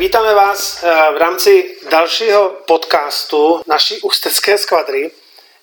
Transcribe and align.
Vítáme 0.00 0.34
vás 0.34 0.82
eh, 0.82 1.12
v 1.12 1.16
rámci 1.16 1.76
dalšího 1.90 2.48
podcastu 2.66 3.62
naší 3.66 4.00
ústecké 4.00 4.58
skvadry. 4.58 5.10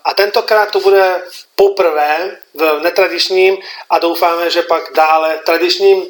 A 0.06 0.13
tentokrát 0.13 0.71
to 0.71 0.79
bude 0.79 1.21
poprvé 1.56 2.38
v 2.54 2.79
netradičním 2.84 3.58
a 3.89 4.00
doufáme, 4.00 4.50
že 4.50 4.62
pak 4.62 4.94
dále 4.94 5.39
tradičním 5.46 6.05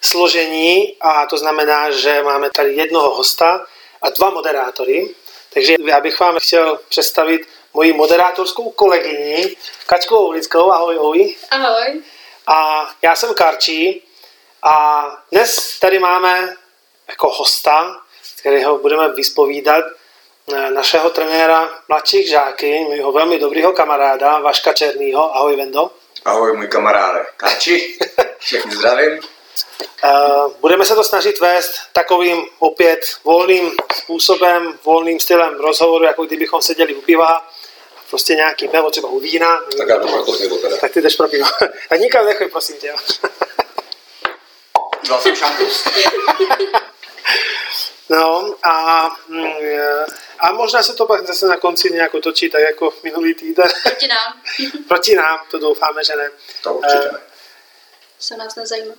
složení 0.00 0.96
a 1.00 1.26
to 1.26 1.36
znamená, 1.36 1.90
že 1.90 2.22
máme 2.22 2.50
tady 2.50 2.74
jednoho 2.74 3.14
hosta 3.14 3.66
a 4.02 4.10
dva 4.10 4.30
moderátory. 4.30 5.14
Takže 5.52 5.74
já 5.84 6.00
bych 6.00 6.20
vám 6.20 6.38
chtěl 6.38 6.80
představit 6.88 7.48
moji 7.74 7.92
moderátorskou 7.92 8.70
kolegyni 8.70 9.56
Kačku 9.86 10.16
Oulickou. 10.16 10.72
Ahoj, 10.72 10.98
Ovi. 10.98 11.34
Ahoj. 11.50 12.02
A 12.46 12.90
já 13.02 13.16
jsem 13.16 13.34
Karčí 13.34 14.02
a 14.62 15.04
dnes 15.32 15.78
tady 15.80 15.98
máme 15.98 16.61
jako 17.12 17.28
hosta, 17.28 18.00
kterého 18.40 18.78
budeme 18.78 19.12
vyspovídat, 19.12 19.84
eh, 20.54 20.70
našeho 20.70 21.10
trenéra 21.10 21.70
mladších 21.88 22.28
žáky, 22.28 22.86
mého 22.90 23.12
velmi 23.12 23.38
dobrého 23.38 23.72
kamaráda 23.72 24.38
Vaška 24.38 24.72
Černýho. 24.72 25.36
Ahoj, 25.36 25.56
Vendo. 25.56 25.90
Ahoj, 26.24 26.56
můj 26.56 26.68
kamaráde. 26.68 27.26
Kači, 27.36 27.98
všechny 28.38 28.76
zdravím. 28.76 29.20
Eh, 30.04 30.10
budeme 30.60 30.84
se 30.84 30.94
to 30.94 31.04
snažit 31.04 31.40
vést 31.40 31.72
takovým 31.92 32.46
opět 32.58 33.00
volným 33.24 33.72
způsobem, 33.96 34.78
volným 34.84 35.20
stylem 35.20 35.60
rozhovoru, 35.60 36.04
jako 36.04 36.24
kdybychom 36.24 36.62
seděli 36.62 36.94
u 36.94 37.00
piva, 37.00 37.48
prostě 38.10 38.34
nějaký 38.34 38.68
nebo 38.72 38.90
třeba 38.90 39.08
u 39.08 39.18
vína. 39.18 39.60
Tak 39.78 39.88
já 39.88 39.98
jdu 39.98 40.08
pro 40.08 40.32
pivo 40.32 40.56
teda. 40.56 40.76
Tak 40.76 40.92
ty 40.92 41.02
jdeš 41.02 41.16
pro 41.16 41.28
pivo. 41.28 41.48
A 41.90 41.96
nikam 41.96 42.26
nechoď, 42.26 42.50
prosím 42.50 42.76
tě. 42.76 42.94
Dal 45.08 45.20
jsem 45.20 45.36
šampus. 45.36 45.84
No 48.08 48.54
a, 48.62 49.08
mm, 49.28 49.46
a 50.40 50.52
možná 50.52 50.82
se 50.82 50.94
to 50.94 51.06
pak 51.06 51.26
zase 51.26 51.46
na 51.46 51.56
konci 51.56 51.90
nějak 51.90 52.14
otočí, 52.14 52.50
tak 52.50 52.60
jako 52.60 52.94
minulý 53.02 53.34
týden. 53.34 53.68
Proti 53.82 54.08
nám. 54.08 54.42
Proti 54.88 55.14
nám, 55.14 55.38
to 55.50 55.58
doufáme, 55.58 56.04
že 56.04 56.16
ne. 56.16 56.30
To 56.62 56.74
určitě 56.74 57.08
ne. 57.12 57.20
Se 58.18 58.36
nás 58.36 58.56
nezajímá. 58.56 58.94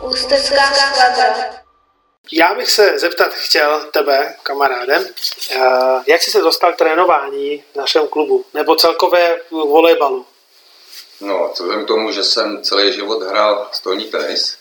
Ústecká 0.00 0.74
skvadra. 0.74 1.55
Já 2.32 2.54
bych 2.54 2.70
se 2.70 2.98
zeptat 2.98 3.34
chtěl 3.34 3.88
tebe, 3.92 4.36
kamaráde, 4.42 5.08
eh, 5.50 5.58
jak 6.06 6.22
jsi 6.22 6.30
se 6.30 6.40
dostal 6.40 6.72
k 6.72 6.76
trénování 6.76 7.64
v 7.72 7.76
našem 7.76 8.08
klubu, 8.08 8.44
nebo 8.54 8.76
celkové 8.76 9.36
volejbalu? 9.50 10.26
No, 11.20 11.50
vzhledem 11.52 11.84
k 11.84 11.88
tomu, 11.88 12.12
že 12.12 12.24
jsem 12.24 12.62
celý 12.62 12.92
život 12.92 13.22
hrál 13.22 13.68
stolní 13.72 14.04
tenis, 14.04 14.58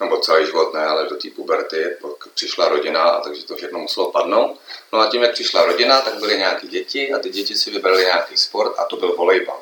nebo 0.00 0.16
celý 0.16 0.46
život 0.46 0.74
ne, 0.74 0.86
ale 0.86 1.08
do 1.08 1.16
té 1.16 1.30
puberty, 1.30 1.96
pak 2.02 2.28
přišla 2.34 2.68
rodina, 2.68 3.02
a 3.02 3.20
takže 3.20 3.46
to 3.46 3.56
všechno 3.56 3.78
muselo 3.78 4.10
padnout. 4.10 4.60
No 4.92 5.00
a 5.00 5.10
tím, 5.10 5.22
jak 5.22 5.32
přišla 5.32 5.64
rodina, 5.64 6.00
tak 6.00 6.14
byly 6.14 6.38
nějaké 6.38 6.66
děti 6.66 7.12
a 7.12 7.18
ty 7.18 7.30
děti 7.30 7.54
si 7.54 7.70
vybrali 7.70 8.04
nějaký 8.04 8.36
sport 8.36 8.74
a 8.78 8.84
to 8.84 8.96
byl 8.96 9.16
volejbal. 9.16 9.60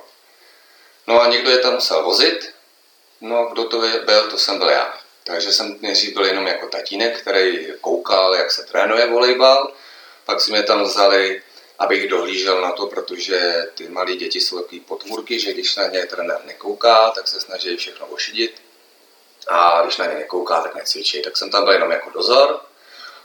No 1.07 1.23
a 1.23 1.27
někdo 1.27 1.51
je 1.51 1.59
tam 1.59 1.75
musel 1.75 2.05
vozit, 2.05 2.55
no 3.21 3.49
kdo 3.53 3.65
to 3.65 3.79
byl, 3.79 4.31
to 4.31 4.39
jsem 4.39 4.59
byl 4.59 4.69
já. 4.69 5.02
Takže 5.25 5.53
jsem 5.53 5.79
nejdřív 5.81 6.15
byl 6.15 6.25
jenom 6.25 6.47
jako 6.47 6.69
tatínek, 6.69 7.21
který 7.21 7.67
koukal, 7.81 8.35
jak 8.35 8.51
se 8.51 8.63
trénuje 8.63 9.07
volejbal, 9.07 9.73
pak 10.25 10.41
si 10.41 10.51
mě 10.51 10.63
tam 10.63 10.83
vzali, 10.83 11.43
abych 11.79 12.09
dohlížel 12.09 12.61
na 12.61 12.73
to, 12.73 12.87
protože 12.87 13.67
ty 13.75 13.89
malé 13.89 14.17
děti 14.17 14.41
jsou 14.41 14.61
takový 14.61 14.81
potvůrky, 14.81 15.41
že 15.41 15.53
když 15.53 15.77
na 15.77 15.87
ně 15.87 16.07
trenér 16.07 16.41
nekouká, 16.45 17.11
tak 17.11 17.29
se 17.29 17.41
snaží 17.41 17.77
všechno 17.77 18.07
ošidit. 18.07 18.63
A 19.49 19.83
když 19.83 19.97
na 19.97 20.07
ně 20.07 20.15
nekouká, 20.15 20.61
tak 20.61 20.75
necvičí. 20.75 21.23
Tak 21.23 21.37
jsem 21.37 21.51
tam 21.51 21.65
byl 21.65 21.73
jenom 21.73 21.91
jako 21.91 22.11
dozor. 22.11 22.61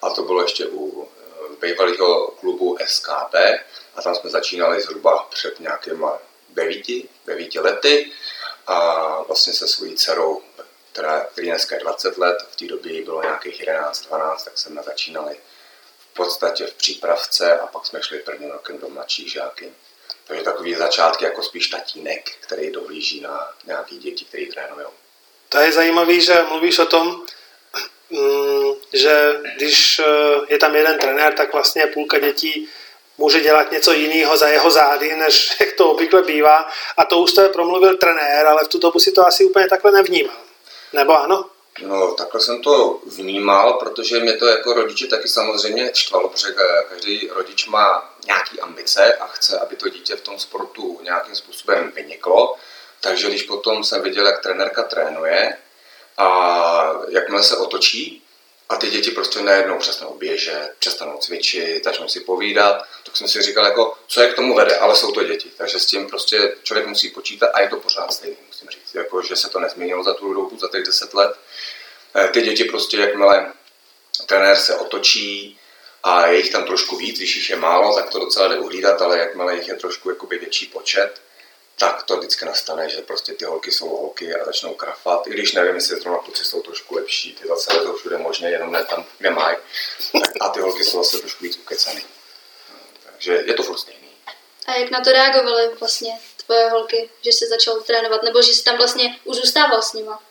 A 0.02 0.09
to 0.09 0.24
bylo 0.24 0.41
ještě 0.41 0.68
u 0.68 1.07
eh, 1.07 1.68
bývalého 1.68 2.28
klubu 2.28 2.78
SKP 2.86 3.36
a 3.96 4.02
tam 4.02 4.16
jsme 4.16 4.30
začínali 4.30 4.81
zhruba 4.81 5.28
před 5.30 5.59
nějakýma 5.59 6.19
devíti, 6.50 7.09
devíti 7.25 7.59
lety. 7.59 8.12
A 8.68 9.22
vlastně 9.22 9.53
se 9.53 9.68
svojí 9.68 9.96
dcerou, 9.96 10.41
která, 10.97 11.22
který 11.31 11.47
dneska 11.47 11.75
je 11.75 11.81
20 11.81 12.18
let, 12.18 12.38
v 12.52 12.56
té 12.56 12.66
době 12.66 13.03
bylo 13.03 13.22
nějakých 13.22 13.62
11-12, 13.62 14.44
tak 14.44 14.58
jsme 14.58 14.84
začínali 14.84 15.35
v 16.00 16.13
podstatě 16.13 16.66
v 16.66 16.74
přípravce 16.74 17.59
a 17.59 17.68
pak 17.68 17.85
jsme 17.85 18.03
šli 18.03 18.19
prvním 18.19 18.52
rokem 18.52 18.78
do 18.78 18.90
mladších 18.90 19.31
žáky. 19.31 19.72
Takže 20.28 20.44
takový 20.44 20.75
začátky 20.75 21.25
jako 21.25 21.44
spíš 21.44 21.68
tatínek, 21.68 22.31
který 22.40 22.72
dohlíží 22.72 23.22
na 23.22 23.53
nějaký 23.66 23.97
děti, 23.97 24.25
který 24.25 24.47
trénují. 24.47 24.86
To 25.50 25.57
je 25.57 25.72
zajímavé, 25.72 26.19
že 26.19 26.44
mluvíš 26.50 26.80
o 26.80 26.86
tom, 26.86 27.25
mm, 28.09 28.74
že 28.94 29.41
když 29.56 30.00
eh, 30.00 30.03
je 30.50 30.57
tam 30.57 30.75
jeden 30.75 31.00
trenér, 31.00 31.34
tak 31.34 31.53
vlastně 31.53 31.88
půlka 31.88 32.19
dětí 32.19 32.69
může 33.18 33.40
dělat 33.40 33.72
něco 33.72 33.94
jiného 33.94 34.38
za 34.38 34.47
jeho 34.47 34.69
zády, 34.69 35.16
než 35.16 35.50
jak 35.59 35.74
to 35.74 35.91
obvykle 35.91 36.22
bývá. 36.22 36.69
A 36.97 37.06
to 37.06 37.19
už 37.19 37.34
to 37.34 37.41
je 37.41 37.50
promluvil 37.50 37.97
trenér, 37.97 38.47
ale 38.47 38.63
v 38.63 38.68
tu 38.68 38.80
dobu 38.80 39.00
si 39.00 39.12
to 39.12 39.28
asi 39.28 39.46
úplně 39.46 39.68
takhle 39.68 39.91
nevnímal. 39.91 40.47
Nebo 40.97 41.19
ano? 41.19 41.46
No, 41.81 42.13
takhle 42.13 42.41
jsem 42.41 42.62
to 42.62 43.00
vnímal, 43.06 43.74
protože 43.74 44.19
mě 44.19 44.34
to 44.34 44.47
jako 44.47 44.74
rodiče 44.74 45.08
taky 45.08 45.28
samozřejmě 45.28 45.91
štvalo, 45.96 46.30
protože 46.30 46.56
každý 46.90 47.30
rodič 47.34 47.68
má 47.68 48.13
nějaký 48.25 48.59
ambice 48.59 49.13
a 49.13 49.28
chce, 49.28 49.59
aby 49.59 49.75
to 49.75 49.90
dítě 49.90 50.16
v 50.16 50.22
tom 50.22 50.40
sportu 50.40 51.00
nějakým 51.03 51.36
způsobem 51.36 51.91
vyniklo. 51.96 52.56
Takže 53.02 53.28
když 53.28 53.44
potom 53.44 53.84
jsem 53.84 54.02
viděl, 54.02 54.25
jak 54.25 54.41
trenérka 54.41 54.84
trénuje 54.84 55.57
a 56.18 56.94
jakmile 57.09 57.44
se 57.44 57.57
otočí 57.57 58.24
a 58.70 58.76
ty 58.76 58.90
děti 58.90 59.12
prostě 59.12 59.42
najednou 59.42 59.78
přestanou 59.78 60.14
běžet, 60.14 60.74
přestanou 60.80 61.18
cvičit, 61.18 61.84
začnou 61.84 62.08
si 62.08 62.20
povídat, 62.20 62.86
tak 63.04 63.18
jsem 63.18 63.28
si 63.28 63.42
říkal, 63.42 63.66
jako, 63.66 63.98
co 64.08 64.22
je 64.22 64.32
k 64.32 64.36
tomu 64.36 64.56
vede, 64.56 64.78
ale 64.78 64.96
jsou 64.96 65.12
to 65.12 65.24
děti. 65.24 65.52
Takže 65.58 65.80
s 65.80 65.86
tím 65.86 66.08
prostě 66.08 66.56
člověk 66.64 66.88
musí 66.88 67.10
počítat 67.10 67.48
a 67.48 67.62
je 67.62 67.70
to 67.70 67.78
pořád 67.78 68.14
stejný, 68.14 68.38
musím 68.48 68.70
říct. 68.70 68.96
Jako, 68.96 69.22
že 69.22 69.36
se 69.36 69.50
to 69.50 69.60
nezměnilo 69.60 70.04
za 70.04 70.14
tu 70.14 70.34
dobu, 70.34 70.58
za 70.58 70.68
těch 70.68 70.84
deset 70.84 71.14
let. 71.14 71.36
Eh, 72.16 72.28
Ty 72.28 72.42
děti 72.42 72.64
prostě, 72.64 72.98
jakmile 72.98 73.54
trenér 74.26 74.56
se 74.56 74.76
otočí 74.76 75.60
a 76.04 76.28
je 76.28 76.38
jich 76.38 76.52
tam 76.52 76.64
trošku 76.64 76.98
víc, 76.98 77.18
když 77.18 77.36
jich 77.36 77.50
je 77.50 77.56
málo, 77.56 77.96
tak 77.96 78.10
to 78.10 78.20
docela 78.20 78.48
jde 78.48 78.60
uhlídat, 78.60 79.02
ale 79.02 79.20
jakmile 79.20 79.56
jich 79.56 79.68
je 79.68 79.76
trošku 79.76 80.10
jakoby 80.10 80.38
větší 80.38 80.66
počet, 80.66 81.22
tak 81.80 82.04
to 82.04 82.18
vždycky 82.18 82.46
nastane, 82.46 82.90
že 82.90 83.02
prostě 83.02 83.34
ty 83.34 83.46
holky 83.46 83.72
jsou 83.72 83.90
holky 83.90 84.36
a 84.36 84.46
začnou 84.46 84.74
krafat. 84.74 85.28
I 85.28 85.30
když 85.30 85.54
nevím, 85.54 85.76
jestli 85.76 86.00
zrovna 86.00 86.20
kluci 86.20 86.46
jsou 86.46 86.62
trošku 86.62 86.96
lepší, 86.96 87.34
ty 87.34 87.48
zase 87.48 87.74
lezou 87.74 87.94
všude 87.94 88.18
možně, 88.18 88.50
jenom 88.50 88.72
ne 88.72 88.84
tam, 88.84 89.06
kde 89.18 89.30
mají. 89.30 89.58
A 90.40 90.50
ty 90.50 90.60
holky 90.60 90.84
jsou 90.84 91.04
zase 91.04 91.18
trošku 91.18 91.44
víc 91.44 91.58
ukecany. 91.58 92.04
Takže 93.06 93.44
je 93.46 93.54
to 93.54 93.64
furt 93.64 93.78
stejný. 93.78 94.08
A 94.66 94.74
jak 94.74 94.92
na 94.92 95.02
to 95.02 95.12
reagovaly 95.12 95.70
vlastně 95.80 96.20
tvoje 96.46 96.70
holky, 96.70 97.10
že 97.22 97.32
jsi 97.32 97.48
začal 97.48 97.82
trénovat, 97.82 98.24
nebo 98.24 98.42
že 98.42 98.54
jsi 98.54 98.64
tam 98.64 98.78
vlastně 98.78 99.20
už 99.24 99.38
zůstával 99.38 99.82
s 99.82 99.94
nima? 99.94 100.24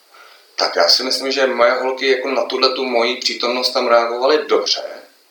Tak 0.56 0.76
já 0.76 0.88
si 0.88 1.02
myslím, 1.02 1.32
že 1.32 1.46
moje 1.46 1.70
holky 1.70 2.10
jako 2.10 2.28
na 2.28 2.44
tuhle 2.44 2.74
tu 2.74 2.84
moji 2.84 3.16
přítomnost 3.16 3.70
tam 3.70 3.88
reagovaly 3.88 4.44
dobře, 4.46 4.82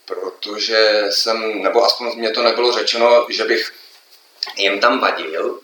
protože 0.05 1.03
jsem, 1.09 1.63
nebo 1.63 1.83
aspoň 1.83 2.15
mě 2.15 2.29
to 2.29 2.43
nebylo 2.43 2.71
řečeno, 2.71 3.27
že 3.29 3.43
bych 3.43 3.73
jim 4.55 4.79
tam 4.79 4.99
vadil, 4.99 5.59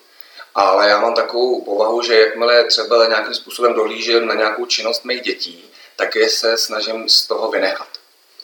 ale 0.55 0.89
já 0.89 0.99
mám 0.99 1.13
takovou 1.13 1.61
povahu, 1.61 2.01
že 2.01 2.19
jakmile 2.19 2.63
třeba 2.63 3.07
nějakým 3.07 3.33
způsobem 3.33 3.73
dohlížím 3.73 4.27
na 4.27 4.33
nějakou 4.33 4.65
činnost 4.65 5.05
mých 5.05 5.21
dětí, 5.21 5.71
tak 5.95 6.15
je 6.15 6.29
se 6.29 6.57
snažím 6.57 7.09
z 7.09 7.27
toho 7.27 7.51
vynechat. 7.51 7.87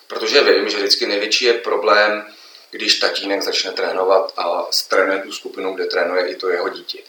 Protože 0.08 0.44
vím, 0.44 0.70
že 0.70 0.78
vždycky 0.78 1.06
největší 1.06 1.46
je 1.46 1.54
problém, 1.54 2.26
když 2.72 3.00
tatínek 3.00 3.42
začne 3.42 3.72
trénovat 3.72 4.34
a 4.38 4.66
trénuje 4.88 5.20
tu 5.20 5.32
skupinu, 5.32 5.74
kde 5.74 5.86
trénuje 5.86 6.28
i 6.28 6.36
to 6.36 6.50
jeho 6.50 6.70
dítě. 6.70 7.00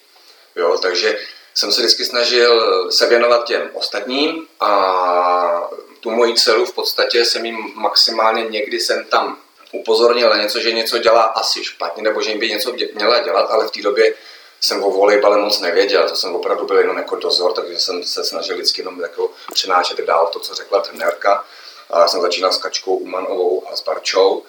Jo, 0.57 0.79
takže 0.83 1.19
jsem 1.55 1.73
se 1.73 1.81
vždycky 1.81 2.05
snažil 2.05 2.93
se 2.93 3.07
věnovat 3.07 3.47
těm 3.47 3.71
ostatním 3.73 4.47
a 4.61 5.71
tu 6.01 6.11
moji 6.11 6.35
dceru 6.35 6.65
v 6.65 6.75
podstatě 6.75 7.25
jsem 7.25 7.45
jim 7.45 7.73
maximálně 7.75 8.45
někdy 8.45 8.81
jsem 8.81 9.05
tam 9.05 9.39
upozornil 9.73 10.31
na 10.31 10.37
něco, 10.37 10.61
že 10.61 10.73
něco 10.73 10.99
dělá 10.99 11.23
asi 11.23 11.65
špatně, 11.65 12.03
nebo 12.03 12.23
že 12.23 12.31
jim 12.31 12.39
by 12.39 12.49
něco 12.49 12.73
měla 12.95 13.19
dělat, 13.19 13.51
ale 13.51 13.69
v 13.69 13.71
té 13.71 13.83
době 13.83 14.15
jsem 14.61 14.85
o 14.85 14.91
volejbale 14.91 15.39
moc 15.39 15.61
nevěděl, 15.61 16.09
to 16.09 16.17
jsem 16.17 16.35
opravdu 16.35 16.67
byl 16.67 16.79
jenom 16.79 16.97
jako 16.97 17.17
dozor, 17.17 17.53
takže 17.53 17.81
jsem 17.81 18.05
se 18.05 18.25
snažil 18.25 18.57
vždycky 18.57 18.81
jenom 18.81 19.01
jako 19.01 19.31
přenášet 19.53 19.99
dál 19.99 20.31
to, 20.33 20.41
co 20.41 20.55
řekla 20.55 20.81
trenérka. 20.81 21.45
A 21.91 22.01
já 22.01 22.09
jsem 22.09 22.21
začínal 22.21 22.53
s 22.53 22.59
Kačkou 22.59 22.97
Umanovou 22.97 23.63
a 23.73 23.77
s 23.77 23.83
Barčou. 23.83 24.43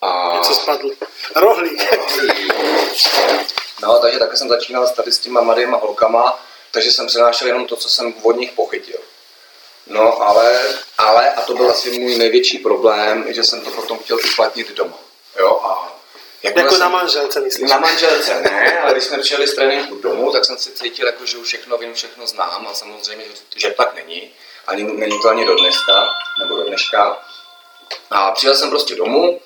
A... 0.00 0.32
Něco 0.36 0.54
spadl. 0.54 0.90
Rohlík. 1.36 1.82
No, 3.82 3.98
takže 3.98 4.18
také 4.18 4.36
jsem 4.36 4.48
začínal 4.48 4.86
s 4.86 4.92
tady 4.92 5.12
s 5.12 5.18
těma 5.18 5.40
mladýma 5.40 5.76
holkama, 5.76 6.40
takže 6.70 6.92
jsem 6.92 7.06
přenášel 7.06 7.46
jenom 7.46 7.66
to, 7.66 7.76
co 7.76 7.88
jsem 7.88 8.14
od 8.22 8.36
nich 8.36 8.52
pochytil. 8.52 8.98
No 9.86 10.22
ale, 10.22 10.60
ale, 10.98 11.34
a 11.34 11.42
to 11.42 11.54
byl 11.54 11.70
asi 11.70 11.98
můj 11.98 12.18
největší 12.18 12.58
problém, 12.58 13.24
že 13.28 13.44
jsem 13.44 13.60
to 13.60 13.70
potom 13.70 13.98
chtěl 13.98 14.18
uplatnit 14.32 14.70
doma. 14.70 14.98
Jo, 15.38 15.60
a 15.62 15.99
jako 16.42 16.70
jsem, 16.70 16.80
na 16.80 16.88
manželce, 16.88 17.40
myslím. 17.40 17.68
Na 17.68 17.78
manželce 17.78 18.40
ne, 18.40 18.80
ale 18.80 18.92
když 18.92 19.04
jsme 19.04 19.18
přijeli 19.18 19.48
z 19.48 19.54
tréninku 19.54 19.94
domů, 19.94 20.32
tak 20.32 20.44
jsem 20.44 20.56
si 20.56 20.72
cítil, 20.72 21.06
jako, 21.06 21.26
že 21.26 21.38
už 21.38 21.46
všechno 21.46 21.78
vím, 21.78 21.94
všechno 21.94 22.26
znám 22.26 22.66
a 22.70 22.74
samozřejmě, 22.74 23.24
že, 23.24 23.32
že 23.56 23.70
tak 23.70 23.94
není. 23.94 24.30
Ani, 24.66 24.82
není 24.82 25.22
to 25.22 25.28
ani 25.28 25.46
do 25.46 25.54
dneska, 25.54 26.08
nebo 26.38 26.56
do 26.56 26.64
dneška. 26.64 27.18
A 28.10 28.30
přijel 28.30 28.54
jsem 28.54 28.70
prostě 28.70 28.94
domů 28.94 29.40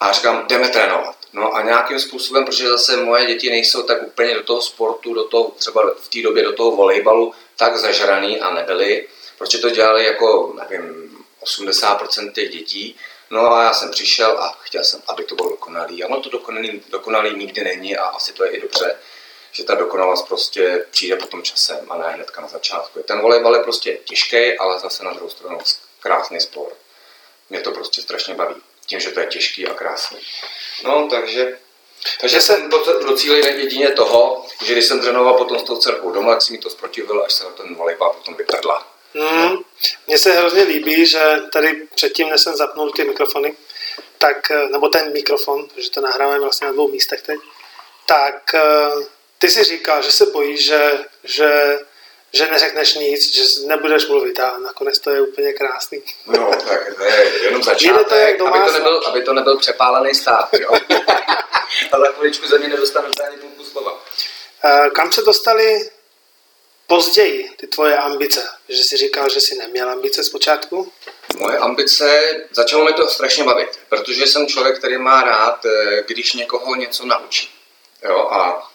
a 0.00 0.12
říkám, 0.12 0.46
jdeme 0.48 0.68
trénovat. 0.68 1.16
No 1.32 1.54
a 1.54 1.62
nějakým 1.62 2.00
způsobem, 2.00 2.44
protože 2.44 2.68
zase 2.68 2.96
moje 2.96 3.26
děti 3.26 3.50
nejsou 3.50 3.82
tak 3.82 4.02
úplně 4.02 4.34
do 4.34 4.42
toho 4.42 4.62
sportu, 4.62 5.14
do 5.14 5.24
toho, 5.24 5.50
třeba 5.58 5.82
v 6.00 6.08
té 6.08 6.22
době 6.22 6.42
do 6.42 6.52
toho 6.52 6.70
volejbalu, 6.70 7.34
tak 7.56 7.76
zažraný 7.76 8.40
a 8.40 8.54
nebyli, 8.54 9.08
protože 9.38 9.58
to 9.58 9.70
dělali 9.70 10.04
jako, 10.04 10.54
nevím, 10.56 11.10
80% 11.42 12.32
těch 12.32 12.50
dětí, 12.50 12.96
No 13.30 13.52
a 13.52 13.62
já 13.62 13.72
jsem 13.72 13.90
přišel 13.90 14.38
a 14.38 14.58
chtěl 14.62 14.84
jsem, 14.84 15.02
aby 15.06 15.24
to 15.24 15.34
bylo 15.34 15.48
dokonalý. 15.48 16.04
A 16.04 16.06
ono 16.06 16.20
to 16.20 16.30
dokonalý, 16.30 16.82
dokonalý 16.88 17.38
nikdy 17.38 17.64
není 17.64 17.96
a 17.96 18.04
asi 18.04 18.32
to 18.32 18.44
je 18.44 18.50
i 18.50 18.60
dobře, 18.60 18.96
že 19.52 19.64
ta 19.64 19.74
dokonalost 19.74 20.28
prostě 20.28 20.86
přijde 20.90 21.16
potom 21.16 21.42
časem 21.42 21.92
a 21.92 21.96
ne 21.98 22.10
hnedka 22.10 22.40
na 22.40 22.48
začátku. 22.48 23.02
Ten 23.02 23.20
volejbal 23.20 23.54
je 23.54 23.62
prostě 23.62 23.98
těžký, 24.04 24.58
ale 24.58 24.78
zase 24.78 25.04
na 25.04 25.12
druhou 25.12 25.30
stranu 25.30 25.58
krásný 26.00 26.40
sport. 26.40 26.76
Mě 27.50 27.60
to 27.60 27.70
prostě 27.70 28.02
strašně 28.02 28.34
baví. 28.34 28.62
Tím, 28.86 29.00
že 29.00 29.10
to 29.10 29.20
je 29.20 29.26
těžký 29.26 29.66
a 29.66 29.74
krásný. 29.74 30.18
No, 30.84 31.08
takže 31.10 31.58
takže 32.20 32.40
jsem 32.40 32.70
docílil 33.06 33.46
jedině 33.46 33.90
toho, 33.90 34.46
že 34.64 34.72
když 34.72 34.84
jsem 34.84 35.00
trénoval 35.00 35.34
potom 35.34 35.58
s 35.58 35.62
tou 35.62 35.76
dcerkou 35.76 36.10
doma, 36.10 36.32
tak 36.32 36.42
si 36.42 36.52
mi 36.52 36.58
to 36.58 36.70
zprotivil, 36.70 37.24
až 37.24 37.32
se 37.32 37.44
na 37.44 37.50
ten 37.50 37.74
volejbal 37.74 38.12
potom 38.12 38.34
vyprdla. 38.34 38.93
Hmm. 39.14 39.56
Mně 40.06 40.18
se 40.18 40.32
hrozně 40.32 40.62
líbí, 40.62 41.06
že 41.06 41.42
tady 41.52 41.86
předtím, 41.94 42.28
než 42.28 42.40
jsem 42.40 42.56
zapnul 42.56 42.90
ty 42.90 43.04
mikrofony, 43.04 43.56
tak, 44.18 44.50
eh, 44.50 44.68
nebo 44.68 44.88
ten 44.88 45.12
mikrofon, 45.12 45.68
protože 45.68 45.90
to 45.90 46.00
nahráváme 46.00 46.40
vlastně 46.40 46.66
na 46.66 46.72
dvou 46.72 46.88
místech 46.88 47.22
teď, 47.22 47.40
tak 48.06 48.54
eh, 48.54 48.60
ty 49.38 49.50
si 49.50 49.64
říkal, 49.64 50.02
že 50.02 50.12
se 50.12 50.26
bojíš, 50.26 50.64
že, 50.64 50.98
že, 51.24 51.78
že 52.32 52.46
neřekneš 52.46 52.94
nic, 52.94 53.34
že 53.34 53.66
nebudeš 53.66 54.06
mluvit 54.06 54.40
a 54.40 54.58
nakonec 54.58 54.98
to 54.98 55.10
je 55.10 55.20
úplně 55.20 55.52
krásný. 55.52 56.02
No, 56.26 56.50
tak 56.68 56.94
to 56.96 57.04
je 57.04 57.44
jenom 57.44 57.62
začátek, 57.62 58.08
to 58.08 58.14
jak 58.14 58.40
aby, 58.40 58.66
to 58.66 58.72
nebyl, 58.72 59.02
aby 59.06 59.22
to 59.22 59.32
nebyl 59.32 59.58
přepálený 59.58 60.14
stát, 60.14 60.48
jo? 60.54 60.70
a 61.92 61.98
za 61.98 62.12
chviličku 62.12 62.46
ze 62.46 62.58
mě 62.58 62.68
nedostanu 62.68 63.08
ani 63.26 63.36
půlku 63.36 63.64
slova. 63.64 64.04
Eh, 64.64 64.90
kam 64.90 65.12
se 65.12 65.22
dostali 65.22 65.90
později 66.86 67.50
ty 67.56 67.66
tvoje 67.66 67.96
ambice? 67.96 68.48
Že 68.68 68.84
jsi 68.84 68.96
říkal, 68.96 69.28
že 69.28 69.40
jsi 69.40 69.54
neměl 69.54 69.90
ambice 69.90 70.24
zpočátku? 70.24 70.92
Moje 71.38 71.58
ambice, 71.58 72.34
začalo 72.50 72.84
mi 72.84 72.92
to 72.92 73.08
strašně 73.08 73.44
bavit, 73.44 73.78
protože 73.88 74.26
jsem 74.26 74.46
člověk, 74.46 74.78
který 74.78 74.98
má 74.98 75.22
rád, 75.22 75.64
eh, 75.64 76.02
když 76.06 76.32
někoho 76.32 76.74
něco 76.74 77.06
naučí. 77.06 77.50
Jo, 78.04 78.18
a 78.18 78.70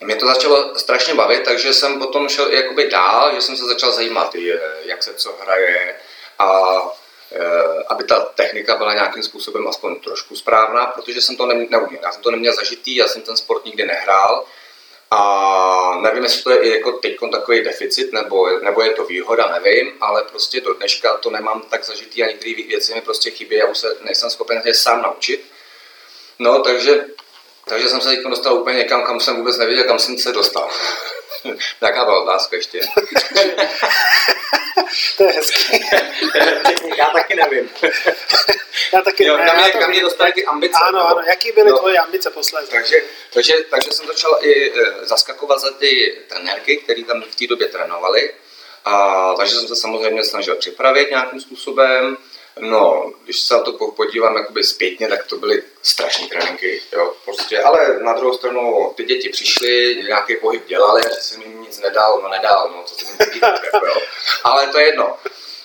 mě 0.00 0.16
to 0.16 0.26
začalo 0.26 0.78
strašně 0.78 1.14
bavit, 1.14 1.42
takže 1.44 1.74
jsem 1.74 1.98
potom 1.98 2.28
šel 2.28 2.52
jakoby 2.52 2.90
dál, 2.90 3.34
že 3.34 3.40
jsem 3.40 3.56
se 3.56 3.64
začal 3.64 3.92
zajímat, 3.92 4.34
jak 4.82 5.02
se 5.02 5.14
co 5.14 5.36
hraje 5.40 5.96
a 6.38 6.78
eh, 7.32 7.84
aby 7.88 8.04
ta 8.04 8.20
technika 8.20 8.76
byla 8.76 8.94
nějakým 8.94 9.22
způsobem 9.22 9.68
aspoň 9.68 10.00
trošku 10.00 10.36
správná, 10.36 10.86
protože 10.86 11.20
jsem 11.20 11.36
to 11.36 11.46
neuměl. 11.46 11.98
Já 12.02 12.12
jsem 12.12 12.22
to 12.22 12.30
neměl 12.30 12.54
zažitý, 12.54 12.96
já 12.96 13.08
jsem 13.08 13.22
ten 13.22 13.36
sport 13.36 13.64
nikdy 13.64 13.86
nehrál, 13.86 14.44
a 15.16 15.98
nevím, 16.02 16.22
jestli 16.22 16.42
to 16.42 16.50
je 16.50 16.58
i 16.58 16.68
jako 16.68 16.92
teď 16.92 17.16
takový 17.32 17.62
deficit, 17.62 18.12
nebo, 18.12 18.48
nebo 18.60 18.82
je 18.82 18.90
to 18.90 19.04
výhoda, 19.04 19.58
nevím, 19.58 19.92
ale 20.00 20.22
prostě 20.22 20.60
do 20.60 20.74
dneška 20.74 21.16
to 21.16 21.30
nemám 21.30 21.62
tak 21.70 21.84
zažitý 21.84 22.22
a 22.22 22.26
některé 22.26 22.54
věci 22.54 22.94
mi 22.94 23.00
prostě 23.00 23.30
chybí, 23.30 23.56
já 23.56 23.66
už 23.66 23.78
se 23.78 23.96
nejsem 24.04 24.30
schopen 24.30 24.62
je 24.64 24.74
sám 24.74 25.02
naučit. 25.02 25.44
No, 26.38 26.62
takže, 26.62 27.04
takže 27.68 27.88
jsem 27.88 28.00
se 28.00 28.08
teď 28.08 28.18
dostal 28.22 28.54
úplně 28.54 28.78
někam, 28.78 29.04
kam 29.04 29.20
jsem 29.20 29.36
vůbec 29.36 29.58
nevěděl, 29.58 29.84
kam 29.84 29.98
jsem 29.98 30.18
se 30.18 30.32
dostal. 30.32 30.70
Jaká 31.82 32.04
byla 32.04 32.22
otázka 32.22 32.56
ještě? 32.56 32.80
to 35.16 35.24
je 35.24 35.32
hezký. 35.32 35.80
Já 36.98 37.06
taky 37.06 37.34
nevím. 37.34 37.70
Já 38.92 39.02
taky 39.02 39.24
jo, 39.24 39.36
ne, 39.36 39.46
kam, 39.46 39.56
mě, 39.56 39.70
kam 39.70 39.90
mě 39.90 40.02
dostali 40.02 40.32
ty 40.32 40.44
ambice. 40.44 40.78
Ano, 40.82 41.08
ano, 41.08 41.22
jaký 41.26 41.52
byly 41.52 41.70
no, 41.70 41.78
tvoje 41.78 41.98
ambice 41.98 42.30
posledně? 42.30 42.70
Takže, 42.70 42.96
takže, 43.32 43.54
takže 43.70 43.90
jsem 43.90 44.06
začal 44.06 44.38
i 44.40 44.70
e, 44.70 45.06
zaskakovat 45.06 45.60
za 45.60 45.70
ty 45.70 46.18
trenérky, 46.28 46.76
které 46.76 47.04
tam 47.04 47.22
v 47.22 47.34
té 47.34 47.46
době 47.46 47.68
trénovali. 47.68 48.34
A, 48.84 49.34
takže 49.34 49.54
jsem 49.54 49.68
se 49.68 49.76
samozřejmě 49.76 50.24
snažil 50.24 50.56
připravit 50.56 51.10
nějakým 51.10 51.40
způsobem. 51.40 52.16
No, 52.60 53.12
když 53.24 53.40
se 53.40 53.54
na 53.54 53.60
to 53.60 53.72
podívám 53.72 54.36
jakoby 54.36 54.64
zpětně, 54.64 55.08
tak 55.08 55.26
to 55.26 55.36
byly 55.36 55.62
strašné 55.82 56.28
tréninky, 56.28 56.82
jo, 56.92 57.14
prostě, 57.24 57.62
ale 57.62 57.98
na 58.00 58.12
druhou 58.12 58.34
stranu 58.34 58.92
ty 58.96 59.04
děti 59.04 59.28
přišly, 59.28 60.02
nějaký 60.08 60.36
pohyb 60.36 60.66
dělali, 60.66 61.02
že 61.02 61.20
jsem 61.20 61.42
jim 61.42 61.60
nic 61.62 61.78
nedal, 61.78 62.20
no 62.22 62.28
nedal, 62.28 62.70
no, 62.76 62.82
co 62.86 62.94
se 62.94 63.04
mi 63.04 63.40
jako, 63.42 63.86
jo. 63.86 63.94
ale 64.44 64.66
to 64.66 64.78
je 64.78 64.86
jedno. 64.86 65.16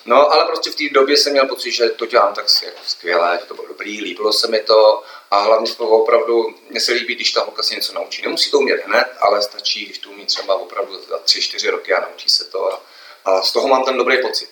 No, 0.09 0.33
ale 0.33 0.45
prostě 0.45 0.71
v 0.71 0.75
té 0.75 0.83
době 0.89 1.17
jsem 1.17 1.31
měl 1.31 1.47
pocit, 1.47 1.71
že 1.71 1.89
to 1.89 2.05
dělám 2.05 2.33
tak 2.33 2.45
jako 2.63 2.77
skvěle, 2.85 3.37
že 3.41 3.45
to 3.45 3.53
bylo 3.53 3.67
dobrý, 3.67 4.01
líbilo 4.01 4.33
se 4.33 4.47
mi 4.47 4.59
to 4.59 5.03
a 5.31 5.39
hlavně 5.39 5.75
to 5.75 5.87
opravdu, 5.87 6.55
mně 6.69 6.79
se 6.79 6.91
líbí, 6.91 7.15
když 7.15 7.31
ta 7.31 7.43
holka 7.43 7.63
si 7.63 7.75
něco 7.75 7.93
naučí. 7.93 8.21
Nemusí 8.21 8.51
to 8.51 8.57
umět 8.57 8.85
hned, 8.85 9.07
ale 9.21 9.41
stačí, 9.41 9.85
když 9.85 9.97
to 9.97 10.09
umí 10.09 10.25
třeba 10.25 10.55
opravdu 10.55 11.01
za 11.09 11.17
tři, 11.17 11.41
čtyři 11.41 11.69
roky 11.69 11.93
a 11.93 12.01
naučí 12.01 12.29
se 12.29 12.45
to 12.45 12.73
a, 12.73 12.81
a 13.25 13.41
z 13.41 13.51
toho 13.51 13.67
mám 13.67 13.83
ten 13.83 13.97
dobrý 13.97 14.21
pocit. 14.21 14.49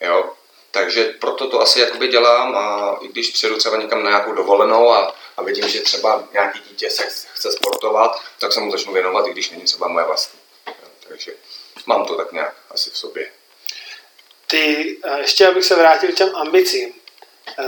Jo, 0.00 0.32
takže 0.70 1.04
proto 1.04 1.50
to 1.50 1.60
asi 1.60 1.80
jakoby 1.80 2.08
dělám 2.08 2.56
a 2.56 2.96
i 3.00 3.08
když 3.08 3.30
přijedu 3.30 3.56
třeba 3.56 3.76
někam 3.76 4.02
na 4.02 4.10
nějakou 4.10 4.32
dovolenou 4.32 4.92
a, 4.92 5.14
a 5.36 5.42
vidím, 5.42 5.68
že 5.68 5.80
třeba 5.80 6.28
nějaký 6.32 6.60
dítě 6.70 6.90
se 6.90 7.02
chce 7.34 7.52
sportovat, 7.52 8.20
tak 8.38 8.52
se 8.52 8.60
mu 8.60 8.70
začnu 8.70 8.92
věnovat, 8.92 9.26
i 9.26 9.30
když 9.30 9.50
není 9.50 9.62
třeba 9.62 9.88
moje 9.88 10.06
vlastní. 10.06 10.38
Takže 11.08 11.34
mám 11.86 12.06
to 12.06 12.16
tak 12.16 12.32
nějak 12.32 12.54
asi 12.70 12.90
v 12.90 12.98
sobě. 12.98 13.32
Ty, 14.52 14.96
eh, 15.04 15.18
ještě 15.18 15.46
abych 15.46 15.64
se 15.64 15.74
vrátil 15.74 16.12
k 16.12 16.14
těm 16.14 16.36
ambicím. 16.36 16.92
Eh, 17.58 17.64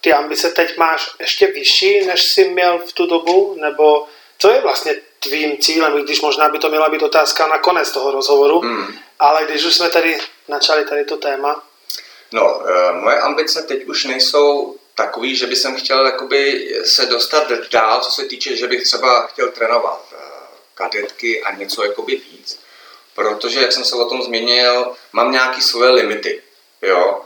ty 0.00 0.12
ambice 0.12 0.50
teď 0.50 0.76
máš 0.76 1.10
ještě 1.20 1.46
vyšší, 1.46 2.06
než 2.06 2.22
jsi 2.22 2.48
měl 2.48 2.78
v 2.78 2.92
tu 2.92 3.06
dobu? 3.06 3.56
Nebo 3.60 4.06
co 4.38 4.50
je 4.50 4.60
vlastně 4.60 4.94
tvým 5.20 5.58
cílem, 5.58 5.98
i 5.98 6.02
když 6.02 6.20
možná 6.20 6.48
by 6.48 6.58
to 6.58 6.68
měla 6.68 6.88
být 6.88 7.02
otázka 7.02 7.46
na 7.46 7.58
konec 7.58 7.90
toho 7.90 8.10
rozhovoru, 8.10 8.60
hmm. 8.60 8.98
ale 9.18 9.44
když 9.44 9.64
už 9.64 9.74
jsme 9.74 9.90
tady 9.90 10.18
načali 10.48 10.84
tady 10.84 11.04
to 11.04 11.16
téma, 11.16 11.62
No, 12.32 12.62
eh, 12.68 12.92
moje 12.92 13.18
ambice 13.18 13.62
teď 13.62 13.84
už 13.84 14.04
nejsou 14.04 14.76
takový, 14.94 15.36
že 15.36 15.46
bych 15.46 15.58
chtěl 15.76 16.06
jakoby 16.06 16.68
se 16.84 17.06
dostat 17.06 17.52
dál, 17.72 18.00
co 18.00 18.10
se 18.10 18.24
týče, 18.24 18.56
že 18.56 18.66
bych 18.66 18.82
třeba 18.82 19.26
chtěl 19.26 19.50
trénovat 19.50 20.14
kadetky 20.74 21.42
a 21.42 21.54
něco 21.54 21.84
jakoby 21.84 22.16
víc, 22.16 22.58
protože, 23.14 23.60
jak 23.60 23.72
jsem 23.72 23.84
se 23.84 23.96
o 23.96 24.08
tom 24.08 24.22
zmínil, 24.22 24.92
mám 25.12 25.32
nějaké 25.32 25.60
svoje 25.60 25.90
limity, 25.90 26.42
jo, 26.82 27.20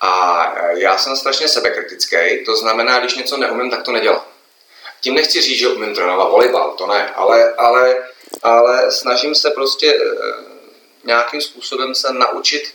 a 0.00 0.44
eh, 0.56 0.80
já 0.80 0.98
jsem 0.98 1.16
strašně 1.16 1.48
sebekritický, 1.48 2.44
to 2.44 2.56
znamená, 2.56 2.98
když 2.98 3.14
něco 3.14 3.36
neumím, 3.36 3.70
tak 3.70 3.82
to 3.82 3.92
nedělám. 3.92 4.24
Tím 5.00 5.14
nechci 5.14 5.40
říct, 5.40 5.58
že 5.58 5.68
umím 5.68 5.94
trénovat 5.94 6.30
volejbal, 6.30 6.70
to 6.70 6.86
ne, 6.86 7.10
ale, 7.14 7.54
ale, 7.54 8.08
ale 8.42 8.92
snažím 8.92 9.34
se 9.34 9.50
prostě 9.50 9.98
nějakým 11.04 11.40
způsobem 11.40 11.94
se 11.94 12.12
naučit 12.12 12.74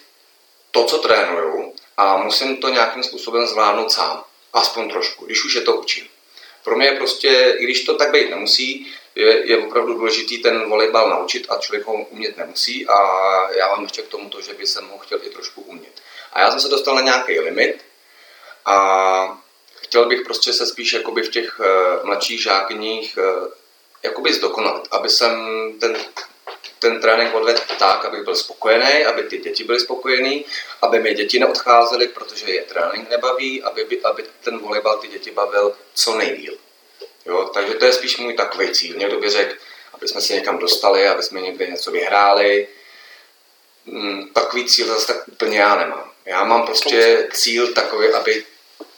to, 0.71 0.83
co 0.83 0.97
trénuju 0.97 1.73
a 1.97 2.17
musím 2.17 2.57
to 2.57 2.69
nějakým 2.69 3.03
způsobem 3.03 3.47
zvládnout 3.47 3.91
sám. 3.91 4.23
Aspoň 4.53 4.89
trošku, 4.89 5.25
když 5.25 5.45
už 5.45 5.53
je 5.55 5.61
to 5.61 5.75
učím. 5.75 6.07
Pro 6.63 6.75
mě 6.75 6.87
je 6.87 6.95
prostě, 6.95 7.55
i 7.57 7.63
když 7.63 7.83
to 7.83 7.95
tak 7.95 8.11
být 8.11 8.29
nemusí, 8.29 8.93
je, 9.17 9.47
je 9.47 9.57
opravdu 9.57 9.93
důležitý 9.93 10.37
ten 10.37 10.69
volejbal 10.69 11.09
naučit 11.09 11.45
a 11.49 11.57
člověk 11.57 11.85
ho 11.85 11.93
umět 11.93 12.37
nemusí 12.37 12.87
a 12.87 12.97
já 13.51 13.67
mám 13.67 13.83
ještě 13.83 14.01
k 14.01 14.07
tomu 14.07 14.29
to, 14.29 14.41
že 14.41 14.53
by 14.53 14.67
jsem 14.67 14.87
ho 14.87 14.97
chtěl 14.97 15.19
i 15.23 15.29
trošku 15.29 15.61
umět. 15.61 16.01
A 16.33 16.41
já 16.41 16.51
jsem 16.51 16.59
se 16.59 16.67
dostal 16.67 16.95
na 16.95 17.01
nějaký 17.01 17.39
limit 17.39 17.85
a 18.65 19.41
chtěl 19.75 20.05
bych 20.05 20.21
prostě 20.21 20.53
se 20.53 20.65
spíš 20.65 20.93
jakoby 20.93 21.21
v 21.21 21.29
těch 21.29 21.59
uh, 21.59 21.65
mladších 22.05 22.41
žákyních 22.41 23.17
uh, 23.17 23.47
jakoby 24.03 24.33
zdokonalit, 24.33 24.87
aby 24.91 25.09
jsem 25.09 25.33
ten 25.79 25.97
ten 26.79 27.01
trénink 27.01 27.35
odvedl 27.35 27.61
tak, 27.79 28.05
abych 28.05 28.23
byl 28.23 28.35
spokojený, 28.35 29.05
aby 29.05 29.23
ty 29.23 29.37
děti 29.37 29.63
byly 29.63 29.79
spokojený, 29.79 30.45
aby 30.81 30.99
mi 30.99 31.13
děti 31.13 31.39
neodcházely, 31.39 32.07
protože 32.07 32.51
je 32.51 32.63
trénink 32.63 33.09
nebaví, 33.09 33.63
aby, 33.63 34.01
aby 34.03 34.23
ten 34.43 34.59
volejbal 34.59 34.97
ty 34.97 35.07
děti 35.07 35.31
bavil 35.31 35.75
co 35.93 36.17
nejdíl. 36.17 36.57
Jo, 37.27 37.49
takže 37.53 37.73
to 37.73 37.85
je 37.85 37.93
spíš 37.93 38.17
můj 38.17 38.33
takový 38.33 38.69
cíl. 38.69 38.97
Někdo 38.97 39.19
by 39.19 39.29
řekl, 39.29 39.55
aby 39.93 40.07
jsme 40.07 40.21
se 40.21 40.33
někam 40.33 40.57
dostali, 40.57 41.07
aby 41.07 41.23
jsme 41.23 41.41
někde 41.41 41.67
něco 41.67 41.91
vyhráli. 41.91 42.67
Hmm, 43.85 44.29
takový 44.33 44.65
cíl 44.65 44.87
zase 44.87 45.07
tak 45.07 45.27
úplně 45.27 45.59
já 45.59 45.75
nemám. 45.75 46.11
Já 46.25 46.43
mám 46.43 46.65
prostě 46.65 47.27
cíl 47.33 47.73
takový, 47.73 48.07
aby 48.07 48.45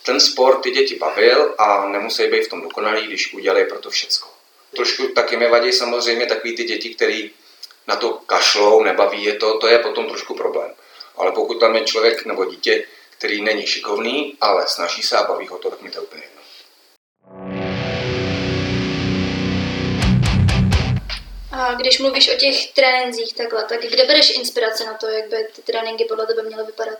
ten 0.03 0.19
sport 0.19 0.62
ty 0.62 0.71
děti 0.71 0.95
bavil 0.95 1.55
a 1.57 1.86
nemusí 1.86 2.27
být 2.27 2.45
v 2.45 2.50
tom 2.50 2.62
dokonalý, 2.62 3.07
když 3.07 3.33
udělají 3.33 3.65
pro 3.65 3.79
to 3.79 3.89
všecko. 3.89 4.29
Trošku 4.75 5.07
taky 5.07 5.38
mi 5.38 5.48
vadí 5.48 5.74
samozřejmě 5.74 6.25
takový 6.25 6.55
ty 6.55 6.63
děti, 6.63 6.95
který 6.95 7.31
na 7.88 7.95
to 7.95 8.13
kašlou, 8.13 8.83
nebaví 8.83 9.24
je 9.24 9.33
to, 9.33 9.57
to 9.57 9.67
je 9.67 9.79
potom 9.79 10.07
trošku 10.07 10.36
problém. 10.36 10.74
Ale 11.15 11.31
pokud 11.31 11.59
tam 11.59 11.75
je 11.75 11.86
člověk 11.86 12.25
nebo 12.25 12.45
dítě, 12.45 12.86
který 13.09 13.41
není 13.41 13.67
šikovný, 13.67 14.38
ale 14.41 14.67
snaží 14.67 15.01
se 15.01 15.17
a 15.17 15.24
baví 15.24 15.48
ho 15.48 15.57
to, 15.57 15.69
tak 15.69 15.81
mi 15.81 15.91
to 15.91 16.01
úplně 16.01 16.24
jedno. 16.24 16.38
A 21.59 21.73
když 21.73 21.99
mluvíš 21.99 22.29
o 22.29 22.37
těch 22.37 22.71
trénincích 22.71 23.33
takhle, 23.33 23.63
tak 23.63 23.81
kde 23.81 24.05
bereš 24.05 24.29
inspirace 24.29 24.85
na 24.85 24.93
to, 24.93 25.07
jak 25.07 25.29
by 25.29 25.47
ty 25.55 25.61
tréninky 25.61 26.05
podle 26.05 26.25
tebe 26.27 26.41
měly 26.41 26.63
vypadat? 26.65 26.99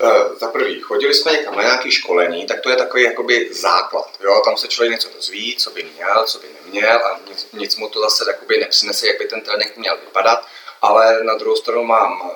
Uh, 0.00 0.38
za 0.38 0.48
prvý, 0.48 0.80
chodili 0.80 1.14
jsme 1.14 1.32
někam 1.32 1.56
na 1.56 1.62
nějaké 1.62 1.90
školení, 1.90 2.46
tak 2.46 2.60
to 2.60 2.70
je 2.70 2.76
takový 2.76 3.02
jakoby 3.02 3.48
základ. 3.54 4.10
Jo? 4.20 4.42
Tam 4.44 4.56
se 4.56 4.68
člověk 4.68 4.92
něco 4.92 5.08
dozví, 5.14 5.56
co 5.56 5.70
by 5.70 5.82
měl, 5.82 6.24
co 6.26 6.38
by 6.38 6.46
neměl 6.64 7.06
a 7.06 7.20
nic, 7.28 7.46
nic 7.52 7.76
mu 7.76 7.88
to 7.88 8.00
zase 8.00 8.24
jakoby 8.26 8.58
nepřinese, 8.58 9.06
jak 9.06 9.18
by 9.18 9.28
ten 9.28 9.40
trénink 9.40 9.76
měl 9.76 9.96
vypadat. 9.96 10.46
Ale 10.82 11.24
na 11.24 11.34
druhou 11.34 11.56
stranu 11.56 11.84
mám 11.84 12.20
uh, 12.20 12.30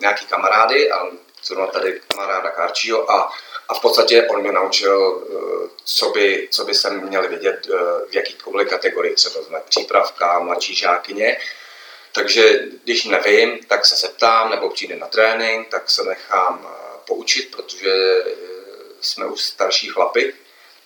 nějaký 0.00 0.26
kamarády 0.26 0.90
a 0.90 1.06
zrovna 1.44 1.66
tady 1.66 2.00
kamaráda 2.08 2.50
Karčího 2.50 3.10
a, 3.10 3.32
a 3.68 3.74
v 3.74 3.80
podstatě 3.80 4.26
on 4.30 4.40
mě 4.40 4.52
naučil, 4.52 4.98
uh, 4.98 5.68
co 5.84 6.10
by, 6.10 6.48
co 6.50 6.64
by 6.64 6.74
se 6.74 6.90
měl 6.90 7.28
vědět, 7.28 7.66
uh, 7.66 7.78
v 8.10 8.14
jakýkoliv 8.14 8.68
kategorii, 8.68 9.14
třeba 9.14 9.44
jsme 9.44 9.60
přípravka, 9.68 10.38
mladší 10.38 10.74
žákyně, 10.74 11.38
takže 12.12 12.58
když 12.84 13.04
nevím, 13.04 13.58
tak 13.68 13.86
se 13.86 13.94
zeptám, 13.94 14.50
nebo 14.50 14.70
přijde 14.70 14.96
na 14.96 15.06
trénink, 15.06 15.68
tak 15.68 15.90
se 15.90 16.04
nechám 16.04 16.66
eh, 16.66 16.98
poučit, 17.06 17.50
protože 17.56 17.90
eh, 17.90 18.30
jsme 19.00 19.26
už 19.26 19.42
starší 19.42 19.88
chlapy, 19.88 20.34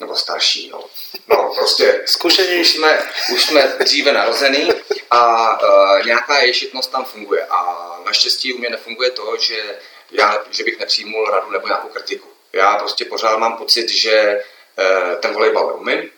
nebo 0.00 0.16
starší, 0.16 0.68
no. 0.68 0.84
No, 1.28 1.52
prostě 1.54 2.02
Zkušenější. 2.06 2.60
Už, 2.60 2.68
už, 2.68 2.74
jsme, 2.74 3.10
už 3.32 3.42
jsme 3.42 3.72
dříve 3.78 4.12
narozený 4.12 4.68
a 5.10 5.52
uh, 5.62 6.06
nějaká 6.06 6.38
ješitnost 6.38 6.90
tam 6.90 7.04
funguje. 7.04 7.46
A 7.50 8.00
naštěstí 8.04 8.52
u 8.52 8.58
mě 8.58 8.70
nefunguje 8.70 9.10
to, 9.10 9.36
že, 9.36 9.78
já, 10.10 10.44
že 10.50 10.64
bych 10.64 10.78
nepřijmul 10.78 11.30
radu 11.30 11.50
nebo 11.50 11.66
nějakou 11.66 11.88
kritiku. 11.88 12.28
Já 12.52 12.76
prostě 12.76 13.04
pořád 13.04 13.36
mám 13.36 13.56
pocit, 13.56 13.88
že 13.88 14.40
uh, 14.78 15.20
ten 15.20 15.32
volejbal 15.32 15.76
umím 15.76 16.10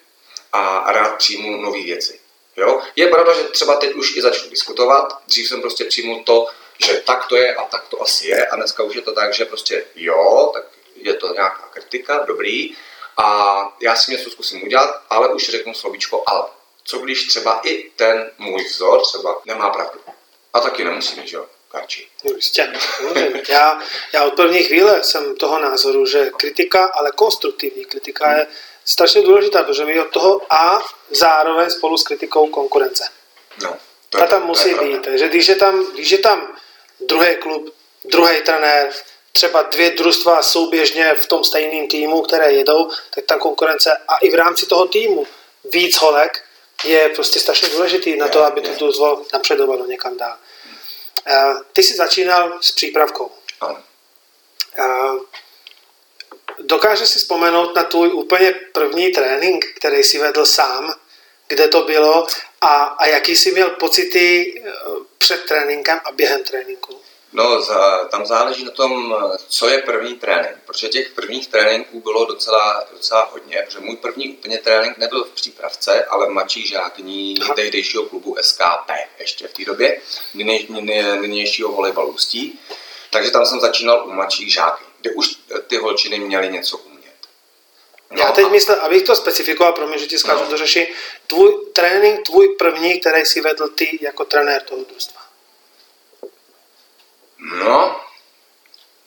a 0.52 0.92
rád 0.92 1.16
přijmu 1.16 1.56
nové 1.56 1.82
věci. 1.82 2.20
Jo? 2.56 2.80
Je 2.96 3.06
pravda, 3.06 3.34
že 3.34 3.42
třeba 3.42 3.76
teď 3.76 3.94
už 3.94 4.16
i 4.16 4.22
začnu 4.22 4.50
diskutovat. 4.50 5.22
Dřív 5.26 5.48
jsem 5.48 5.60
prostě 5.60 5.84
přijmul 5.84 6.22
to, 6.24 6.46
že 6.86 6.94
tak 6.94 7.26
to 7.26 7.36
je 7.36 7.54
a 7.54 7.64
tak 7.64 7.88
to 7.88 8.02
asi 8.02 8.28
je. 8.28 8.46
A 8.46 8.56
dneska 8.56 8.82
už 8.82 8.94
je 8.94 9.02
to 9.02 9.12
tak, 9.12 9.34
že 9.34 9.44
prostě 9.44 9.84
jo, 9.94 10.50
tak 10.54 10.64
je 10.94 11.14
to 11.14 11.34
nějaká 11.34 11.68
kritika, 11.70 12.24
dobrý. 12.24 12.74
A 13.16 13.76
já 13.80 13.96
si 13.96 14.12
něco 14.12 14.30
zkusím 14.30 14.62
udělat, 14.62 15.02
ale 15.10 15.28
už 15.28 15.48
řeknu 15.48 15.74
slovíčko 15.74 16.22
ale. 16.26 16.44
Co 16.84 16.98
když 16.98 17.26
třeba 17.26 17.60
i 17.64 17.90
ten 17.96 18.30
můj 18.38 18.64
vzor 18.64 19.02
třeba 19.02 19.42
nemá 19.44 19.70
pravdu. 19.70 20.00
A 20.52 20.60
taky 20.60 20.84
nemusí 20.84 21.28
že 21.28 21.36
jo, 21.36 21.46
Karči. 21.68 22.08
No, 22.24 22.30
jistě. 22.36 22.72
Já, 23.48 23.78
já 24.12 24.24
od 24.24 24.34
první 24.34 24.62
chvíle 24.62 25.04
jsem 25.04 25.36
toho 25.36 25.58
názoru, 25.58 26.06
že 26.06 26.30
kritika, 26.36 26.90
ale 26.94 27.10
konstruktivní 27.12 27.84
kritika 27.84 28.32
je 28.32 28.46
strašně 28.84 29.22
důležitá, 29.22 29.62
protože 29.62 29.84
my 29.84 30.00
od 30.00 30.10
toho 30.10 30.40
a 30.50 30.80
zároveň 31.10 31.70
spolu 31.70 31.96
s 31.96 32.02
kritikou 32.02 32.46
konkurence. 32.46 33.04
No, 33.62 33.76
Ta 34.08 34.26
tam 34.26 34.46
musí 34.46 34.74
být. 34.74 35.02
Takže 35.04 35.28
když 35.28 35.48
je 35.48 35.56
tam, 35.56 35.92
když 35.92 36.10
je 36.10 36.18
tam 36.18 36.56
druhý 37.00 37.36
klub, 37.36 37.74
druhý 38.04 38.42
trenér, 38.42 38.90
třeba 39.32 39.62
dvě 39.62 39.90
družstva 39.90 40.42
souběžně 40.42 41.14
v 41.14 41.26
tom 41.26 41.44
stejném 41.44 41.88
týmu, 41.88 42.22
které 42.22 42.52
jedou, 42.52 42.90
tak 43.14 43.24
ta 43.24 43.38
konkurence 43.38 43.96
a 44.08 44.16
i 44.16 44.30
v 44.30 44.34
rámci 44.34 44.66
toho 44.66 44.86
týmu 44.86 45.26
víc 45.72 45.96
holek 45.96 46.44
je 46.84 47.08
prostě 47.08 47.40
strašně 47.40 47.68
důležitý 47.68 48.16
na 48.16 48.28
to, 48.28 48.44
aby 48.44 48.60
to 48.60 48.70
družstvo 48.74 49.22
napředovalo 49.32 49.86
někam 49.86 50.16
dál. 50.16 50.36
Eh, 51.30 51.54
ty 51.72 51.82
jsi 51.82 51.96
začínal 51.96 52.58
s 52.60 52.72
přípravkou. 52.72 53.30
Ano. 53.60 53.82
Eh, 54.78 55.38
Dokážeš 56.58 57.08
si 57.08 57.18
vzpomenout 57.18 57.74
na 57.74 57.82
tvůj 57.82 58.12
úplně 58.12 58.52
první 58.72 59.12
trénink, 59.12 59.66
který 59.76 60.02
jsi 60.02 60.18
vedl 60.18 60.46
sám, 60.46 60.94
kde 61.48 61.68
to 61.68 61.82
bylo 61.82 62.26
a, 62.60 62.84
a 62.84 63.06
jaký 63.06 63.36
jsi 63.36 63.52
měl 63.52 63.70
pocity 63.70 64.54
eh, 64.66 64.70
před 65.18 65.44
tréninkem 65.44 66.00
a 66.04 66.12
během 66.12 66.44
tréninku? 66.44 67.00
No, 67.32 67.62
za, 67.62 68.04
tam 68.04 68.26
záleží 68.26 68.64
na 68.64 68.70
tom, 68.70 69.16
co 69.48 69.68
je 69.68 69.78
první 69.78 70.14
trénink, 70.14 70.56
protože 70.66 70.88
těch 70.88 71.10
prvních 71.10 71.48
tréninků 71.48 72.00
bylo 72.00 72.24
docela, 72.24 72.84
docela 72.92 73.30
hodně, 73.32 73.62
protože 73.66 73.80
můj 73.80 73.96
první 73.96 74.28
úplně 74.28 74.58
trénink 74.58 74.98
nebyl 74.98 75.24
v 75.24 75.30
přípravce, 75.30 76.04
ale 76.04 76.26
v 76.26 76.30
mladší 76.30 76.66
žákní 76.66 77.34
tehdejšího 77.56 78.02
klubu 78.02 78.36
SKP 78.40 78.90
ještě 79.18 79.48
v 79.48 79.52
té 79.52 79.64
době, 79.64 80.00
nynějšího 81.20 81.72
volejbalu 81.72 82.08
Ústí, 82.08 82.60
takže 83.10 83.30
tam 83.30 83.46
jsem 83.46 83.60
začínal 83.60 84.04
u 84.06 84.12
mladších 84.12 84.52
žáků, 84.52 84.84
kde 85.00 85.10
už 85.10 85.36
ty 85.66 85.76
holčiny 85.76 86.18
měly 86.18 86.48
něco 86.48 86.78
umět. 86.78 87.14
No, 88.10 88.22
Já 88.22 88.32
teď 88.32 88.44
a... 88.44 88.48
myslím, 88.48 88.76
abych 88.80 89.02
to 89.02 89.16
specifikoval, 89.16 89.72
pro 89.72 89.86
mě, 89.86 89.98
že 89.98 90.06
ti 90.06 90.18
zkážu 90.18 90.44
no. 90.44 90.50
to 90.50 90.56
řeší, 90.56 90.88
tvůj 91.26 91.66
trénink, 91.72 92.26
tvůj 92.26 92.48
první, 92.48 93.00
který 93.00 93.26
si 93.26 93.40
vedl 93.40 93.68
ty 93.68 93.98
jako 94.00 94.24
trenér 94.24 94.62
toho 94.62 94.84
družstva. 94.84 95.27
No, 97.38 98.00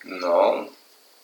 no. 0.04 0.68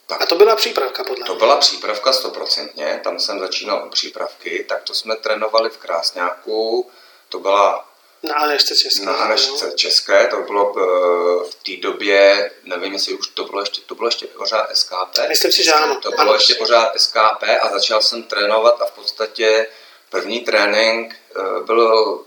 Tak. 0.07 0.21
A 0.21 0.25
to 0.25 0.35
byla 0.35 0.55
přípravka, 0.55 1.03
podle 1.03 1.25
To 1.25 1.35
byla 1.35 1.55
přípravka 1.55 2.13
stoprocentně, 2.13 3.01
tam 3.03 3.19
jsem 3.19 3.39
začínal 3.39 3.83
u 3.87 3.89
přípravky, 3.89 4.65
tak 4.69 4.83
to 4.83 4.93
jsme 4.93 5.15
trénovali 5.15 5.69
v 5.69 5.77
Krásňáku, 5.77 6.91
to 7.29 7.39
byla 7.39 7.87
na 8.23 8.35
Anešce 8.35 8.75
České. 8.75 9.05
Na 9.05 9.13
Anešce 9.13 9.71
České, 9.75 10.27
to 10.27 10.41
bylo 10.41 10.73
eh, 10.77 11.49
v 11.49 11.55
té 11.55 11.81
době, 11.81 12.51
nevím, 12.63 12.93
jestli 12.93 13.13
už 13.13 13.27
to 13.27 13.43
bylo 13.43 13.61
ještě, 13.61 13.81
to 13.81 13.95
bylo 13.95 14.07
ještě 14.07 14.27
pořád 14.27 14.77
SKP. 14.77 15.19
Myslím 15.27 15.51
si, 15.51 15.63
že 15.63 15.73
ano. 15.73 15.99
To 16.01 16.09
bylo 16.09 16.21
ano. 16.21 16.33
ještě 16.33 16.55
pořád 16.55 16.99
SKP 16.99 17.43
a 17.61 17.69
začal 17.71 18.01
jsem 18.01 18.23
trénovat 18.23 18.81
a 18.81 18.85
v 18.85 18.91
podstatě 18.91 19.67
první 20.09 20.39
trénink 20.39 21.15
eh, 21.15 21.63
byl 21.65 22.25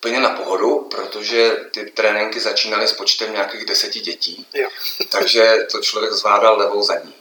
úplně 0.00 0.20
na 0.20 0.30
pohodu, 0.30 0.88
protože 0.90 1.56
ty 1.70 1.90
tréninky 1.90 2.40
začínaly 2.40 2.88
s 2.88 2.92
počtem 2.92 3.32
nějakých 3.32 3.64
deseti 3.64 4.00
dětí, 4.00 4.46
jo. 4.54 4.68
takže 5.08 5.66
to 5.72 5.80
člověk 5.80 6.12
zvládal 6.12 6.58
levou 6.58 6.82
zadní. 6.82 7.14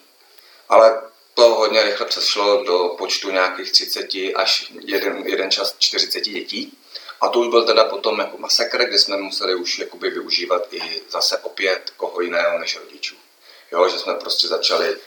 Ale 0.70 1.02
to 1.34 1.50
hodně 1.50 1.84
rychle 1.84 2.06
přešlo 2.06 2.64
do 2.64 2.96
počtu 2.98 3.32
nějakých 3.32 3.72
30 3.72 4.08
až 4.36 4.72
jeden, 4.82 5.28
jeden 5.28 5.52
čas 5.52 5.76
40 5.80 6.22
dětí. 6.22 6.78
A 7.22 7.28
to 7.30 7.40
už 7.40 7.48
byl 7.48 7.66
teda 7.66 7.84
potom 7.84 8.20
jako 8.20 8.38
masakr, 8.38 8.86
kde 8.86 9.00
jsme 9.00 9.18
museli 9.18 9.56
už 9.56 9.80
jakoby 9.80 10.10
využívat 10.10 10.74
i 10.74 11.02
zase 11.10 11.38
opět 11.38 11.94
koho 11.98 12.22
jiného 12.22 12.60
než 12.60 12.78
rodičů. 12.78 13.16
Jo, 13.72 13.90
že 13.90 14.00
jsme 14.00 14.14
prostě 14.14 14.48
začali 14.48 14.88
e, 14.90 14.98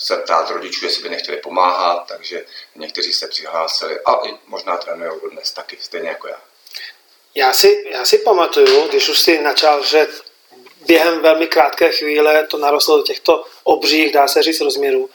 se 0.00 0.16
ptát 0.16 0.50
rodičů, 0.50 0.84
jestli 0.84 1.02
by 1.02 1.08
nechtěli 1.08 1.36
pomáhat, 1.36 2.04
takže 2.08 2.44
někteří 2.76 3.12
se 3.12 3.28
přihlásili 3.28 4.00
a 4.00 4.26
i 4.26 4.34
možná 4.46 4.76
trénují 4.76 5.10
dnes 5.32 5.52
taky, 5.52 5.78
stejně 5.80 6.08
jako 6.08 6.28
já. 6.28 6.40
Já 7.34 7.52
si, 7.52 7.84
já 7.90 8.04
si 8.04 8.18
pamatuju, 8.18 8.88
když 8.88 9.08
už 9.08 9.20
si 9.20 9.38
načal, 9.38 9.84
že 9.84 10.08
během 10.86 11.20
velmi 11.20 11.46
krátké 11.46 11.92
chvíle 11.92 12.46
to 12.46 12.58
narostlo 12.58 12.96
do 12.96 13.02
těchto 13.02 13.44
obřích, 13.64 14.12
dá 14.12 14.28
se 14.28 14.42
říct, 14.42 14.60
rozměrů. 14.60 15.10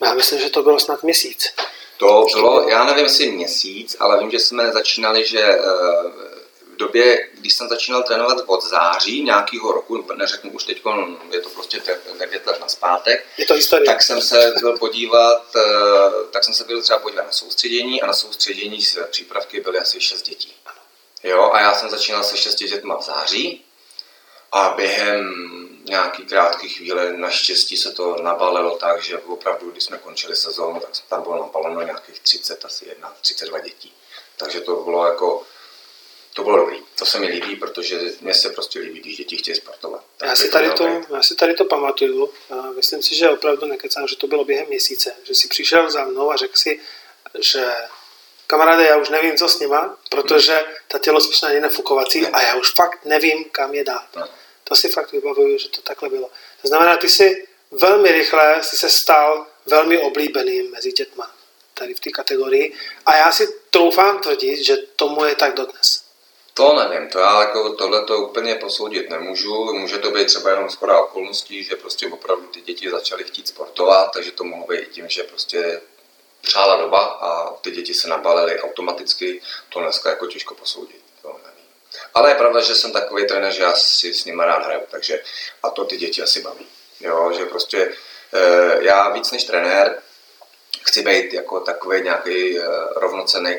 Já 0.00 0.14
myslím, 0.14 0.40
že 0.40 0.50
to 0.50 0.62
bylo 0.62 0.78
snad 0.78 1.02
měsíc. 1.02 1.54
To 1.96 2.26
bylo, 2.34 2.68
já 2.68 2.84
nevím, 2.84 3.04
jestli 3.04 3.30
měsíc, 3.30 3.96
ale 4.00 4.18
vím, 4.18 4.30
že 4.30 4.38
jsme 4.38 4.72
začínali, 4.72 5.24
že 5.24 5.40
eh, 5.40 5.58
době, 6.78 7.28
když 7.32 7.54
jsem 7.54 7.68
začínal 7.68 8.02
trénovat 8.02 8.38
od 8.46 8.64
září 8.64 9.22
nějakého 9.22 9.72
roku, 9.72 10.04
neřeknu 10.16 10.50
už 10.50 10.64
teď, 10.64 10.82
je 11.30 11.40
to 11.40 11.48
prostě 11.48 11.82
9 12.18 12.46
let 12.46 12.60
na 12.60 12.68
zpátek, 12.68 13.26
je 13.36 13.46
to 13.46 13.54
historie. 13.54 13.86
tak 13.86 14.02
jsem 14.02 14.20
se 14.20 14.52
byl 14.60 14.78
podívat, 14.78 15.56
eh, 15.56 15.60
tak 16.30 16.44
jsem 16.44 16.54
se 16.54 16.64
byl 16.64 16.82
třeba 16.82 16.98
podívat 16.98 17.26
na 17.26 17.32
soustředění 17.32 18.02
a 18.02 18.06
na 18.06 18.12
soustředění 18.12 18.82
z 18.82 18.98
přípravky 19.10 19.60
byly 19.60 19.78
asi 19.78 20.00
6 20.00 20.22
dětí. 20.22 20.54
Jo, 21.22 21.50
a 21.52 21.60
já 21.60 21.74
jsem 21.74 21.90
začínal 21.90 22.24
se 22.24 22.36
6 22.36 22.54
dětma 22.54 22.96
v 22.96 23.02
září 23.02 23.64
a 24.52 24.74
během 24.76 25.34
nějaký 25.84 26.22
krátký 26.26 26.68
chvíle 26.68 27.12
naštěstí 27.12 27.76
se 27.76 27.92
to 27.92 28.16
nabalilo 28.22 28.76
tak, 28.76 29.02
že 29.02 29.18
opravdu, 29.18 29.70
když 29.70 29.84
jsme 29.84 29.98
končili 29.98 30.36
sezónu, 30.36 30.80
tak 30.80 30.90
tam 31.08 31.22
bylo 31.22 31.36
nabaleno 31.36 31.82
nějakých 31.82 32.20
30, 32.20 32.64
asi 32.64 32.88
1, 32.88 33.14
32 33.20 33.58
dětí. 33.58 33.94
Takže 34.36 34.60
to 34.60 34.76
bylo 34.76 35.06
jako, 35.06 35.42
to 36.34 36.42
bylo 36.42 36.56
dobrý. 36.56 36.76
To 36.98 37.06
se 37.06 37.18
mi 37.20 37.26
líbí, 37.26 37.56
protože 37.56 38.00
mně 38.20 38.34
se 38.34 38.50
prostě 38.50 38.78
líbí, 38.78 39.00
když 39.00 39.16
děti 39.16 39.36
chtějí 39.36 39.54
sportovat. 39.54 40.04
Já 40.22 40.36
si, 40.36 40.48
tady 40.48 40.70
to, 40.70 41.02
já 41.14 41.22
si 41.22 41.34
tady 41.34 41.54
to 41.54 41.64
pamatuju. 41.64 42.30
A 42.50 42.70
myslím 42.70 43.02
si, 43.02 43.14
že 43.14 43.28
opravdu 43.28 43.66
nekecám, 43.66 44.08
že 44.08 44.16
to 44.16 44.26
bylo 44.26 44.44
během 44.44 44.66
měsíce. 44.68 45.16
Že 45.22 45.34
si 45.34 45.48
přišel 45.48 45.90
za 45.90 46.04
mnou 46.04 46.32
a 46.32 46.36
řekl 46.36 46.56
si, 46.56 46.80
že 47.38 47.74
kamaráde, 48.46 48.84
já 48.84 48.96
už 48.96 49.08
nevím, 49.08 49.36
co 49.36 49.48
s 49.48 49.58
nima, 49.58 49.98
protože 50.10 50.64
ta 50.88 50.98
tělocvična 50.98 51.50
je 51.50 51.60
nefukovací 51.60 52.26
a 52.26 52.42
já 52.42 52.54
už 52.54 52.72
fakt 52.74 53.04
nevím, 53.04 53.44
kam 53.44 53.74
je 53.74 53.84
dát. 53.84 54.16
No. 54.16 54.28
To 54.64 54.76
si 54.76 54.88
fakt 54.88 55.12
vybavuju, 55.12 55.58
že 55.58 55.68
to 55.68 55.80
takhle 55.80 56.08
bylo. 56.08 56.30
To 56.62 56.68
znamená, 56.68 56.96
ty 56.96 57.08
si 57.08 57.48
velmi 57.70 58.12
rychle 58.12 58.62
si 58.62 58.76
se 58.76 58.90
stal 58.90 59.46
velmi 59.66 59.98
oblíbeným 59.98 60.70
mezi 60.70 60.92
dětma 60.92 61.34
tady 61.74 61.94
v 61.94 62.00
té 62.00 62.10
kategorii 62.10 62.74
a 63.06 63.16
já 63.16 63.32
si 63.32 63.48
troufám 63.70 64.18
tvrdit, 64.18 64.64
že 64.64 64.76
tomu 64.76 65.24
je 65.24 65.34
tak 65.34 65.54
dodnes. 65.54 65.97
To 66.58 66.74
nevím, 66.74 67.08
to 67.08 67.18
já 67.18 67.40
jako 67.40 67.72
tohle 67.72 68.04
to 68.04 68.18
úplně 68.18 68.54
posoudit 68.54 69.10
nemůžu. 69.10 69.72
Může 69.72 69.98
to 69.98 70.10
být 70.10 70.26
třeba 70.26 70.50
jenom 70.50 70.70
skoro 70.70 71.04
okolností, 71.04 71.64
že 71.64 71.76
prostě 71.76 72.08
opravdu 72.08 72.46
ty 72.46 72.60
děti 72.60 72.90
začaly 72.90 73.24
chtít 73.24 73.48
sportovat, 73.48 74.12
takže 74.12 74.32
to 74.32 74.44
mohlo 74.44 74.66
být 74.66 74.78
i 74.78 74.86
tím, 74.86 75.08
že 75.08 75.22
prostě 75.22 75.80
přála 76.40 76.76
doba 76.76 76.98
a 76.98 77.52
ty 77.52 77.70
děti 77.70 77.94
se 77.94 78.08
nabalily 78.08 78.60
automaticky. 78.60 79.42
To 79.68 79.80
dneska 79.80 80.10
jako 80.10 80.26
těžko 80.26 80.54
posoudit. 80.54 81.00
To 81.22 81.28
nevím. 81.28 81.64
Ale 82.14 82.30
je 82.30 82.34
pravda, 82.34 82.60
že 82.60 82.74
jsem 82.74 82.92
takový 82.92 83.26
trenér, 83.26 83.52
že 83.52 83.62
já 83.62 83.74
si 83.74 84.14
s 84.14 84.24
nimi 84.24 84.42
rád 84.44 84.64
hraju, 84.64 84.82
takže 84.90 85.22
a 85.62 85.70
to 85.70 85.84
ty 85.84 85.96
děti 85.96 86.22
asi 86.22 86.40
baví. 86.40 86.66
Jo, 87.00 87.32
že 87.36 87.46
prostě 87.46 87.92
e, 88.32 88.84
já 88.84 89.08
víc 89.08 89.30
než 89.32 89.44
trenér 89.44 90.02
chci 90.82 91.02
být 91.02 91.32
jako 91.32 91.60
takový 91.60 92.02
nějaký 92.02 92.58
e, 92.58 92.62
rovnocený 92.96 93.58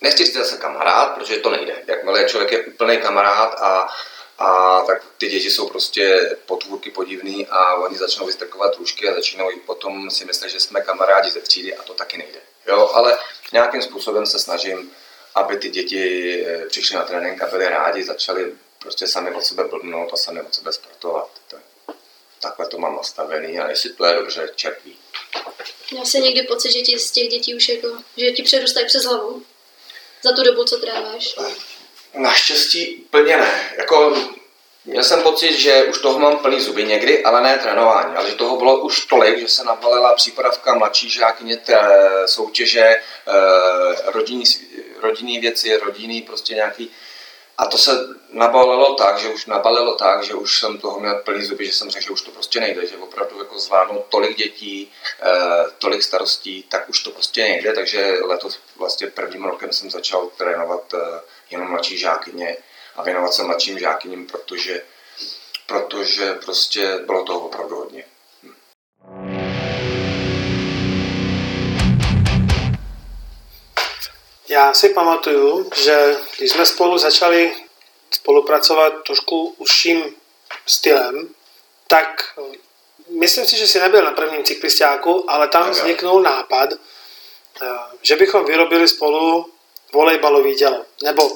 nechci 0.00 0.24
říct 0.24 0.34
zase 0.34 0.56
kamarád, 0.56 1.14
protože 1.14 1.36
to 1.36 1.50
nejde. 1.50 1.82
Jakmile 1.86 2.24
člověk 2.24 2.52
je 2.52 2.64
úplný 2.64 2.98
kamarád 2.98 3.54
a, 3.60 3.88
a 4.38 4.80
tak 4.82 5.04
ty 5.18 5.28
děti 5.28 5.50
jsou 5.50 5.68
prostě 5.68 6.36
potvůrky 6.46 6.90
podivný 6.90 7.46
a 7.46 7.74
oni 7.74 7.98
začnou 7.98 8.26
vystrkovat 8.26 8.76
růžky 8.76 9.08
a 9.08 9.14
začínají 9.14 9.60
potom 9.60 10.10
si 10.10 10.24
myslet, 10.24 10.48
že 10.48 10.60
jsme 10.60 10.80
kamarádi 10.80 11.30
ze 11.30 11.40
třídy 11.40 11.76
a 11.76 11.82
to 11.82 11.94
taky 11.94 12.18
nejde. 12.18 12.38
Jo, 12.66 12.90
ale 12.94 13.18
nějakým 13.52 13.82
způsobem 13.82 14.26
se 14.26 14.38
snažím, 14.38 14.90
aby 15.34 15.56
ty 15.56 15.70
děti 15.70 16.44
eh, 16.46 16.66
přišly 16.66 16.96
na 16.96 17.04
trénink 17.04 17.42
a 17.42 17.46
byli 17.46 17.68
rádi, 17.68 18.04
začali 18.04 18.52
prostě 18.78 19.06
sami 19.06 19.34
od 19.34 19.44
sebe 19.44 19.64
blbnout 19.64 20.12
a 20.12 20.16
sami 20.16 20.42
od 20.42 20.54
sebe 20.54 20.72
sportovat. 20.72 21.30
Takhle 22.40 22.66
to 22.66 22.78
mám 22.78 22.96
nastavený 22.96 23.58
a 23.58 23.70
jestli 23.70 23.92
to 23.92 24.04
je 24.04 24.14
dobře, 24.14 24.50
čerpí. 24.56 24.98
Měl 25.90 26.06
jsi 26.06 26.20
někdy 26.20 26.42
pocit, 26.42 26.72
že 26.72 26.80
ti 26.80 26.98
z 26.98 27.10
těch 27.10 27.28
dětí 27.28 27.54
už 27.54 27.68
jako, 27.68 27.88
že 28.16 28.30
ti 28.30 28.42
přerůstají 28.42 28.86
přes 28.86 29.04
hlavu? 29.04 29.42
Za 30.22 30.32
tu 30.32 30.42
dobu, 30.42 30.64
co 30.64 30.76
trénuješ? 30.76 31.36
Naštěstí 32.14 32.96
úplně 32.96 33.36
ne. 33.36 33.74
Jako, 33.76 34.16
měl 34.84 35.04
jsem 35.04 35.22
pocit, 35.22 35.52
že 35.52 35.84
už 35.84 35.98
toho 35.98 36.18
mám 36.18 36.38
plný 36.38 36.60
zuby 36.60 36.84
někdy, 36.84 37.24
ale 37.24 37.42
ne 37.42 37.58
trénování. 37.58 38.16
Ale 38.16 38.30
že 38.30 38.36
toho 38.36 38.56
bylo 38.56 38.80
už 38.80 39.06
tolik, 39.06 39.38
že 39.38 39.48
se 39.48 39.64
nabalila 39.64 40.14
přípravka 40.14 40.74
mladší 40.74 41.10
žákyně, 41.10 41.56
té 41.56 41.78
soutěže, 42.26 42.80
eh, 42.80 43.02
rodinný, 44.04 44.44
rodinný 45.00 45.38
věci, 45.38 45.76
rodinný 45.76 46.22
prostě 46.22 46.54
nějaký 46.54 46.90
a 47.60 47.66
to 47.66 47.78
se 47.78 48.08
nabalilo 48.32 48.94
tak, 48.94 49.18
že 49.18 49.28
už 49.28 49.46
nabalilo 49.46 49.94
tak, 49.94 50.24
že 50.24 50.34
už 50.34 50.58
jsem 50.58 50.78
toho 50.78 51.00
měl 51.00 51.14
plný 51.14 51.44
zuby, 51.44 51.66
že 51.66 51.72
jsem 51.72 51.90
řekl, 51.90 52.04
že 52.04 52.10
už 52.10 52.22
to 52.22 52.30
prostě 52.30 52.60
nejde, 52.60 52.86
že 52.86 52.96
opravdu 52.96 53.38
jako 53.38 53.58
zvládnout 53.58 54.06
tolik 54.08 54.36
dětí, 54.36 54.92
eh, 55.22 55.70
tolik 55.78 56.02
starostí, 56.02 56.62
tak 56.62 56.88
už 56.88 57.02
to 57.02 57.10
prostě 57.10 57.42
nejde, 57.42 57.72
takže 57.72 58.18
letos 58.24 58.58
vlastně 58.76 59.06
prvním 59.06 59.44
rokem 59.44 59.72
jsem 59.72 59.90
začal 59.90 60.28
trénovat 60.36 60.94
eh, 60.94 61.20
jenom 61.50 61.70
mladší 61.70 61.98
žákyně 61.98 62.56
a 62.96 63.02
věnovat 63.02 63.34
se 63.34 63.42
mladším 63.42 63.78
žákyním, 63.78 64.26
protože, 64.26 64.82
protože 65.66 66.34
prostě 66.34 66.98
bylo 67.06 67.24
toho 67.24 67.40
opravdu 67.40 67.76
hodně. 67.76 68.04
Já 74.50 74.74
si 74.74 74.88
pamatuju, 74.88 75.70
že 75.74 76.16
když 76.38 76.50
jsme 76.50 76.66
spolu 76.66 76.98
začali 76.98 77.54
spolupracovat 78.10 78.92
trošku 79.06 79.54
užším 79.58 80.14
stylem, 80.66 81.28
tak 81.86 82.08
eh, 82.38 82.56
myslím 83.08 83.46
si, 83.46 83.56
že 83.56 83.66
si 83.66 83.80
nebyl 83.80 84.04
na 84.04 84.10
prvním 84.10 84.44
cyklistiáku, 84.44 85.30
ale 85.30 85.48
tam 85.48 85.70
vzniknul 85.70 86.22
nápad, 86.22 86.70
eh, 86.72 87.66
že 88.02 88.16
bychom 88.16 88.44
vyrobili 88.44 88.88
spolu 88.88 89.52
volejbalový 89.92 90.54
dělo. 90.54 90.84
Nebo, 91.02 91.30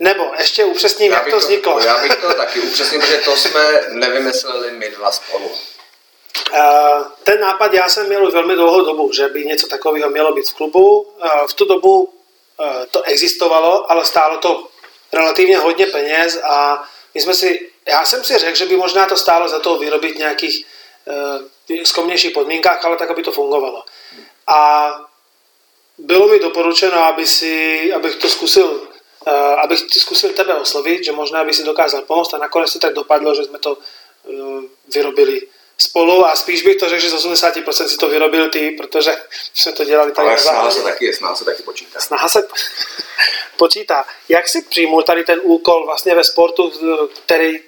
nebo 0.00 0.32
ještě 0.38 0.64
upřesním, 0.64 1.12
jak 1.12 1.24
to, 1.24 1.30
to 1.30 1.38
vzniklo. 1.38 1.80
Já 1.80 2.02
bych 2.02 2.16
to 2.16 2.34
taky 2.34 2.60
upřesnil, 2.60 3.00
protože 3.00 3.18
to 3.18 3.36
jsme 3.36 3.80
nevymysleli 3.88 4.70
my 4.70 4.90
dva 4.90 5.12
spolu. 5.12 5.50
Eh, 6.54 7.04
ten 7.24 7.40
nápad 7.40 7.74
já 7.74 7.88
jsem 7.88 8.06
měl 8.06 8.26
už 8.26 8.32
velmi 8.32 8.54
dlouhou 8.54 8.84
dobu, 8.84 9.12
že 9.12 9.28
by 9.28 9.44
něco 9.44 9.66
takového 9.66 10.10
mělo 10.10 10.32
být 10.32 10.48
v 10.48 10.54
klubu. 10.54 11.06
V 11.46 11.54
tu 11.54 11.64
dobu 11.64 12.15
to 12.90 13.02
existovalo, 13.02 13.90
ale 13.90 14.04
stálo 14.04 14.38
to 14.38 14.68
relativně 15.12 15.58
hodně 15.58 15.86
peněz 15.86 16.40
a 16.44 16.88
my 17.14 17.20
jsme 17.20 17.34
si, 17.34 17.70
já 17.88 18.04
jsem 18.04 18.24
si 18.24 18.38
řekl, 18.38 18.56
že 18.56 18.66
by 18.66 18.76
možná 18.76 19.06
to 19.06 19.16
stálo 19.16 19.48
za 19.48 19.58
to 19.58 19.78
vyrobit 19.78 20.18
nějakých 20.18 20.66
uh, 21.68 21.82
skomnějších 21.84 22.32
podmínkách, 22.32 22.84
ale 22.84 22.96
tak, 22.96 23.10
aby 23.10 23.22
to 23.22 23.32
fungovalo. 23.32 23.84
A 24.46 24.90
bylo 25.98 26.28
mi 26.28 26.38
doporučeno, 26.38 27.04
aby 27.04 27.26
si, 27.26 27.92
abych 27.92 28.16
to 28.16 28.28
zkusil, 28.28 28.66
uh, 29.26 29.32
abych 29.32 29.78
zkusil 29.78 30.32
tebe 30.32 30.54
oslovit, 30.54 31.04
že 31.04 31.12
možná 31.12 31.44
by 31.44 31.54
si 31.54 31.64
dokázal 31.64 32.02
pomoct 32.02 32.34
a 32.34 32.38
nakonec 32.38 32.72
to 32.72 32.78
tak 32.78 32.94
dopadlo, 32.94 33.34
že 33.34 33.44
jsme 33.44 33.58
to 33.58 33.78
vyrobili 34.94 35.48
spolu 35.78 36.26
a 36.26 36.36
spíš 36.36 36.62
bych 36.62 36.76
to 36.76 36.88
řekl, 36.88 37.02
že 37.02 37.10
z 37.10 37.26
80% 37.26 37.86
si 37.86 37.96
to 37.96 38.08
vyrobil 38.08 38.50
ty, 38.50 38.70
protože 38.70 39.16
jsme 39.54 39.72
to 39.72 39.84
dělali 39.84 40.12
tady 40.12 40.28
Ale 40.28 40.38
snaha 40.38 40.70
se 40.70 40.82
taky, 40.82 41.14
snaha 41.14 41.36
se 41.36 41.44
taky 41.44 41.62
počítá. 41.62 42.00
Snaha 42.00 42.28
se 42.28 42.48
počítá. 43.56 44.04
Jak 44.28 44.48
si 44.48 44.62
přijmul 44.62 45.02
tady 45.02 45.24
ten 45.24 45.40
úkol 45.42 45.86
vlastně 45.86 46.14
ve 46.14 46.24
sportu, 46.24 46.72
který 47.24 47.60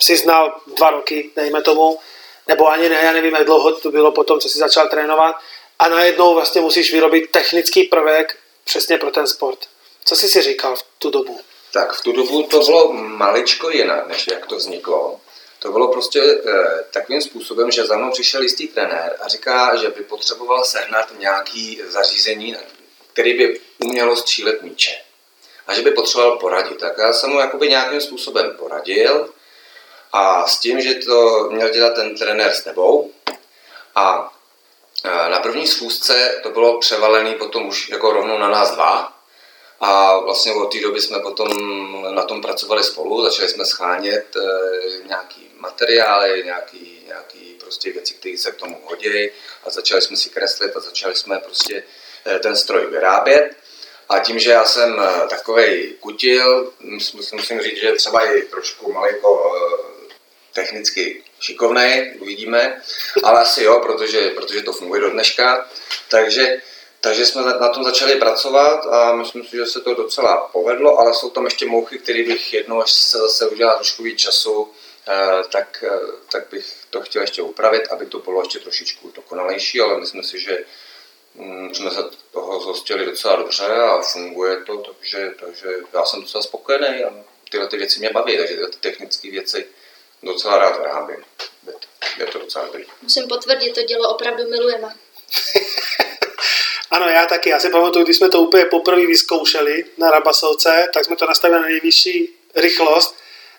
si 0.00 0.16
znal 0.16 0.60
dva 0.76 0.90
roky, 0.90 1.30
dejme 1.36 1.62
tomu, 1.62 1.98
nebo 2.46 2.68
ani 2.68 2.88
ne, 2.88 3.00
já 3.04 3.12
nevím, 3.12 3.34
jak 3.34 3.44
dlouho 3.44 3.72
to 3.72 3.90
bylo 3.90 4.12
potom, 4.12 4.40
co 4.40 4.48
si 4.48 4.58
začal 4.58 4.88
trénovat, 4.88 5.36
a 5.78 5.88
najednou 5.88 6.34
vlastně 6.34 6.60
musíš 6.60 6.92
vyrobit 6.92 7.30
technický 7.30 7.84
prvek 7.84 8.38
přesně 8.64 8.98
pro 8.98 9.10
ten 9.10 9.26
sport. 9.26 9.58
Co 10.04 10.16
jsi 10.16 10.28
si 10.28 10.42
říkal 10.42 10.76
v 10.76 10.82
tu 10.98 11.10
dobu? 11.10 11.40
Tak 11.72 11.92
v 11.92 12.02
tu 12.02 12.12
dobu 12.12 12.42
to 12.42 12.58
bylo 12.58 12.92
maličko 12.92 13.70
jinak, 13.70 14.08
než 14.08 14.26
jak 14.26 14.46
to 14.46 14.56
vzniklo. 14.56 15.20
To 15.66 15.72
bylo 15.72 15.88
prostě 15.88 16.22
eh, 16.22 16.84
takovým 16.90 17.22
způsobem, 17.22 17.70
že 17.70 17.86
za 17.86 17.96
mnou 17.96 18.10
přišel 18.10 18.42
jistý 18.42 18.68
trenér 18.68 19.16
a 19.20 19.28
říká, 19.28 19.76
že 19.76 19.88
by 19.88 20.04
potřeboval 20.04 20.64
sehnat 20.64 21.12
nějaký 21.18 21.80
zařízení, 21.88 22.56
který 23.12 23.38
by 23.38 23.60
umělo 23.84 24.16
střílet 24.16 24.62
míče. 24.62 24.98
A 25.66 25.74
že 25.74 25.82
by 25.82 25.90
potřeboval 25.90 26.38
poradit. 26.38 26.78
Tak 26.78 26.98
já 26.98 27.12
jsem 27.12 27.30
mu 27.30 27.40
jakoby 27.40 27.68
nějakým 27.68 28.00
způsobem 28.00 28.56
poradil 28.58 29.28
a 30.12 30.46
s 30.46 30.58
tím, 30.58 30.80
že 30.80 30.94
to 30.94 31.48
měl 31.50 31.70
dělat 31.70 31.94
ten 31.94 32.18
trenér 32.18 32.52
s 32.52 32.62
tebou. 32.62 33.12
A 33.94 34.34
eh, 35.04 35.30
na 35.30 35.40
první 35.40 35.66
schůzce 35.66 36.40
to 36.42 36.50
bylo 36.50 36.80
převalené 36.80 37.32
potom 37.32 37.68
už 37.68 37.88
jako 37.88 38.12
rovnou 38.12 38.38
na 38.38 38.48
nás 38.48 38.70
dva, 38.70 39.16
a 39.80 40.18
vlastně 40.18 40.52
od 40.52 40.72
té 40.72 40.80
doby 40.80 41.00
jsme 41.00 41.20
potom 41.20 41.48
na 42.14 42.22
tom 42.22 42.42
pracovali 42.42 42.84
spolu, 42.84 43.22
začali 43.22 43.48
jsme 43.48 43.64
schánět 43.64 44.36
e, 44.36 44.40
nějaký 45.08 45.45
materiály, 45.66 46.42
nějaký, 46.44 47.02
nějaký 47.06 47.56
prostě 47.60 47.92
věci, 47.92 48.14
které 48.14 48.38
se 48.38 48.52
k 48.52 48.54
tomu 48.54 48.80
hodí 48.84 49.30
a 49.64 49.70
začali 49.70 50.02
jsme 50.02 50.16
si 50.16 50.28
kreslit 50.30 50.76
a 50.76 50.80
začali 50.80 51.16
jsme 51.16 51.38
prostě 51.38 51.82
e, 52.26 52.38
ten 52.38 52.56
stroj 52.56 52.86
vyrábět. 52.86 53.50
A 54.08 54.18
tím, 54.18 54.38
že 54.38 54.50
já 54.50 54.64
jsem 54.64 55.00
e, 55.00 55.28
takový 55.28 55.94
kutil, 56.00 56.72
musím, 56.80 57.20
musím 57.32 57.60
říct, 57.60 57.80
že 57.80 57.92
třeba 57.92 58.24
i 58.24 58.42
trošku 58.42 58.92
malinko 58.92 59.30
e, 59.30 60.14
technicky 60.52 61.24
šikovný, 61.40 62.12
uvidíme, 62.20 62.82
ale 63.22 63.40
asi 63.40 63.64
jo, 63.64 63.80
protože, 63.80 64.30
protože 64.30 64.62
to 64.62 64.72
funguje 64.72 65.00
do 65.00 65.10
dneška. 65.10 65.68
Takže 66.08 66.60
takže 67.06 67.26
jsme 67.26 67.42
na 67.42 67.68
tom 67.68 67.84
začali 67.84 68.16
pracovat 68.16 68.86
a 68.86 69.12
myslím 69.14 69.44
si, 69.44 69.56
že 69.56 69.66
se 69.66 69.80
to 69.80 69.94
docela 69.94 70.36
povedlo, 70.52 70.98
ale 70.98 71.14
jsou 71.14 71.30
tam 71.30 71.44
ještě 71.44 71.66
mouchy, 71.66 71.98
které 71.98 72.24
bych 72.24 72.52
jednou, 72.52 72.82
až 72.82 72.92
se 72.92 73.18
zase 73.18 73.48
udělal 73.48 73.76
trošku 73.76 74.02
víc 74.02 74.18
času, 74.18 74.68
eh, 74.68 74.85
tak, 75.50 75.84
eh, 75.86 76.00
tak 76.32 76.48
bych 76.50 76.74
to 76.90 77.00
chtěl 77.00 77.22
ještě 77.22 77.42
upravit, 77.42 77.88
aby 77.90 78.06
to 78.06 78.18
bylo 78.18 78.40
ještě 78.42 78.58
trošičku 78.58 79.10
dokonalejší, 79.14 79.80
ale 79.80 80.00
myslím 80.00 80.22
si, 80.22 80.40
že 80.40 80.58
mm, 81.34 81.74
jsme 81.74 81.90
se 81.90 82.02
toho 82.32 82.60
zhostili 82.60 83.06
docela 83.06 83.36
dobře 83.36 83.66
a 83.66 84.02
funguje 84.02 84.56
to, 84.56 84.76
takže, 84.76 85.34
takže 85.40 85.68
já 85.92 86.04
jsem 86.04 86.20
docela 86.20 86.42
spokojený 86.42 87.04
a 87.04 87.24
tyhle 87.50 87.68
ty 87.68 87.76
věci 87.76 87.98
mě 87.98 88.10
baví, 88.10 88.36
takže 88.36 88.54
tyhle 88.54 88.70
ty 88.70 88.78
technické 88.78 89.30
věci 89.30 89.66
docela 90.22 90.58
rád 90.58 90.78
vyrábím. 90.78 91.24
Je 91.66 91.72
to, 91.72 91.86
je 92.18 92.26
to 92.26 92.38
docela 92.38 92.64
dobrý. 92.64 92.84
Musím 93.02 93.28
potvrdit, 93.28 93.74
to 93.74 93.82
dělo 93.82 94.08
opravdu 94.08 94.50
milujeme. 94.50 94.94
Ano, 96.90 97.08
já 97.08 97.26
taky. 97.26 97.50
Já 97.50 97.60
si 97.60 97.70
pamatuju, 97.70 98.04
když 98.04 98.16
jsme 98.16 98.28
to 98.28 98.40
úplně 98.40 98.64
poprvé 98.64 99.06
vyzkoušeli 99.06 99.84
na 99.98 100.10
Rabasovce, 100.10 100.88
tak 100.94 101.04
jsme 101.04 101.16
to 101.16 101.26
nastavili 101.26 101.60
na 101.60 101.68
nejvyšší 101.68 102.36
rychlost. 102.54 103.16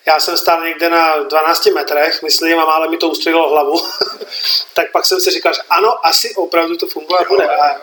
Já 0.08 0.20
jsem 0.20 0.36
stál 0.36 0.64
někde 0.64 0.90
na 0.90 1.18
12 1.18 1.66
metrech, 1.66 2.22
myslím, 2.22 2.58
a 2.60 2.64
mále 2.64 2.88
mi 2.88 2.96
to 2.96 3.08
ustřelilo 3.08 3.48
hlavu. 3.48 3.86
tak 4.74 4.92
pak 4.92 5.06
jsem 5.06 5.20
si 5.20 5.30
říkal, 5.30 5.54
že 5.54 5.60
ano, 5.70 6.06
asi 6.06 6.34
opravdu 6.34 6.76
to 6.76 6.86
funguje 6.86 7.24
bude. 7.28 7.48
A, 7.48 7.80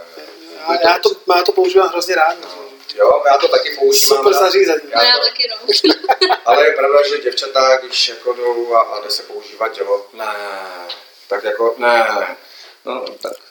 a 0.65 0.73
já, 0.73 0.99
to, 0.99 1.09
já 1.35 1.43
to 1.43 1.51
používám 1.51 1.89
hrozně 1.89 2.15
rád. 2.15 2.37
Jo, 2.95 3.23
já 3.25 3.37
to 3.37 3.47
taky 3.47 3.75
používám. 3.79 4.17
Super 4.17 4.33
zařízení. 4.33 4.89
Já, 4.89 5.03
já 5.03 5.13
taky, 5.19 5.43
no. 5.49 5.57
Ale 6.45 6.65
je 6.65 6.71
pravda, 6.71 7.07
že 7.09 7.17
děvčata, 7.17 7.77
když 7.77 8.07
jako 8.07 8.33
jdou 8.33 8.75
a, 8.75 8.79
a 8.79 9.01
jde 9.01 9.09
se 9.09 9.23
používat 9.23 9.75
dělo, 9.75 10.07
ne, 10.13 10.35
tak 11.27 11.43
jako 11.43 11.75
ne, 11.77 12.27
no 12.85 13.05
tak 13.21 13.44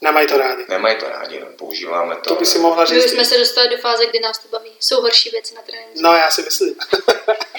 Nemají 0.00 0.26
to 0.26 0.38
rádi. 0.38 0.64
Nemají 0.68 0.96
to 0.96 1.08
rádi, 1.08 1.40
no. 1.40 1.46
používáme 1.46 2.16
to. 2.16 2.20
To 2.20 2.34
by 2.34 2.46
si 2.46 2.58
mohla 2.58 2.84
My 2.84 3.00
říct. 3.00 3.10
jsme 3.10 3.24
se 3.24 3.38
dostali 3.38 3.68
do 3.68 3.76
fáze, 3.76 4.06
kdy 4.06 4.20
nás 4.20 4.38
to 4.38 4.48
baví. 4.48 4.72
Jsou 4.80 5.00
horší 5.00 5.30
věci 5.30 5.54
na 5.54 5.62
tréninku. 5.62 6.00
No, 6.02 6.12
já 6.12 6.30
si 6.30 6.42
myslím. 6.42 6.76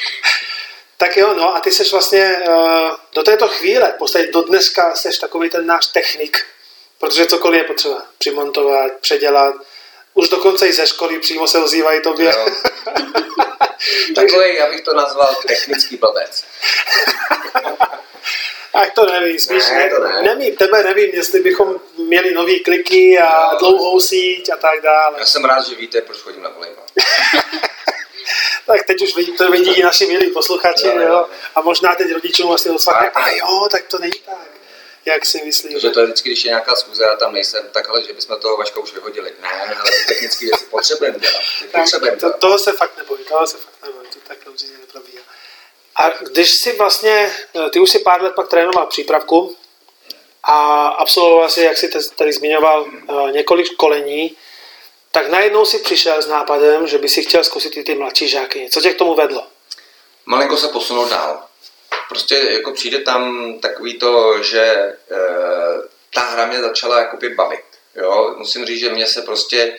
tak 0.97 1.17
jo, 1.17 1.33
no 1.33 1.55
a 1.55 1.59
ty 1.59 1.71
seš 1.71 1.91
vlastně 1.91 2.41
uh, 2.47 2.91
do 3.13 3.23
této 3.23 3.47
chvíle, 3.47 3.91
v 3.91 3.97
podstatě 3.97 4.27
do 4.31 4.41
dneska 4.41 4.95
seš 4.95 5.17
takový 5.17 5.49
ten 5.49 5.65
náš 5.65 5.85
technik, 5.85 6.45
protože 6.97 7.25
cokoliv 7.25 7.61
je 7.61 7.67
potřeba 7.67 8.05
přimontovat, 8.17 8.91
předělat, 9.01 9.55
už 10.17 10.29
dokonce 10.29 10.67
i 10.67 10.73
ze 10.73 10.87
školy 10.87 11.19
přímo 11.19 11.47
se 11.47 11.59
ozývají 11.59 12.01
tobě. 12.01 12.33
Jo. 12.35 12.45
Takový, 14.15 14.55
já 14.55 14.69
bych 14.69 14.81
to 14.81 14.93
nazval 14.93 15.35
technický 15.47 15.97
blbec. 15.97 16.43
Ach 18.73 18.91
to 18.93 19.05
nevím, 19.05 19.39
spíš 19.39 19.69
Ne, 19.69 19.75
ne, 19.77 19.89
to 19.89 19.99
ne. 19.99 20.21
nevím, 20.21 20.55
tebe 20.55 20.83
nevím, 20.83 21.09
jestli 21.13 21.39
bychom 21.39 21.75
měli 21.97 22.33
nový 22.33 22.59
kliky 22.59 23.19
a 23.19 23.51
Jo. 23.51 23.57
dlouhou 23.59 23.99
síť 23.99 24.49
a 24.53 24.55
tak 24.55 24.81
dále. 24.81 25.15
Já 25.19 25.25
jsem 25.25 25.45
rád, 25.45 25.67
že 25.67 25.75
víte, 25.75 26.01
proč 26.01 26.17
chodím 26.19 26.41
na 26.43 26.49
volejbal. 26.49 26.83
Tak 28.67 28.83
teď 28.83 29.01
už 29.01 29.15
vidí, 29.15 29.31
to 29.37 29.51
vidí 29.51 29.71
i 29.71 29.83
naši 29.83 30.05
milí 30.05 30.31
posluchači, 30.31 30.87
Jo, 30.87 30.99
jo. 31.01 31.25
A 31.55 31.61
možná 31.61 31.95
teď 31.95 32.11
rodičům 32.11 32.47
vlastně 32.47 32.71
docvakne, 32.71 33.09
a 33.09 33.31
jo, 33.31 33.67
tak 33.71 33.83
to 33.87 33.97
není 33.99 34.19
tak, 34.25 34.47
jak 35.05 35.25
si 35.25 35.41
myslí. 35.45 35.69
Takže 35.71 35.89
to 35.89 35.99
je 35.99 36.05
vždycky, 36.05 36.29
když 36.29 36.45
je 36.45 36.49
nějaká 36.49 36.75
schůze 36.75 37.05
a 37.05 37.15
tam 37.15 37.33
nejsem, 37.33 37.69
tak 37.71 37.89
ale 37.89 38.01
že 38.03 38.13
bychom 38.13 38.39
toho 38.39 38.57
Vaška 38.57 38.79
už 38.79 38.93
vyhodili. 38.93 39.31
Ne, 39.41 39.49
ale 39.61 39.75
technické 40.07 40.45
věci 40.45 40.65
potřebujeme 40.65 41.19
dělat. 41.19 41.41
Ty 41.59 41.65
potřebujeme 41.67 42.17
to, 42.17 42.25
dělat. 42.25 42.39
toho 42.39 42.59
se 42.59 42.71
fakt 42.71 42.97
nebojí, 42.97 43.23
toho 43.23 43.47
se 43.47 43.57
fakt 43.57 43.83
nebojí, 43.85 44.07
to 44.13 44.19
takhle 44.27 44.51
určitě 44.51 44.73
neprobíhá. 44.79 45.23
A 45.95 46.09
když 46.09 46.51
si 46.51 46.77
vlastně, 46.77 47.35
ty 47.71 47.79
už 47.79 47.89
si 47.89 47.99
pár 47.99 48.21
let 48.21 48.33
pak 48.35 48.47
trénoval 48.47 48.87
přípravku 48.87 49.55
a 50.43 50.87
absolvoval 50.87 51.49
si, 51.49 51.61
jak 51.61 51.77
si 51.77 51.89
tady 52.15 52.33
zmiňoval, 52.33 52.85
eh, 52.87 53.31
několik 53.31 53.65
školení, 53.65 54.37
tak 55.11 55.29
najednou 55.29 55.65
si 55.65 55.79
přišel 55.79 56.21
s 56.21 56.27
nápadem, 56.27 56.87
že 56.87 56.97
by 56.97 57.09
si 57.09 57.23
chtěl 57.23 57.43
zkusit 57.43 57.77
i 57.77 57.83
ty 57.83 57.95
mladší 57.95 58.27
žáky. 58.27 58.69
Co 58.71 58.81
tě 58.81 58.93
k 58.93 58.97
tomu 58.97 59.15
vedlo? 59.15 59.47
Malinko 60.25 60.57
se 60.57 60.67
posunout 60.67 61.09
dál. 61.09 61.43
Prostě 62.09 62.35
jako 62.35 62.71
přijde 62.71 62.99
tam 62.99 63.53
takový 63.59 63.99
to, 63.99 64.43
že 64.43 64.61
e, 64.61 64.95
ta 66.13 66.21
hra 66.21 66.45
mě 66.45 66.61
začala 66.61 66.99
jakoby 66.99 67.29
bavit. 67.29 67.65
Jo? 67.97 68.35
Musím 68.37 68.65
říct, 68.65 68.79
že 68.79 68.89
mně 68.89 69.07
se 69.07 69.21
prostě 69.21 69.77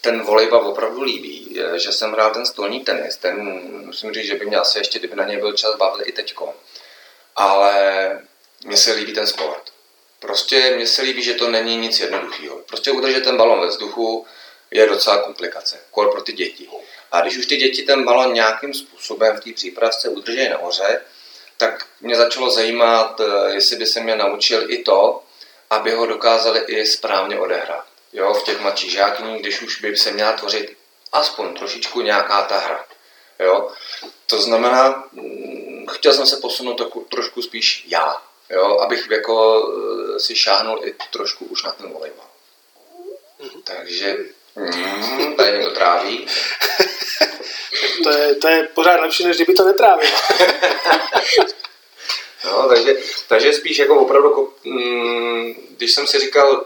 ten 0.00 0.22
volejbal 0.22 0.66
opravdu 0.66 1.02
líbí, 1.02 1.60
e, 1.60 1.78
že 1.78 1.92
jsem 1.92 2.12
hrál 2.12 2.30
ten 2.30 2.46
stolní 2.46 2.80
tenis, 2.80 3.16
ten 3.16 3.60
musím 3.86 4.12
říct, 4.12 4.26
že 4.26 4.34
by 4.34 4.46
mě 4.46 4.56
asi 4.56 4.78
ještě, 4.78 4.98
kdyby 4.98 5.16
na 5.16 5.24
něj 5.24 5.36
byl 5.36 5.52
čas, 5.52 5.76
bavil 5.76 6.08
i 6.08 6.12
teďko. 6.12 6.54
Ale 7.36 7.72
mně 8.64 8.76
se 8.76 8.92
líbí 8.92 9.12
ten 9.12 9.26
sport. 9.26 9.62
Prostě 10.18 10.72
mně 10.76 10.86
se 10.86 11.02
líbí, 11.02 11.22
že 11.22 11.34
to 11.34 11.50
není 11.50 11.76
nic 11.76 12.00
jednoduchého. 12.00 12.56
Prostě 12.56 12.90
udržet 12.90 13.24
ten 13.24 13.36
balon 13.36 13.60
ve 13.60 13.66
vzduchu 13.66 14.26
je 14.70 14.86
docela 14.86 15.22
komplikace, 15.22 15.78
kor 15.90 16.12
pro 16.12 16.22
ty 16.22 16.32
děti. 16.32 16.68
A 17.12 17.20
když 17.20 17.36
už 17.36 17.46
ty 17.46 17.56
děti 17.56 17.82
ten 17.82 18.04
balon 18.04 18.32
nějakým 18.32 18.74
způsobem 18.74 19.36
v 19.36 19.40
té 19.40 19.52
přípravce 19.52 20.08
udrží 20.08 20.48
nahoře, 20.48 21.00
tak 21.56 21.86
mě 22.00 22.16
začalo 22.16 22.50
zajímat, 22.50 23.20
eh, 23.20 23.54
jestli 23.54 23.76
by 23.76 23.86
se 23.86 24.00
mě 24.00 24.16
naučil 24.16 24.70
i 24.70 24.78
to, 24.78 25.22
aby 25.70 25.92
ho 25.92 26.06
dokázali 26.06 26.60
i 26.60 26.86
správně 26.86 27.38
odehrát. 27.38 27.84
Jo, 28.12 28.34
v 28.34 28.42
těch 28.42 28.60
mladších 28.60 28.92
žákních, 28.92 29.40
když 29.40 29.62
už 29.62 29.80
by 29.80 29.96
se 29.96 30.10
měla 30.10 30.32
tvořit 30.32 30.76
aspoň 31.12 31.54
trošičku 31.54 32.00
nějaká 32.00 32.42
ta 32.42 32.58
hra. 32.58 32.84
Jo? 33.38 33.72
To 34.26 34.42
znamená, 34.42 35.04
mm, 35.12 35.86
chtěl 35.90 36.12
jsem 36.12 36.26
se 36.26 36.36
posunout 36.36 36.74
trochu, 36.74 37.06
trošku 37.10 37.42
spíš 37.42 37.84
já, 37.88 38.22
jo? 38.50 38.78
abych 38.80 39.10
jako 39.10 39.64
eh, 40.16 40.20
si 40.20 40.36
šáhnul 40.36 40.80
i 40.84 40.94
trošku 41.10 41.44
už 41.44 41.62
na 41.62 41.72
ten 41.72 41.92
volejbal. 41.92 42.26
Takže 43.64 44.16
mm, 44.56 45.34
tady 45.36 45.64
to 45.64 45.70
tráví. 45.70 46.26
To 48.04 48.10
je, 48.10 48.34
to 48.34 48.48
je 48.48 48.68
pořád 48.74 49.00
lepší, 49.00 49.24
než 49.24 49.36
kdyby 49.36 49.54
to 49.54 49.64
netrávil. 49.64 50.10
No, 52.44 52.68
takže, 52.68 52.94
takže 53.28 53.52
spíš 53.52 53.78
jako 53.78 54.00
opravdu, 54.00 54.28
jako, 54.28 54.48
mm, 54.64 55.54
když 55.70 55.92
jsem 55.94 56.06
si 56.06 56.18
říkal, 56.18 56.64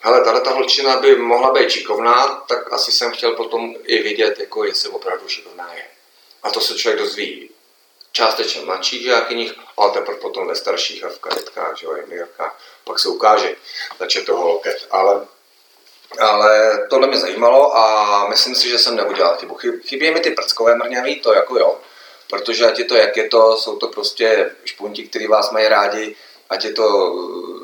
hele, 0.00 0.24
tahle 0.24 0.40
ta 0.40 0.50
holčina 0.50 0.96
by 0.96 1.16
mohla 1.16 1.52
být 1.52 1.70
šikovná, 1.70 2.44
tak 2.48 2.72
asi 2.72 2.92
jsem 2.92 3.10
chtěl 3.12 3.32
potom 3.36 3.74
i 3.84 4.02
vidět, 4.02 4.40
jako 4.40 4.64
jestli 4.64 4.88
opravdu 4.88 5.28
šikovná 5.28 5.72
je. 5.74 5.84
A 6.42 6.50
to 6.50 6.60
se 6.60 6.74
člověk 6.74 6.98
dozví 6.98 7.50
částečně 8.12 8.60
mladších 8.60 9.02
žákyních, 9.02 9.54
ale 9.76 9.90
teprve 9.92 10.18
potom 10.18 10.46
ve 10.46 10.56
starších 10.56 11.04
a 11.04 11.08
v 11.08 11.18
kadetkách, 11.18 11.78
že 11.78 11.86
jo, 11.86 12.26
pak 12.84 12.98
se 12.98 13.08
ukáže, 13.08 13.56
zač 13.98 14.14
je 14.14 14.22
to 14.22 14.36
holoket. 14.36 14.86
Ale, 14.90 15.26
ale 16.20 16.78
tohle 16.90 17.06
mě 17.06 17.18
zajímalo 17.18 17.76
a 17.76 18.28
myslím 18.28 18.54
si, 18.54 18.68
že 18.68 18.78
jsem 18.78 18.96
neudělal 18.96 19.36
chybu. 19.36 19.54
Chyb- 19.54 19.80
Chybí 19.86 20.10
mi 20.10 20.20
ty 20.20 20.30
prckové 20.30 20.74
mrňavý, 20.74 21.20
to 21.20 21.32
jako 21.32 21.58
jo, 21.58 21.78
protože 22.30 22.66
ať 22.66 22.78
je 22.78 22.84
to, 22.84 22.96
jak 22.96 23.16
je 23.16 23.28
to, 23.28 23.56
jsou 23.56 23.76
to 23.76 23.88
prostě 23.88 24.50
špunti, 24.64 25.08
který 25.08 25.26
vás 25.26 25.50
mají 25.50 25.68
rádi, 25.68 26.16
ať 26.50 26.64
je 26.64 26.72
to, 26.72 27.14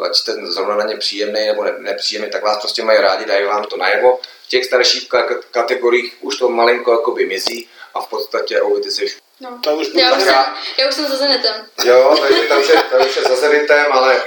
ať 0.04 0.16
jste 0.16 0.32
zrovna 0.32 0.76
na 0.76 0.84
ně 0.84 0.96
příjemný 0.96 1.46
nebo 1.46 1.64
ne- 1.64 1.74
nepříjemný, 1.78 2.30
tak 2.30 2.42
vás 2.42 2.58
prostě 2.60 2.82
mají 2.82 2.98
rádi, 3.00 3.24
dají 3.24 3.44
vám 3.44 3.64
to 3.64 3.76
najevo. 3.76 4.20
V 4.44 4.48
těch 4.48 4.64
starších 4.64 5.08
ka- 5.10 5.40
kategoriích 5.50 6.16
už 6.20 6.36
to 6.38 6.48
malinko 6.48 6.92
jakoby 6.92 7.26
mizí 7.26 7.68
a 7.94 8.00
v 8.00 8.08
podstatě 8.08 8.62
ouvity 8.62 8.90
se 8.90 9.04
už 9.04 9.16
No. 9.40 9.58
To 9.62 9.76
už 9.76 9.86
Já 9.94 10.16
už, 10.16 10.22
jsem, 10.22 10.34
já 10.78 10.88
už 10.88 10.94
jsem 10.94 11.08
za 11.08 11.16
Zenetem. 11.16 11.66
Jo, 11.84 12.16
takže 12.28 12.42
tam 12.42 12.60
už 12.60 12.68
je, 12.68 12.82
tam 12.90 13.00
už 13.06 13.16
je 13.16 13.22
za 13.22 13.36
Zenitem, 13.36 13.92
ale 13.92 14.22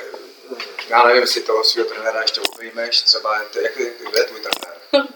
já 0.89 1.03
nevím, 1.05 1.21
jestli 1.21 1.41
toho 1.41 1.63
svého 1.63 1.89
trenéra 1.89 2.21
ještě 2.21 2.41
obejmeš, 2.41 3.01
třeba, 3.01 3.37
je 3.39 3.45
to- 3.53 3.59
jak 3.59 3.77
je, 3.79 3.85
tvůj 4.23 4.39
trenér? 4.39 4.77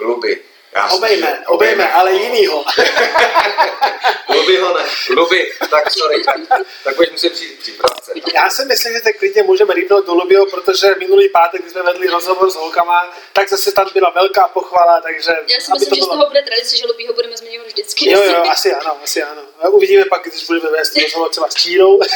Luby. 0.00 0.42
Já 0.72 0.88
si- 0.88 0.96
Obejme, 0.96 1.42
obejme, 1.46 1.92
ale 1.92 2.12
jinýho. 2.12 2.64
Luby 4.34 4.56
ho 4.56 4.76
ne, 4.78 4.84
Luby, 5.10 5.52
tak 5.70 5.90
sorry, 5.92 6.24
tak, 6.24 6.36
tak 6.84 6.96
budeš 6.96 7.10
muset 7.10 7.32
přijít 7.32 7.58
přípravce. 7.58 8.12
Já 8.34 8.50
si 8.50 8.64
myslím, 8.64 8.92
že 8.92 9.00
tak 9.00 9.16
klidně 9.18 9.42
můžeme 9.42 9.74
rýpnout 9.74 10.06
do 10.06 10.14
Lubio, 10.14 10.46
protože 10.46 10.94
minulý 10.98 11.28
pátek, 11.28 11.60
když 11.60 11.72
jsme 11.72 11.82
vedli 11.82 12.08
rozhovor 12.08 12.50
s 12.50 12.54
holkama, 12.54 13.16
tak 13.32 13.48
zase 13.48 13.72
tam 13.72 13.86
byla 13.94 14.10
velká 14.10 14.48
pochvala, 14.48 15.00
takže... 15.00 15.30
Já 15.30 15.60
si 15.60 15.72
myslím, 15.72 15.88
to 15.88 15.94
že 15.94 16.02
z 16.02 16.04
bylo- 16.04 16.16
toho 16.16 16.26
bude 16.26 16.42
tradice, 16.42 16.76
že 16.76 16.86
Lubího 16.86 17.14
budeme 17.14 17.36
zmiňovat 17.36 17.66
vždycky. 17.66 18.10
Jo, 18.10 18.22
jo, 18.22 18.42
asi 18.50 18.72
ano, 18.74 18.96
asi 19.02 19.22
ano. 19.22 19.42
Uvidíme 19.70 20.04
pak, 20.04 20.22
když 20.28 20.44
budeme 20.46 20.70
vést 20.70 20.96
rozhovor 21.02 21.28
třeba 21.30 21.48
s 21.50 21.54
Čírou. 21.54 22.00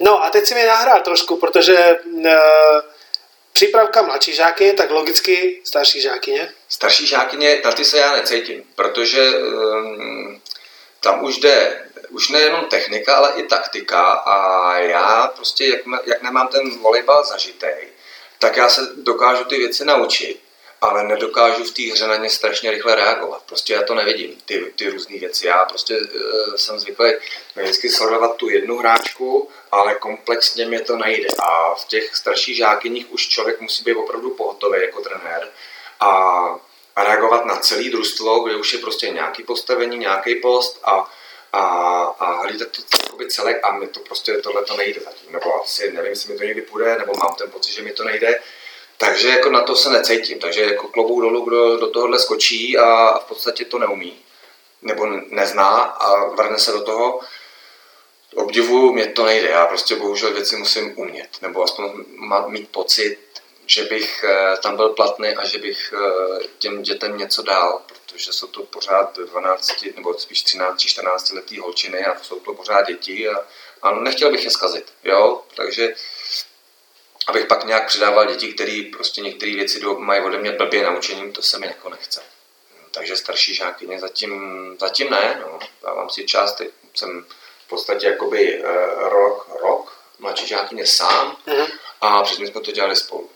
no 0.00 0.24
a 0.24 0.30
teď 0.30 0.46
si 0.46 0.54
mi 0.54 0.66
nahrál 0.66 1.00
trošku, 1.00 1.36
protože 1.36 1.96
uh, 2.14 2.30
přípravka 3.56 4.02
mladší 4.02 4.34
žáky, 4.34 4.72
tak 4.72 4.90
logicky 4.90 5.60
starší 5.64 6.00
žáky, 6.00 6.34
ne? 6.38 6.52
Starší 6.68 7.06
žákyně, 7.06 7.60
na 7.64 7.72
ty 7.72 7.84
se 7.84 7.98
já 7.98 8.16
necítím, 8.16 8.64
protože 8.74 9.38
um, 9.38 10.42
tam 11.00 11.24
už 11.24 11.38
jde, 11.38 11.84
už 12.10 12.28
nejenom 12.28 12.64
technika, 12.64 13.16
ale 13.16 13.32
i 13.36 13.42
taktika 13.42 14.00
a 14.10 14.78
já 14.78 15.32
prostě, 15.36 15.66
jak, 15.66 15.80
jak 16.06 16.22
nemám 16.22 16.48
ten 16.48 16.78
volejbal 16.78 17.24
zažitej, 17.24 17.88
tak 18.38 18.56
já 18.56 18.68
se 18.68 18.80
dokážu 18.96 19.44
ty 19.44 19.56
věci 19.56 19.84
naučit, 19.84 20.40
ale 20.80 21.04
nedokážu 21.04 21.64
v 21.64 21.70
té 21.70 21.82
hře 21.82 22.06
na 22.06 22.16
ně 22.16 22.30
strašně 22.30 22.70
rychle 22.70 22.94
reagovat. 22.94 23.42
Prostě 23.46 23.72
já 23.72 23.82
to 23.82 23.94
nevidím, 23.94 24.38
ty, 24.44 24.72
ty 24.76 24.90
různé 24.90 25.18
věci. 25.18 25.46
Já 25.46 25.64
prostě 25.64 25.98
uh, 25.98 26.54
jsem 26.56 26.78
zvyklý 26.78 27.12
vždycky 27.56 27.90
sledovat 27.90 28.36
tu 28.36 28.48
jednu 28.48 28.78
hráčku, 28.78 29.50
ale 29.72 29.94
komplexně 29.94 30.66
mě 30.66 30.80
to 30.80 30.96
nejde. 30.96 31.28
A 31.38 31.74
v 31.74 31.84
těch 31.84 32.16
starších 32.16 32.56
žákyních 32.56 33.12
už 33.12 33.28
člověk 33.28 33.60
musí 33.60 33.84
být 33.84 33.94
opravdu 33.94 34.30
pohotový 34.30 34.80
jako 34.80 35.00
trenér 35.00 35.48
a, 36.00 36.10
a 36.96 37.04
reagovat 37.04 37.44
na 37.44 37.56
celý 37.56 37.90
družstvo, 37.90 38.40
kde 38.40 38.56
už 38.56 38.72
je 38.72 38.78
prostě 38.78 39.10
nějaký 39.10 39.42
postavení, 39.42 39.98
nějaký 39.98 40.34
post 40.34 40.80
a, 40.84 41.10
a, 41.52 41.60
a 42.18 42.42
hlídat 42.42 42.68
to 42.68 42.82
jakoby 43.02 43.28
celek 43.28 43.60
a 43.64 43.72
mi 43.72 43.86
to 43.86 44.00
prostě 44.00 44.32
tohle 44.36 44.64
to 44.64 44.76
nejde 44.76 45.00
zatím. 45.00 45.32
Nebo 45.32 45.62
asi 45.62 45.92
nevím, 45.92 46.10
jestli 46.10 46.32
mi 46.32 46.38
to 46.38 46.44
někdy 46.44 46.62
půjde, 46.62 46.96
nebo 46.98 47.12
mám 47.16 47.34
ten 47.34 47.50
pocit, 47.50 47.72
že 47.72 47.82
mi 47.82 47.92
to 47.92 48.04
nejde. 48.04 48.40
Takže 48.98 49.28
jako 49.28 49.50
na 49.50 49.60
to 49.60 49.76
se 49.76 49.90
necítím. 49.90 50.38
Takže 50.38 50.62
jako 50.62 50.88
klobouk 50.88 51.20
dolů, 51.20 51.44
kdo 51.44 51.76
do 51.76 51.86
tohohle 51.86 52.18
skočí 52.18 52.78
a 52.78 53.18
v 53.18 53.24
podstatě 53.24 53.64
to 53.64 53.78
neumí 53.78 54.18
nebo 54.82 55.06
nezná 55.30 55.76
a 55.76 56.24
vrne 56.24 56.58
se 56.58 56.72
do 56.72 56.82
toho. 56.82 57.20
Obdivu 58.34 58.92
mě 58.92 59.06
to 59.06 59.24
nejde. 59.24 59.48
Já 59.48 59.66
prostě 59.66 59.96
bohužel 59.96 60.32
věci 60.32 60.56
musím 60.56 60.98
umět. 60.98 61.28
Nebo 61.42 61.62
aspoň 61.62 62.04
mít 62.46 62.68
pocit, 62.68 63.18
že 63.66 63.84
bych 63.84 64.24
eh, 64.24 64.56
tam 64.62 64.76
byl 64.76 64.88
platný 64.88 65.28
a 65.28 65.46
že 65.46 65.58
bych 65.58 65.94
eh, 65.96 66.46
těm 66.58 66.82
dětem 66.82 67.18
něco 67.18 67.42
dal, 67.42 67.82
protože 67.86 68.32
jsou 68.32 68.46
to 68.46 68.62
pořád 68.62 69.18
12 69.18 69.84
nebo 69.96 70.14
spíš 70.14 70.42
13, 70.42 70.80
14 70.80 71.32
letý 71.32 71.58
holčiny 71.58 72.04
a 72.04 72.18
jsou 72.22 72.40
to 72.40 72.54
pořád 72.54 72.86
děti 72.86 73.28
a, 73.28 73.44
a 73.82 73.94
nechtěl 73.94 74.30
bych 74.30 74.44
je 74.44 74.50
zkazit. 74.50 74.92
Jo? 75.04 75.42
Takže 75.54 75.94
abych 77.26 77.46
pak 77.46 77.64
nějak 77.64 77.86
přidával 77.86 78.26
děti, 78.26 78.52
které 78.54 78.82
prostě 78.92 79.20
některé 79.20 79.54
věci 79.54 79.80
mají 79.98 80.22
ode 80.22 80.38
mě 80.38 80.52
blbě 80.52 80.82
naučením, 80.84 81.32
to 81.32 81.42
se 81.42 81.58
mi 81.58 81.66
jako 81.66 81.88
nechce. 81.88 82.22
Takže 82.90 83.16
starší 83.16 83.54
žákyně 83.54 83.98
zatím, 84.00 84.32
zatím 84.80 85.10
ne, 85.10 85.38
no. 85.40 85.58
dávám 85.82 86.10
si 86.10 86.26
čas, 86.26 86.52
teď 86.54 86.70
jsem 86.94 87.24
v 87.64 87.68
podstatě 87.68 88.06
jakoby 88.06 88.54
eh, 88.54 88.62
rok, 89.08 89.48
rok, 89.62 89.98
mladší 90.18 90.46
žákyně 90.46 90.86
sám 90.86 91.36
Mhm. 91.46 91.66
a 92.00 92.22
předtím 92.22 92.46
jsme 92.46 92.60
to 92.60 92.72
dělali 92.72 92.96
spolu. 92.96 93.30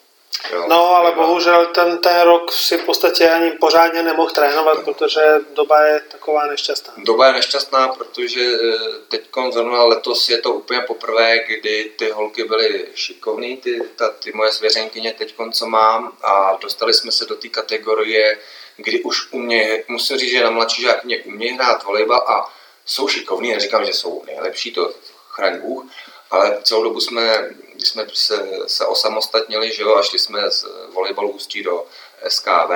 Jo. 0.52 0.66
No, 0.68 0.96
ale 0.96 1.12
bohužel 1.12 1.66
ten, 1.66 1.98
ten 1.98 2.20
rok 2.20 2.52
si 2.52 2.76
v 2.76 2.84
podstatě 2.84 3.30
ani 3.30 3.50
pořádně 3.50 4.02
nemohl 4.02 4.30
trénovat, 4.30 4.78
no. 4.78 4.82
protože 4.84 5.20
doba 5.54 5.82
je 5.86 6.00
taková 6.00 6.46
nešťastná. 6.46 6.94
Doba 6.96 7.26
je 7.26 7.32
nešťastná, 7.32 7.88
protože 7.88 8.40
eh, 8.40 8.78
teď 9.08 9.28
zrovna 9.50 9.84
letos 9.84 10.28
je 10.28 10.38
to 10.38 10.52
úplně 10.52 10.80
poprvé, 10.80 11.38
kdy 11.38 11.92
ty 11.98 12.10
holky 12.10 12.44
byly 12.44 12.86
šikovné, 12.94 13.56
ty, 13.56 13.80
ta, 13.96 14.08
ty 14.08 14.32
moje 14.32 14.52
svěřenkyně 14.52 15.12
teď, 15.18 15.34
co 15.52 15.66
mám, 15.66 16.12
a 16.22 16.58
dostali 16.60 16.94
jsme 16.94 17.12
se 17.12 17.24
do 17.24 17.34
té 17.34 17.48
kategorie, 17.48 18.38
kdy 18.76 19.02
už 19.02 19.32
umě, 19.32 19.84
musím 19.88 20.16
říct, 20.16 20.30
že 20.30 20.44
na 20.44 20.50
mladší 20.50 20.82
žákyně 20.82 21.18
umějí 21.18 21.52
hrát 21.52 21.84
volejbal 21.84 22.24
a 22.28 22.54
jsou 22.86 23.08
šikovní, 23.08 23.52
neříkám, 23.52 23.84
že 23.84 23.92
jsou 23.92 24.22
nejlepší, 24.26 24.72
to 24.72 24.92
chraň 25.28 25.60
Bůh, 25.60 25.84
ale 26.30 26.58
celou 26.62 26.82
dobu 26.82 27.00
jsme, 27.00 27.50
když 27.80 27.88
jsme 27.88 28.06
se, 28.14 28.48
se 28.66 28.86
osamostatnili 28.86 29.72
že 29.72 29.82
jo, 29.82 29.96
a 29.96 30.02
šli 30.02 30.18
jsme 30.18 30.50
z 30.50 30.66
volejbalu 30.92 31.30
ústí 31.30 31.62
do 31.62 31.86
SKV, 32.28 32.70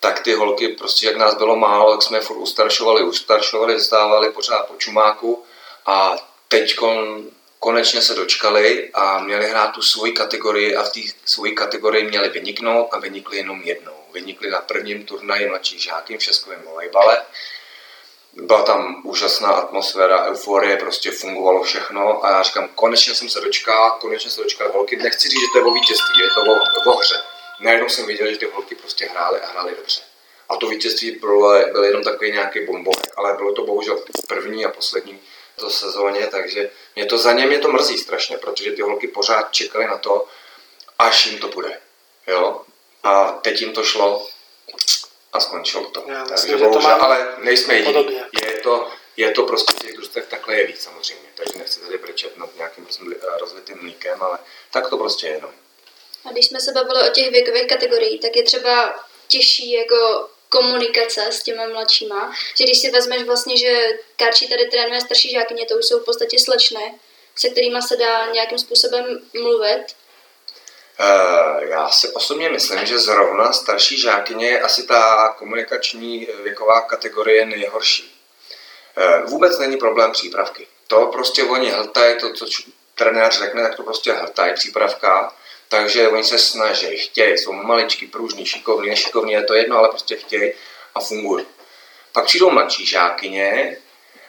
tak 0.00 0.20
ty 0.20 0.32
holky, 0.32 0.68
prostě 0.68 1.06
jak 1.06 1.16
nás 1.16 1.34
bylo 1.34 1.56
málo, 1.56 1.90
tak 1.92 2.02
jsme 2.02 2.20
furt 2.20 2.36
ustaršovali, 2.36 3.02
ustaršovali, 3.02 3.78
zastávali 3.78 4.30
pořád 4.30 4.66
po 4.66 4.74
čumáku 4.76 5.44
a 5.86 6.16
teď 6.48 6.76
konečně 7.58 8.02
se 8.02 8.14
dočkali 8.14 8.90
a 8.94 9.18
měli 9.20 9.48
hrát 9.48 9.68
tu 9.68 9.82
svoji 9.82 10.12
kategorii 10.12 10.76
a 10.76 10.82
v 10.82 10.92
té 10.92 11.00
svoji 11.24 11.52
kategorii 11.52 12.04
měli 12.04 12.28
vyniknout 12.28 12.88
a 12.92 12.98
vynikli 12.98 13.36
jenom 13.36 13.62
jednou. 13.62 13.96
Vynikli 14.12 14.50
na 14.50 14.60
prvním 14.60 15.04
turnaji 15.04 15.48
mladších 15.48 15.82
žáky 15.82 16.18
v 16.18 16.22
českovém 16.22 16.62
volejbale 16.62 17.22
byla 18.36 18.62
tam 18.62 19.00
úžasná 19.04 19.48
atmosféra, 19.48 20.26
euforie, 20.26 20.76
prostě 20.76 21.10
fungovalo 21.10 21.62
všechno 21.62 22.24
a 22.24 22.30
já 22.30 22.42
říkám, 22.42 22.68
konečně 22.74 23.14
jsem 23.14 23.28
se 23.28 23.40
dočkal, 23.40 23.90
konečně 23.90 24.30
se 24.30 24.42
dočkal 24.42 24.72
holky. 24.72 24.96
Nechci 24.96 25.28
říct, 25.28 25.40
že 25.40 25.46
to 25.52 25.58
je 25.58 25.64
o 25.64 25.70
vítězství, 25.70 26.20
je 26.20 26.28
to 26.34 26.40
o, 26.40 26.90
o 26.92 26.96
hře. 26.96 27.20
Najednou 27.60 27.88
jsem 27.88 28.06
viděl, 28.06 28.32
že 28.32 28.38
ty 28.38 28.46
holky 28.46 28.74
prostě 28.74 29.06
hrály 29.06 29.40
a 29.40 29.50
hrály 29.50 29.74
dobře. 29.76 30.00
A 30.48 30.56
to 30.56 30.66
vítězství 30.66 31.10
bylo, 31.10 31.58
bylo 31.72 31.84
jenom 31.84 32.02
takový 32.02 32.32
nějaký 32.32 32.66
bombonek, 32.66 33.12
ale 33.16 33.34
bylo 33.34 33.52
to 33.52 33.64
bohužel 33.64 34.04
první 34.28 34.64
a 34.64 34.70
poslední 34.70 35.20
to 35.56 35.70
sezóně, 35.70 36.26
takže 36.26 36.70
mě 36.96 37.06
to 37.06 37.18
za 37.18 37.32
ně 37.32 37.46
mě 37.46 37.58
to 37.58 37.68
mrzí 37.68 37.98
strašně, 37.98 38.38
protože 38.38 38.72
ty 38.72 38.82
holky 38.82 39.08
pořád 39.08 39.52
čekaly 39.52 39.86
na 39.86 39.98
to, 39.98 40.26
až 40.98 41.26
jim 41.26 41.38
to 41.38 41.48
bude. 41.48 41.80
Jo? 42.26 42.62
A 43.02 43.32
teď 43.32 43.60
jim 43.60 43.72
to 43.72 43.84
šlo 43.84 44.26
a 45.34 45.40
skončilo 45.40 45.90
to. 45.90 46.04
Já 46.08 46.22
myslím, 46.22 46.36
Takže 46.36 46.56
bohužel, 46.56 46.98
to 46.98 47.02
ale 47.02 47.34
nejsme 47.38 47.74
jediní. 47.74 48.20
Je 48.46 48.52
to, 48.52 48.88
je 49.16 49.30
to 49.30 49.42
prostě 49.42 49.72
těch 49.72 49.92
družstvech 49.92 50.26
takhle 50.26 50.54
je 50.54 50.66
víc 50.66 50.80
samozřejmě. 50.80 51.28
Takže 51.34 51.58
nechci 51.58 51.80
tady 51.80 51.98
brečet 51.98 52.36
nad 52.36 52.56
nějakým 52.56 52.86
rozvitým 53.40 53.78
mlíkem, 53.80 54.22
ale 54.22 54.38
tak 54.72 54.90
to 54.90 54.96
prostě 54.96 55.26
je. 55.26 55.40
No. 55.42 55.50
A 56.24 56.32
když 56.32 56.46
jsme 56.46 56.60
se 56.60 56.72
bavili 56.72 57.08
o 57.08 57.12
těch 57.12 57.30
věkových 57.30 57.66
kategoriích, 57.66 58.20
tak 58.20 58.36
je 58.36 58.42
třeba 58.42 59.04
těžší 59.28 59.72
jako 59.72 60.28
komunikace 60.48 61.32
s 61.32 61.42
těma 61.42 61.68
mladšíma, 61.68 62.34
že 62.56 62.64
když 62.64 62.78
si 62.78 62.90
vezmeš 62.90 63.22
vlastně, 63.22 63.56
že 63.56 63.98
Karči 64.16 64.48
tady 64.48 64.66
trénuje 64.66 65.00
starší 65.00 65.30
žákyně, 65.30 65.66
to 65.66 65.74
už 65.74 65.84
jsou 65.84 66.00
v 66.00 66.04
podstatě 66.04 66.38
slečny, 66.38 66.94
se 67.36 67.48
kterými 67.48 67.82
se 67.82 67.96
dá 67.96 68.32
nějakým 68.32 68.58
způsobem 68.58 69.04
mluvit, 69.34 69.84
Eh, 69.86 70.03
já 71.60 71.88
si 71.90 72.08
osobně 72.08 72.48
myslím, 72.48 72.86
že 72.86 72.98
zrovna 72.98 73.52
starší 73.52 74.00
žákyně 74.00 74.48
je 74.48 74.60
asi 74.60 74.86
ta 74.86 75.34
komunikační 75.38 76.28
věková 76.42 76.80
kategorie 76.80 77.46
nejhorší. 77.46 78.14
Eh, 78.96 79.22
vůbec 79.26 79.58
není 79.58 79.76
problém 79.76 80.12
přípravky. 80.12 80.66
To 80.86 81.06
prostě 81.06 81.44
oni 81.44 81.70
hltají, 81.70 82.18
to, 82.18 82.32
co 82.32 82.46
trenér 82.94 83.32
řekne, 83.32 83.62
tak 83.62 83.74
to 83.74 83.82
prostě 83.82 84.12
hltají 84.12 84.54
přípravka, 84.54 85.32
takže 85.68 86.08
oni 86.08 86.24
se 86.24 86.38
snaží, 86.38 86.96
chtějí, 86.96 87.38
jsou 87.38 87.52
maličky, 87.52 88.06
pružní, 88.06 88.46
šikovní, 88.46 88.88
nešikovní, 88.88 89.32
je 89.32 89.44
to 89.44 89.54
jedno, 89.54 89.78
ale 89.78 89.88
prostě 89.88 90.16
chtějí 90.16 90.52
a 90.94 91.00
fungují. 91.00 91.46
Pak 92.12 92.24
přijdou 92.24 92.50
mladší 92.50 92.86
žákyně 92.86 93.76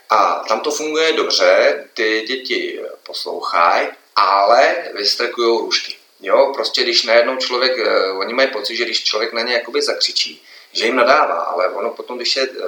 a 0.09 0.43
tam 0.47 0.59
to 0.59 0.71
funguje 0.71 1.13
dobře, 1.13 1.83
ty 1.93 2.25
děti 2.27 2.81
poslouchají, 3.03 3.87
ale 4.15 4.75
vystrkují 4.93 5.59
růžky. 5.59 6.04
Jo, 6.25 6.51
prostě 6.53 6.83
když 6.83 7.03
najednou 7.03 7.37
člověk, 7.37 7.77
uh, 7.77 8.19
oni 8.19 8.33
mají 8.33 8.47
pocit, 8.47 8.75
že 8.75 8.85
když 8.85 9.03
člověk 9.03 9.33
na 9.33 9.41
ně 9.41 9.53
jakoby 9.53 9.81
zakřičí, 9.81 10.43
že 10.71 10.85
jim 10.85 10.95
nadává, 10.95 11.39
ale 11.39 11.69
ono 11.69 11.89
potom, 11.89 12.17
když 12.17 12.35
je 12.35 12.49
uh, 12.49 12.65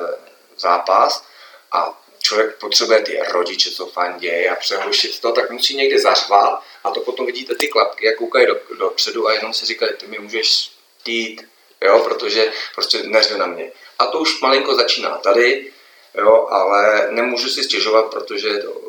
zápas 0.57 1.25
a 1.71 2.01
člověk 2.19 2.55
potřebuje 2.55 3.01
ty 3.01 3.19
rodiče, 3.31 3.71
co 3.71 3.85
fandě 3.85 4.49
a 4.49 4.55
přehlušit 4.55 5.19
to, 5.19 5.31
tak 5.31 5.49
musí 5.49 5.75
někde 5.75 5.99
zařvat 5.99 6.63
a 6.83 6.91
to 6.91 6.99
potom 6.99 7.25
vidíte 7.25 7.55
ty 7.55 7.67
klapky, 7.67 8.05
jak 8.05 8.15
koukají 8.15 8.47
do, 8.47 8.59
dopředu 8.77 9.27
a 9.27 9.33
jenom 9.33 9.53
si 9.53 9.65
říkají, 9.65 9.91
ty 9.97 10.07
mi 10.07 10.19
můžeš 10.19 10.47
štít, 10.47 11.41
jo, 11.81 11.99
protože 11.99 12.51
prostě 12.75 13.03
neřve 13.03 13.37
na 13.37 13.45
mě. 13.45 13.71
A 13.99 14.05
to 14.07 14.19
už 14.19 14.41
malinko 14.41 14.75
začíná 14.75 15.17
tady, 15.17 15.71
jo, 16.17 16.47
ale 16.49 17.07
nemůžu 17.09 17.49
si 17.49 17.63
stěžovat, 17.63 18.05
protože 18.05 18.57
to, 18.57 18.86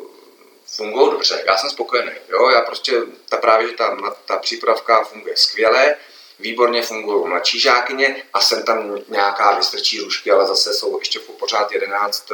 fungují 0.71 1.11
dobře, 1.11 1.43
já 1.47 1.57
jsem 1.57 1.69
spokojený. 1.69 2.11
Jo? 2.29 2.49
Já 2.49 2.61
prostě, 2.61 3.01
ta 3.29 3.37
právě, 3.37 3.67
že 3.67 3.73
ta, 3.73 4.15
ta 4.25 4.37
přípravka 4.37 5.03
funguje 5.03 5.37
skvěle, 5.37 5.95
výborně 6.39 6.81
fungují 6.81 7.27
mladší 7.27 7.59
žákyně 7.59 8.23
a 8.33 8.41
jsem 8.41 8.63
tam 8.63 8.99
nějaká 9.07 9.51
vystrčí 9.51 9.99
růžky, 9.99 10.31
ale 10.31 10.47
zase 10.47 10.73
jsou 10.73 10.99
ještě 10.99 11.19
pořád 11.19 11.71
11, 11.71 12.31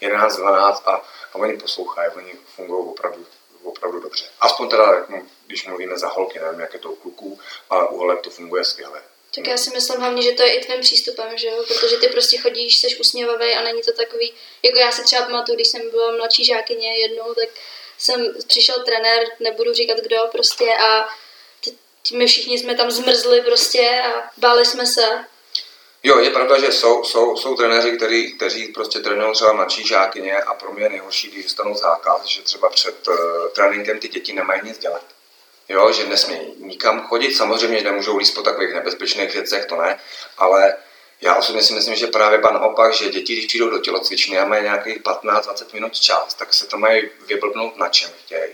11 0.00 0.36
12 0.36 0.82
a, 0.86 0.90
a 1.32 1.34
oni 1.34 1.56
poslouchají, 1.56 2.10
oni 2.16 2.32
fungují 2.56 2.84
opravdu, 2.88 3.26
opravdu 3.62 4.00
dobře. 4.00 4.24
Aspoň 4.40 4.68
teda, 4.68 5.06
když 5.46 5.66
mluvíme 5.66 5.98
za 5.98 6.08
holky, 6.08 6.38
nevím, 6.38 6.60
jak 6.60 6.72
je 6.72 6.78
to 6.78 6.90
u 6.90 6.96
kluků, 6.96 7.40
ale 7.70 7.88
u 7.88 7.96
holek 7.96 8.20
to 8.20 8.30
funguje 8.30 8.64
skvěle. 8.64 9.02
Tak 9.34 9.46
já 9.46 9.56
si 9.56 9.70
myslím 9.70 10.00
hlavně, 10.00 10.22
že 10.22 10.32
to 10.32 10.42
je 10.42 10.54
i 10.54 10.64
tvým 10.64 10.80
přístupem, 10.80 11.38
že 11.38 11.48
jo? 11.48 11.64
protože 11.68 11.96
ty 11.96 12.08
prostě 12.08 12.38
chodíš, 12.38 12.78
jsi 12.78 12.96
usměvavý 12.96 13.52
a 13.54 13.62
není 13.62 13.82
to 13.82 13.92
takový, 13.92 14.34
jako 14.62 14.78
já 14.78 14.92
si 14.92 15.04
třeba 15.04 15.22
pamatuju, 15.22 15.56
když 15.56 15.68
jsem 15.68 15.90
byla 15.90 16.16
mladší 16.16 16.44
žákyně 16.44 16.98
jednou, 16.98 17.34
tak 17.34 17.48
jsem 17.98 18.26
přišel 18.46 18.84
trenér, 18.84 19.26
nebudu 19.40 19.74
říkat 19.74 19.98
kdo 19.98 20.16
prostě 20.32 20.74
a 20.76 21.08
my 22.12 22.26
všichni 22.26 22.58
jsme 22.58 22.74
tam 22.74 22.90
zmrzli 22.90 23.40
prostě 23.40 24.02
a 24.04 24.30
báli 24.36 24.64
jsme 24.64 24.86
se. 24.86 25.24
Jo, 26.02 26.18
je 26.18 26.30
pravda, 26.30 26.58
že 26.58 26.72
jsou, 26.72 27.04
jsou, 27.04 27.36
jsou 27.36 27.54
trenéři, 27.56 27.92
který, 27.92 28.36
kteří 28.36 28.68
prostě 28.68 28.98
trénují 28.98 29.32
třeba 29.32 29.52
mladší 29.52 29.86
žákyně 29.86 30.36
a 30.36 30.54
pro 30.54 30.72
mě 30.72 30.82
je 30.84 30.88
nejhorší, 30.88 31.28
když 31.28 31.44
dostanou 31.44 31.74
zákaz, 31.74 32.24
že 32.24 32.42
třeba 32.42 32.70
před 32.70 33.08
uh, 33.08 33.14
tréninkem 33.54 33.98
ty 33.98 34.08
děti 34.08 34.32
nemají 34.32 34.60
nic 34.64 34.78
dělat. 34.78 35.02
Jo, 35.68 35.92
že 35.92 36.06
nesmějí 36.06 36.54
nikam 36.58 37.06
chodit, 37.06 37.34
samozřejmě 37.34 37.80
nemůžou 37.82 38.16
líst 38.16 38.34
po 38.34 38.42
takových 38.42 38.74
nebezpečných 38.74 39.34
věcech, 39.34 39.66
to 39.66 39.76
ne, 39.76 40.00
ale 40.38 40.76
já 41.20 41.34
osobně 41.34 41.62
si 41.62 41.74
myslím, 41.74 41.94
že 41.94 42.06
právě 42.06 42.38
pan 42.38 42.56
opak, 42.56 42.94
že 42.94 43.08
děti, 43.08 43.32
když 43.32 43.46
přijdou 43.46 43.70
do 43.70 43.78
tělocvičny 43.78 44.38
a 44.38 44.44
mají 44.44 44.62
nějakých 44.62 45.02
15-20 45.02 45.74
minut 45.74 46.00
čas, 46.00 46.34
tak 46.34 46.54
se 46.54 46.66
to 46.66 46.78
mají 46.78 47.10
vyblbnout 47.26 47.76
na 47.76 47.88
čem 47.88 48.10
chtějí. 48.24 48.52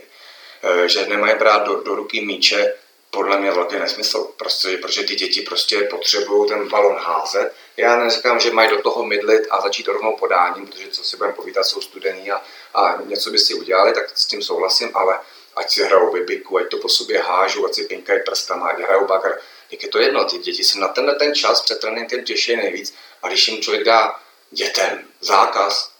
E, 0.62 0.88
že 0.88 1.06
nemají 1.06 1.38
brát 1.38 1.64
do, 1.64 1.82
do 1.82 1.94
ruky 1.94 2.20
míče, 2.20 2.74
podle 3.10 3.40
mě 3.40 3.50
velký 3.50 3.78
nesmysl, 3.78 4.30
prostě, 4.36 4.76
protože 4.76 5.02
ty 5.02 5.14
děti 5.14 5.40
prostě 5.40 5.80
potřebují 5.80 6.48
ten 6.48 6.68
balon 6.68 6.96
házet. 6.96 7.52
Já 7.76 7.96
neříkám, 7.96 8.40
že 8.40 8.52
mají 8.52 8.70
do 8.70 8.82
toho 8.82 9.04
mydlit 9.04 9.42
a 9.50 9.60
začít 9.60 9.88
rovnou 9.88 10.16
podáním, 10.16 10.66
protože 10.66 10.88
co 10.88 11.04
si 11.04 11.16
budeme 11.16 11.34
povídat, 11.34 11.66
jsou 11.66 11.80
studení 11.80 12.30
a, 12.30 12.42
a 12.74 13.02
něco 13.02 13.30
by 13.30 13.38
si 13.38 13.54
udělali, 13.54 13.92
tak 13.92 14.18
s 14.18 14.26
tím 14.26 14.42
souhlasím, 14.42 14.90
ale 14.94 15.18
ať 15.56 15.70
si 15.70 15.82
hrajou 15.82 16.12
vybiku, 16.12 16.58
ať 16.58 16.68
to 16.68 16.76
po 16.76 16.88
sobě 16.88 17.22
hážou, 17.22 17.66
ať 17.66 17.74
si 17.74 17.84
pinkají 17.84 18.20
prstama, 18.24 18.68
ať 18.68 18.78
hrajou 18.78 19.06
bagr 19.06 19.38
jak 19.72 19.82
je 19.82 19.88
to 19.88 19.98
jedno, 19.98 20.24
ty 20.24 20.38
děti 20.38 20.64
se 20.64 20.78
na 20.78 20.88
tenhle 20.88 21.14
ten 21.14 21.34
čas 21.34 21.62
před 21.62 21.80
tréninkem 21.80 22.24
těší 22.24 22.56
nejvíc 22.56 22.94
a 23.22 23.28
když 23.28 23.48
jim 23.48 23.62
člověk 23.62 23.84
dá 23.84 24.20
dětem 24.50 25.04
zákaz, 25.20 25.92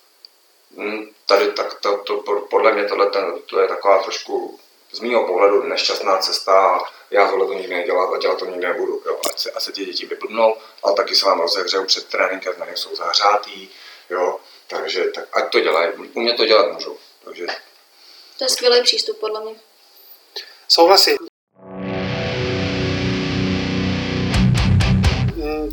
hm, 0.76 1.12
tady 1.26 1.52
tak 1.52 1.80
to, 1.80 1.96
to, 1.96 2.16
podle 2.50 2.72
mě 2.72 2.84
tohle 2.84 3.10
ten, 3.10 3.42
to 3.46 3.60
je 3.60 3.68
taková 3.68 4.02
trošku 4.02 4.60
z 4.92 5.00
mého 5.00 5.26
pohledu 5.26 5.62
nešťastná 5.62 6.18
cesta 6.18 6.66
a 6.66 6.80
já 7.10 7.28
tohle 7.28 7.46
to 7.46 7.52
nikdy 7.52 7.74
nedělat 7.74 8.14
a 8.14 8.18
dělat 8.18 8.38
to 8.38 8.44
nikdy 8.44 8.66
nebudu. 8.66 9.02
Jo. 9.06 9.20
Ať, 9.30 9.38
se, 9.38 9.50
ať 9.50 9.62
se 9.62 9.72
ty 9.72 9.84
děti 9.84 10.06
vyblbnou, 10.06 10.56
ale 10.82 10.94
taky 10.94 11.14
se 11.14 11.26
vám 11.26 11.40
rozehřejou 11.40 11.84
před 11.84 12.06
tréninkem, 12.06 12.54
na 12.58 12.66
jsou 12.74 12.96
zahřátý, 12.96 13.68
jo. 14.10 14.40
takže 14.66 15.04
tak, 15.04 15.36
ať 15.36 15.52
to 15.52 15.60
dělají, 15.60 15.92
u 16.14 16.20
mě 16.20 16.34
to 16.34 16.44
dělat 16.44 16.72
můžou. 16.72 16.98
Takže... 17.24 17.46
To 18.38 18.44
je 18.44 18.48
skvělý 18.48 18.82
přístup 18.82 19.20
podle 19.20 19.40
mě. 19.40 19.54
Souhlasím. 20.68 21.31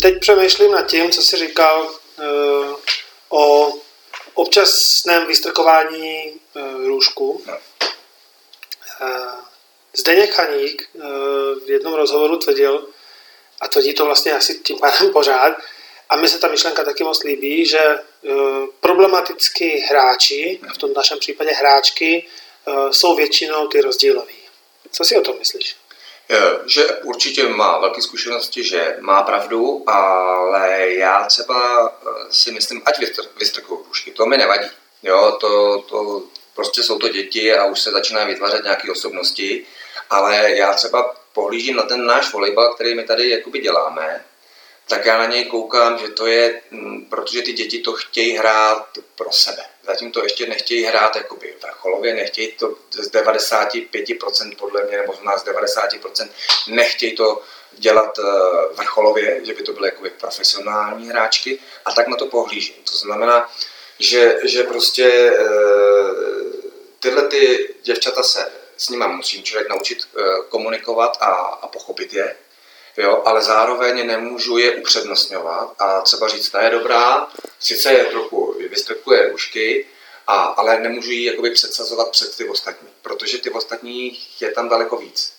Teď 0.01 0.19
přemýšlím 0.19 0.71
nad 0.71 0.87
tím, 0.87 1.11
co 1.11 1.21
jsi 1.21 1.37
říkal 1.37 1.89
uh, 1.89 2.75
o 3.29 3.73
občasném 4.33 5.25
vystrkování 5.25 6.31
uh, 6.55 6.85
růžku. 6.85 7.31
Uh, 7.31 7.47
Zdeněk 9.93 10.33
Chaník 10.33 10.89
uh, 10.93 11.03
v 11.65 11.69
jednom 11.69 11.93
rozhovoru 11.93 12.37
tvrdil, 12.37 12.87
a 13.61 13.67
tvrdí 13.67 13.93
to 13.93 14.05
vlastně 14.05 14.33
asi 14.33 14.59
tím 14.59 14.79
pádem 14.79 15.09
pořád, 15.13 15.55
a 16.09 16.15
mi 16.15 16.27
se 16.27 16.39
ta 16.39 16.47
myšlenka 16.47 16.83
taky 16.83 17.03
moc 17.03 17.23
líbí, 17.23 17.65
že 17.65 17.99
problematický 18.79 19.69
hráči, 19.79 20.59
v 20.73 20.77
tom 20.77 20.93
našem 20.93 21.19
případě 21.19 21.51
hráčky, 21.51 22.27
jsou 22.91 23.15
většinou 23.15 23.67
ty 23.67 23.81
rozdíloví. 23.81 24.35
Co 24.91 25.03
si 25.03 25.17
o 25.17 25.21
tom 25.21 25.39
myslíš? 25.39 25.75
Že 26.65 26.91
určitě 27.03 27.47
má 27.47 27.79
velké 27.79 28.01
zkušenosti, 28.01 28.63
že 28.63 28.97
má 28.99 29.23
pravdu, 29.23 29.83
ale 29.87 30.89
já 30.89 31.25
třeba 31.25 31.89
eh, 31.89 32.09
si 32.29 32.51
myslím, 32.51 32.81
ať 32.85 32.99
vystrkují 33.39 33.79
růžky, 33.87 34.11
to 34.11 34.25
mi 34.25 34.37
nevadí. 34.37 34.69
Jo, 35.03 35.37
to, 35.39 35.81
to 35.81 36.23
prostě 36.55 36.83
jsou 36.83 36.99
to 36.99 37.09
děti 37.09 37.55
a 37.55 37.65
už 37.65 37.79
se 37.79 37.91
začíná 37.91 38.25
vytvářet 38.25 38.63
nějaké 38.63 38.91
osobnosti, 38.91 39.65
ale 40.09 40.51
já 40.51 40.73
třeba 40.73 41.15
pohlížím 41.33 41.75
na 41.75 41.83
ten 41.83 42.05
náš 42.05 42.33
volejbal, 42.33 42.73
který 42.73 42.95
my 42.95 43.03
tady 43.03 43.29
jakoby 43.29 43.59
děláme, 43.59 44.25
tak 44.89 45.05
já 45.05 45.17
na 45.17 45.25
něj 45.25 45.45
koukám, 45.45 45.97
že 45.97 46.07
to 46.07 46.27
je, 46.27 46.61
mm, 46.71 47.05
protože 47.05 47.41
ty 47.41 47.53
děti 47.53 47.79
to 47.79 47.93
chtějí 47.93 48.37
hrát 48.37 48.87
pro 49.15 49.31
sebe. 49.31 49.63
Zatím 49.83 50.11
to 50.11 50.23
ještě 50.23 50.47
nechtějí 50.47 50.83
hrát 50.83 51.15
jakoby 51.15 51.55
vrcholově, 51.63 52.13
nechtějí 52.13 52.51
to 52.51 52.75
z 52.91 53.11
95% 53.11 54.55
podle 54.55 54.83
mě, 54.83 54.97
nebo 54.97 55.13
z 55.13 55.21
nás 55.21 55.45
90% 55.45 56.29
nechtějí 56.67 57.15
to 57.15 57.41
dělat 57.71 58.19
eh, 58.19 58.23
vrcholově, 58.73 59.41
že 59.45 59.53
by 59.53 59.63
to 59.63 59.73
byly 59.73 59.87
jakoby 59.87 60.09
profesionální 60.09 61.09
hráčky 61.09 61.59
a 61.85 61.91
tak 61.91 62.07
na 62.07 62.17
to 62.17 62.25
pohlížím. 62.25 62.75
To 62.91 62.97
znamená, 62.97 63.51
že, 63.99 64.39
že 64.43 64.63
prostě 64.63 65.33
eh, 65.35 65.43
tyhle 66.99 67.27
ty 67.27 67.75
děvčata 67.83 68.23
se 68.23 68.51
s 68.77 68.89
nimi 68.89 69.05
musím 69.07 69.43
člověk 69.43 69.69
naučit 69.69 69.97
eh, 70.03 70.21
komunikovat 70.49 71.17
a, 71.21 71.25
a 71.61 71.67
pochopit 71.67 72.13
je, 72.13 72.35
jo, 72.99 73.21
ale 73.25 73.41
zároveň 73.41 74.07
nemůžu 74.07 74.57
je 74.57 74.75
upřednostňovat 74.75 75.75
a 75.79 76.01
třeba 76.01 76.27
říct, 76.27 76.49
ta 76.49 76.61
je 76.61 76.69
dobrá, 76.69 77.27
sice 77.59 77.93
je 77.93 78.05
trochu 78.05 78.55
vystrkuje 78.69 79.29
rušky, 79.29 79.87
a, 80.27 80.35
ale 80.35 80.79
nemůžu 80.79 81.11
ji 81.11 81.25
jakoby 81.25 81.51
předsazovat 81.51 82.11
před 82.11 82.37
ty 82.37 82.49
ostatní, 82.49 82.87
protože 83.01 83.37
ty 83.37 83.49
ostatní 83.49 84.19
je 84.39 84.51
tam 84.51 84.69
daleko 84.69 84.97
víc. 84.97 85.33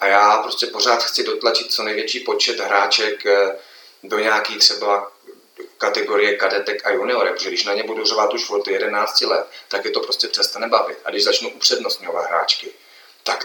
A 0.00 0.06
já 0.06 0.36
prostě 0.42 0.66
pořád 0.66 1.04
chci 1.04 1.24
dotlačit 1.24 1.72
co 1.72 1.82
největší 1.82 2.20
počet 2.20 2.60
hráček 2.60 3.26
eh, 3.26 3.56
do 4.02 4.18
nějaký 4.18 4.58
třeba 4.58 5.12
kategorie 5.78 6.36
kadetek 6.36 6.86
a 6.86 6.90
juniorek, 6.90 7.34
protože 7.34 7.48
když 7.48 7.64
na 7.64 7.74
ně 7.74 7.82
budu 7.82 8.04
řovat 8.04 8.34
už 8.34 8.50
od 8.50 8.68
11 8.68 9.20
let, 9.20 9.46
tak 9.68 9.84
je 9.84 9.90
to 9.90 10.00
prostě 10.00 10.28
přestane 10.28 10.68
bavit. 10.68 10.98
A 11.04 11.10
když 11.10 11.24
začnu 11.24 11.50
upřednostňovat 11.50 12.26
hráčky, 12.26 12.70
tak 13.22 13.44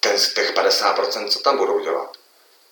ten, 0.00 0.16
těch 0.34 0.54
50%, 0.54 1.28
co 1.28 1.38
tam 1.38 1.56
budou 1.56 1.80
dělat? 1.80 2.17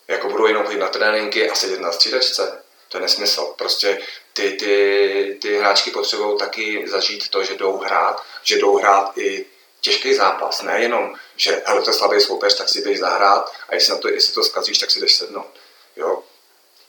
Jako 0.08 0.28
budou 0.28 0.46
jenom 0.46 0.64
chodit 0.64 0.78
na 0.78 0.88
tréninky 0.88 1.50
a 1.50 1.54
sedět 1.54 1.80
na 1.80 1.92
střídačce? 1.92 2.62
To 2.88 2.96
je 2.96 3.02
nesmysl. 3.02 3.54
Prostě 3.58 3.98
ty, 4.32 4.50
ty, 4.50 5.38
ty 5.42 5.58
hráčky 5.58 5.90
potřebují 5.90 6.38
taky 6.38 6.88
zažít 6.88 7.28
to, 7.28 7.44
že 7.44 7.54
jdou 7.54 7.76
hrát, 7.76 8.22
že 8.42 8.58
jdou 8.58 8.78
hrát 8.78 9.18
i 9.18 9.46
těžký 9.80 10.14
zápas. 10.14 10.62
Nejenom, 10.62 11.14
že 11.36 11.62
hele, 11.66 11.82
to 11.82 11.90
je 11.90 11.94
slabý 11.94 12.20
soupeř, 12.20 12.56
tak 12.56 12.68
si 12.68 12.82
jdeš 12.82 12.98
zahrát 12.98 13.52
a 13.68 13.74
jestli, 13.74 13.92
na 13.92 13.98
to, 13.98 14.08
jestli 14.08 14.34
to 14.34 14.42
zkazíš, 14.42 14.78
tak 14.78 14.90
si 14.90 15.00
jdeš 15.00 15.14
sednout. 15.14 15.50
Jo? 15.96 16.22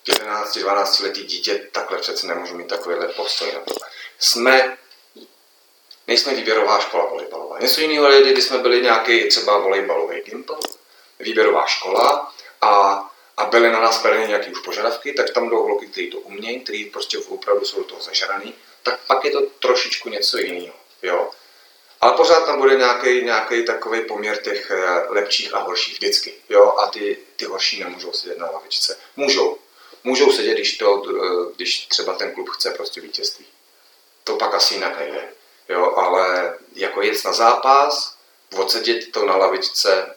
11-12 0.07 1.03
letý 1.03 1.23
dítě 1.23 1.67
takhle 1.71 1.97
přece 1.97 2.27
nemůžu 2.27 2.55
mít 2.57 2.67
takovýhle 2.67 3.07
postoj 3.07 3.51
na 3.53 3.59
to. 3.59 3.75
Jsme, 4.19 4.77
nejsme 6.07 6.33
výběrová 6.33 6.79
škola 6.79 7.05
volejbalová. 7.05 7.59
Něco 7.59 7.81
jiného 7.81 8.11
je, 8.11 8.31
když 8.31 8.43
jsme 8.43 8.57
byli 8.57 8.81
nějaký 8.81 9.29
třeba 9.29 9.57
volejbalový 9.57 10.21
gimpl, 10.21 10.59
výběrová 11.19 11.65
škola 11.65 12.33
a, 12.61 13.01
a 13.37 13.45
byly 13.45 13.71
na 13.71 13.79
nás 13.79 14.01
plně 14.01 14.27
nějaké 14.27 14.51
už 14.51 14.59
požadavky, 14.59 15.13
tak 15.13 15.29
tam 15.29 15.49
jdou 15.49 15.63
holky, 15.63 15.87
kteří 15.87 16.09
to 16.09 16.19
umějí, 16.19 16.59
kteří 16.59 16.85
prostě 16.85 17.17
opravdu 17.17 17.65
jsou 17.65 17.77
do 17.77 17.83
toho 17.83 18.01
zažraný, 18.01 18.53
tak 18.83 18.99
pak 19.07 19.25
je 19.25 19.31
to 19.31 19.41
trošičku 19.41 20.09
něco 20.09 20.37
jiného. 20.37 20.75
Jo? 21.03 21.29
Ale 22.01 22.13
pořád 22.13 22.45
tam 22.45 22.59
bude 22.59 22.75
nějaký, 22.75 23.21
nějaký 23.21 23.65
takový 23.65 24.01
poměr 24.01 24.41
těch 24.41 24.71
eh, 24.71 25.05
lepších 25.09 25.53
a 25.53 25.59
horších 25.59 25.93
vždycky. 25.93 26.33
Jo? 26.49 26.73
A 26.77 26.87
ty, 26.87 27.17
ty 27.35 27.45
horší 27.45 27.79
nemůžou 27.79 28.13
sedět 28.13 28.37
na 28.37 28.51
lavičce. 28.51 28.97
Můžou, 29.15 29.57
můžou 30.03 30.31
sedět, 30.31 30.53
když, 30.53 30.77
to, 30.77 31.03
eh, 31.09 31.53
když 31.55 31.85
třeba 31.85 32.13
ten 32.13 32.33
klub 32.33 32.49
chce 32.49 32.71
prostě 32.71 33.01
vítězství. 33.01 33.45
To 34.23 34.35
pak 34.35 34.53
asi 34.53 34.73
jinak 34.73 34.99
nejde. 34.99 35.29
Jo, 35.69 35.93
ale 35.95 36.53
jako 36.75 37.01
jet 37.01 37.25
na 37.25 37.33
zápas, 37.33 38.17
odsedět 38.55 39.11
to 39.11 39.25
na 39.25 39.35
lavičce 39.35 40.15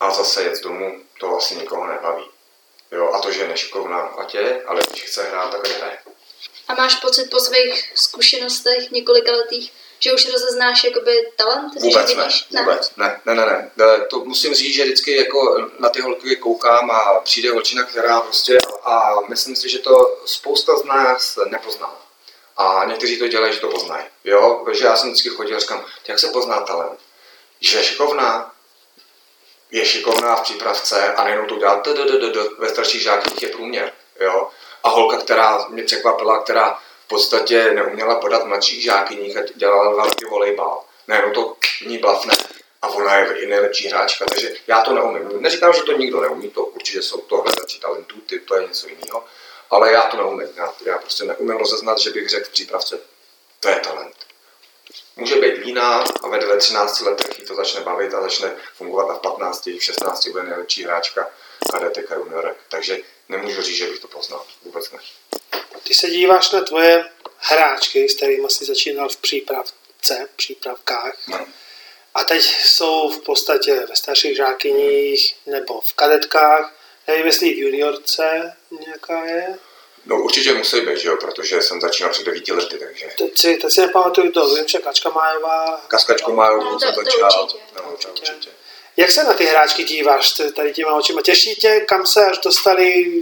a 0.00 0.10
zase 0.10 0.42
jet 0.42 0.56
z 0.56 0.60
domu, 0.60 1.04
to 1.20 1.36
asi 1.36 1.56
nikoho 1.56 1.86
nebaví. 1.86 2.24
Jo, 2.96 3.12
a 3.14 3.20
to, 3.20 3.32
že 3.32 3.40
je 3.40 3.48
nešikovná, 3.48 4.00
ať 4.00 4.34
je, 4.34 4.62
ale 4.66 4.80
když 4.90 5.02
chce 5.02 5.22
hrát, 5.22 5.50
tak 5.50 5.68
hraje. 5.68 5.98
A 6.68 6.74
máš 6.74 6.94
pocit 6.94 7.30
po 7.30 7.40
svých 7.40 7.92
zkušenostech 7.94 8.90
několika 8.90 9.32
letých, 9.32 9.72
že 9.98 10.12
už 10.12 10.32
rozeznáš 10.32 10.84
jakoby 10.84 11.32
talent? 11.36 11.74
Vůbec 11.74 12.08
že 12.08 12.16
vidíš? 12.16 12.46
ne, 12.50 12.60
vůbec 12.60 12.96
ne, 12.96 13.20
ne, 13.24 13.34
ne, 13.34 13.46
ne, 13.46 13.70
ne. 13.76 14.04
To 14.10 14.18
musím 14.18 14.54
říct, 14.54 14.74
že 14.74 14.84
vždycky 14.84 15.16
jako 15.16 15.70
na 15.78 15.88
ty 15.88 16.00
holky 16.00 16.36
koukám 16.36 16.90
a 16.90 17.20
přijde 17.24 17.50
holčina, 17.50 17.82
která 17.82 18.20
prostě 18.20 18.58
a 18.84 19.14
myslím 19.28 19.56
si, 19.56 19.68
že 19.68 19.78
to 19.78 20.20
spousta 20.24 20.76
z 20.76 20.84
nás 20.84 21.38
nepozná. 21.50 21.94
A 22.56 22.84
někteří 22.84 23.18
to 23.18 23.28
dělají, 23.28 23.52
že 23.54 23.60
to 23.60 23.68
poznají. 23.68 24.04
Jo, 24.24 24.66
že 24.72 24.84
já 24.84 24.96
jsem 24.96 25.10
vždycky 25.10 25.28
chodil 25.28 25.56
a 25.56 25.60
říkám, 25.60 25.84
jak 26.08 26.18
se 26.18 26.28
pozná 26.28 26.60
talent? 26.60 27.00
Že 27.60 27.78
je 27.78 27.84
šikovná, 27.84 28.52
je 29.70 29.86
šikovná 29.86 30.36
v 30.36 30.42
přípravce 30.42 31.14
a 31.14 31.24
nejenom 31.24 31.46
to 31.46 31.56
dělat 31.56 31.88
ve 32.58 32.68
starších 32.68 33.02
žákých 33.02 33.42
je 33.42 33.48
průměr. 33.48 33.92
Jo? 34.20 34.48
A 34.82 34.88
holka, 34.88 35.16
která 35.16 35.66
mě 35.68 35.82
překvapila, 35.82 36.42
která 36.42 36.78
v 37.04 37.08
podstatě 37.08 37.70
neuměla 37.70 38.14
podat 38.14 38.46
mladších 38.46 38.82
žákyních 38.82 39.36
a 39.36 39.40
dělala 39.54 39.96
velký 39.96 40.24
volejbal. 40.24 40.84
Najednou 41.08 41.32
to 41.32 41.56
ní 41.86 41.98
blafne 41.98 42.34
a 42.82 42.88
ona 42.88 43.16
je 43.16 43.38
i 43.38 43.46
nejlepší 43.46 43.88
hráčka, 43.88 44.24
takže 44.24 44.54
já 44.66 44.80
to 44.80 44.92
neumím. 44.94 45.42
Neříkám, 45.42 45.72
že 45.72 45.82
to 45.82 45.92
nikdo 45.92 46.20
neumí, 46.20 46.50
to 46.50 46.64
určitě 46.64 47.02
jsou 47.02 47.20
to 47.20 47.36
hledači 47.36 47.80
talentů, 47.80 48.20
ty, 48.20 48.40
to 48.40 48.56
je 48.56 48.66
něco 48.66 48.88
jiného, 48.88 49.24
ale 49.70 49.92
já 49.92 50.02
to 50.02 50.16
neumím. 50.16 50.48
Já, 50.56 50.74
já 50.84 50.98
prostě 50.98 51.24
neumím 51.24 51.56
rozeznat, 51.56 51.98
že 51.98 52.10
bych 52.10 52.28
řekl 52.28 52.46
v 52.46 52.52
přípravce, 52.52 53.00
to 53.60 53.68
je 53.68 53.76
talent. 53.76 54.25
Může 55.16 55.34
být 55.34 55.64
líná 55.64 56.04
a 56.22 56.28
ve 56.28 56.56
13 56.56 57.00
letech 57.00 57.38
jí 57.38 57.44
to 57.46 57.54
začne 57.54 57.80
bavit 57.80 58.14
a 58.14 58.20
začne 58.20 58.56
fungovat 58.74 59.10
a 59.10 59.14
v 59.14 59.20
15, 59.20 59.66
v 59.66 59.80
16 59.80 60.28
bude 60.28 60.42
nejlepší 60.42 60.84
hráčka 60.84 61.30
kadetek 61.72 62.12
a 62.12 62.14
juniorek. 62.14 62.56
Takže 62.68 62.98
nemůžu 63.28 63.62
říct, 63.62 63.76
že 63.76 63.86
bych 63.86 63.98
to 63.98 64.08
poznal. 64.08 64.46
Vůbec 64.64 64.90
ne. 64.92 64.98
Ty 65.82 65.94
se 65.94 66.10
díváš 66.10 66.50
na 66.50 66.60
tvoje 66.60 67.04
hráčky, 67.38 68.08
s 68.08 68.16
kterými 68.16 68.50
jsi 68.50 68.64
začínal 68.64 69.08
v 69.08 69.16
přípravce, 69.16 70.28
přípravkách. 70.36 71.14
No. 71.28 71.46
A 72.14 72.24
teď 72.24 72.42
jsou 72.42 73.08
v 73.08 73.24
podstatě 73.24 73.74
ve 73.88 73.96
starších 73.96 74.36
žákyních 74.36 75.36
nebo 75.46 75.80
v 75.80 75.92
kadetkách. 75.94 76.74
Nevím, 77.08 77.26
jestli 77.26 77.54
v 77.54 77.58
juniorce 77.58 78.56
nějaká 78.86 79.24
je. 79.24 79.58
No 80.06 80.22
určitě 80.22 80.54
musí 80.54 80.80
být, 80.80 80.98
že 80.98 81.08
jo, 81.08 81.16
protože 81.20 81.62
jsem 81.62 81.80
začínal 81.80 82.12
před 82.12 82.26
devíti 82.26 82.52
lety, 82.52 82.78
takže. 82.78 83.08
Teď 83.18 83.38
si, 83.38 83.56
teď 83.56 83.72
si 83.72 83.80
nepamatuju 83.80 84.32
to, 84.32 84.54
vím, 84.54 84.68
že 84.68 84.78
Kačka 84.78 85.10
Májová. 85.10 85.84
Kaskačku 85.88 86.32
Májovou 86.32 86.64
no, 86.64 86.80
jsem 86.80 86.94
začal. 86.94 87.42
Určitě. 87.42 87.62
No, 87.76 87.92
určitě. 87.92 88.12
určitě. 88.12 88.50
Jak 88.96 89.10
se 89.10 89.24
na 89.24 89.32
ty 89.32 89.44
hráčky 89.44 89.84
díváš 89.84 90.32
tady 90.54 90.72
těma 90.72 90.94
očima? 90.94 91.22
Těší 91.22 91.54
tě, 91.54 91.80
kam 91.80 92.06
se 92.06 92.26
až 92.26 92.38
dostali, 92.38 93.12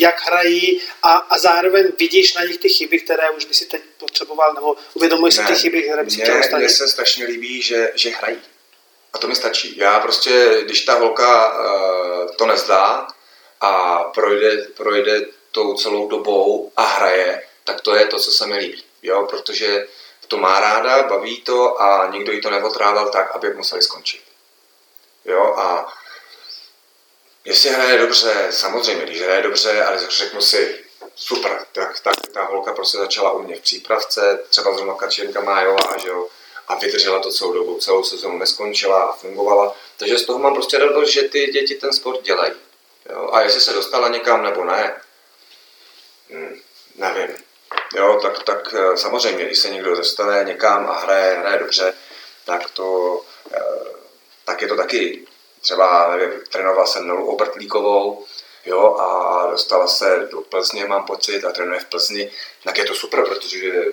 jak 0.00 0.26
hrají 0.26 0.80
a, 1.02 1.12
a 1.12 1.38
zároveň 1.38 1.86
vidíš 1.98 2.34
na 2.34 2.44
nich 2.44 2.58
ty 2.58 2.68
chyby, 2.68 2.98
které 2.98 3.30
už 3.30 3.44
by 3.44 3.54
si 3.54 3.66
teď 3.66 3.82
potřeboval, 3.98 4.54
nebo 4.54 4.76
uvědomuješ 4.94 5.34
si 5.34 5.44
ty 5.44 5.54
chyby, 5.54 5.82
které 5.82 6.02
by 6.02 6.10
si 6.10 6.20
chtěl 6.20 6.58
Mně 6.58 6.68
se 6.68 6.88
strašně 6.88 7.24
líbí, 7.24 7.62
že, 7.62 7.92
že 7.94 8.10
hrají. 8.10 8.38
A 9.12 9.18
to 9.18 9.28
mi 9.28 9.34
stačí. 9.34 9.78
Já 9.78 10.00
prostě, 10.00 10.60
když 10.64 10.80
ta 10.80 10.94
holka 10.94 11.58
uh, 11.58 12.30
to 12.36 12.46
nezdá 12.46 13.06
a 13.60 13.98
projde, 14.04 14.66
projde 14.76 15.26
tou 15.52 15.74
celou 15.74 16.08
dobou 16.08 16.72
a 16.76 16.82
hraje, 16.82 17.42
tak 17.64 17.80
to 17.80 17.94
je 17.94 18.06
to, 18.06 18.18
co 18.18 18.30
se 18.30 18.46
mi 18.46 18.56
líbí. 18.56 18.84
Jo? 19.02 19.26
Protože 19.30 19.86
to 20.28 20.36
má 20.36 20.60
ráda, 20.60 21.02
baví 21.02 21.40
to 21.40 21.80
a 21.82 22.10
nikdo 22.10 22.32
jí 22.32 22.40
to 22.40 22.50
neotrával 22.50 23.10
tak, 23.10 23.30
aby 23.30 23.54
museli 23.54 23.82
skončit. 23.82 24.22
Jo? 25.24 25.54
A 25.58 25.92
jestli 27.44 27.70
hraje 27.70 27.98
dobře, 27.98 28.46
samozřejmě, 28.50 29.04
když 29.04 29.20
hraje 29.22 29.42
dobře, 29.42 29.84
ale 29.84 29.98
řeknu 30.08 30.40
si, 30.40 30.84
super, 31.16 31.66
tak, 31.72 32.00
tak 32.00 32.14
ta 32.32 32.44
holka 32.44 32.72
prostě 32.72 32.98
začala 32.98 33.32
u 33.32 33.42
mě 33.42 33.56
v 33.56 33.60
přípravce, 33.60 34.40
třeba 34.48 34.74
zrovna 34.74 34.94
Kačenka 34.94 35.40
Májová, 35.40 35.98
že 36.02 36.08
jo, 36.08 36.28
a 36.68 36.74
vydržela 36.74 37.18
to 37.18 37.32
celou 37.32 37.52
dobu, 37.52 37.78
celou 37.78 38.04
sezónu 38.04 38.38
neskončila 38.38 39.02
a 39.02 39.12
fungovala. 39.12 39.74
Takže 39.96 40.18
z 40.18 40.24
toho 40.24 40.38
mám 40.38 40.54
prostě 40.54 40.78
radost, 40.78 41.10
že 41.10 41.22
ty 41.22 41.46
děti 41.46 41.74
ten 41.74 41.92
sport 41.92 42.22
dělají. 42.22 42.52
Jo? 43.10 43.30
A 43.32 43.40
jestli 43.40 43.60
se 43.60 43.72
dostala 43.72 44.08
někam 44.08 44.42
nebo 44.42 44.64
ne, 44.64 45.00
nevím. 46.94 47.36
Jo, 47.96 48.18
tak, 48.22 48.42
tak 48.42 48.74
eh, 48.74 48.96
samozřejmě, 48.96 49.44
když 49.44 49.58
se 49.58 49.70
někdo 49.70 49.96
dostane 49.96 50.44
někam 50.44 50.86
a 50.86 50.98
hraje, 50.98 51.38
hraje 51.38 51.58
dobře, 51.58 51.94
tak 52.44 52.70
to, 52.70 53.20
eh, 53.52 53.60
tak 54.44 54.62
je 54.62 54.68
to 54.68 54.76
taky 54.76 55.26
třeba, 55.60 56.16
nevím, 56.16 56.40
trénoval 56.50 56.86
jsem 56.86 57.06
Nolu 57.06 57.26
Obrtlíkovou, 57.26 58.24
jo, 58.66 58.94
a 58.94 59.46
dostala 59.50 59.88
se 59.88 60.28
do 60.30 60.40
Plzně, 60.40 60.86
mám 60.86 61.06
pocit, 61.06 61.44
a 61.44 61.52
trénuje 61.52 61.80
v 61.80 61.84
Plzni, 61.84 62.30
tak 62.64 62.78
je 62.78 62.84
to 62.84 62.94
super, 62.94 63.24
protože 63.24 63.84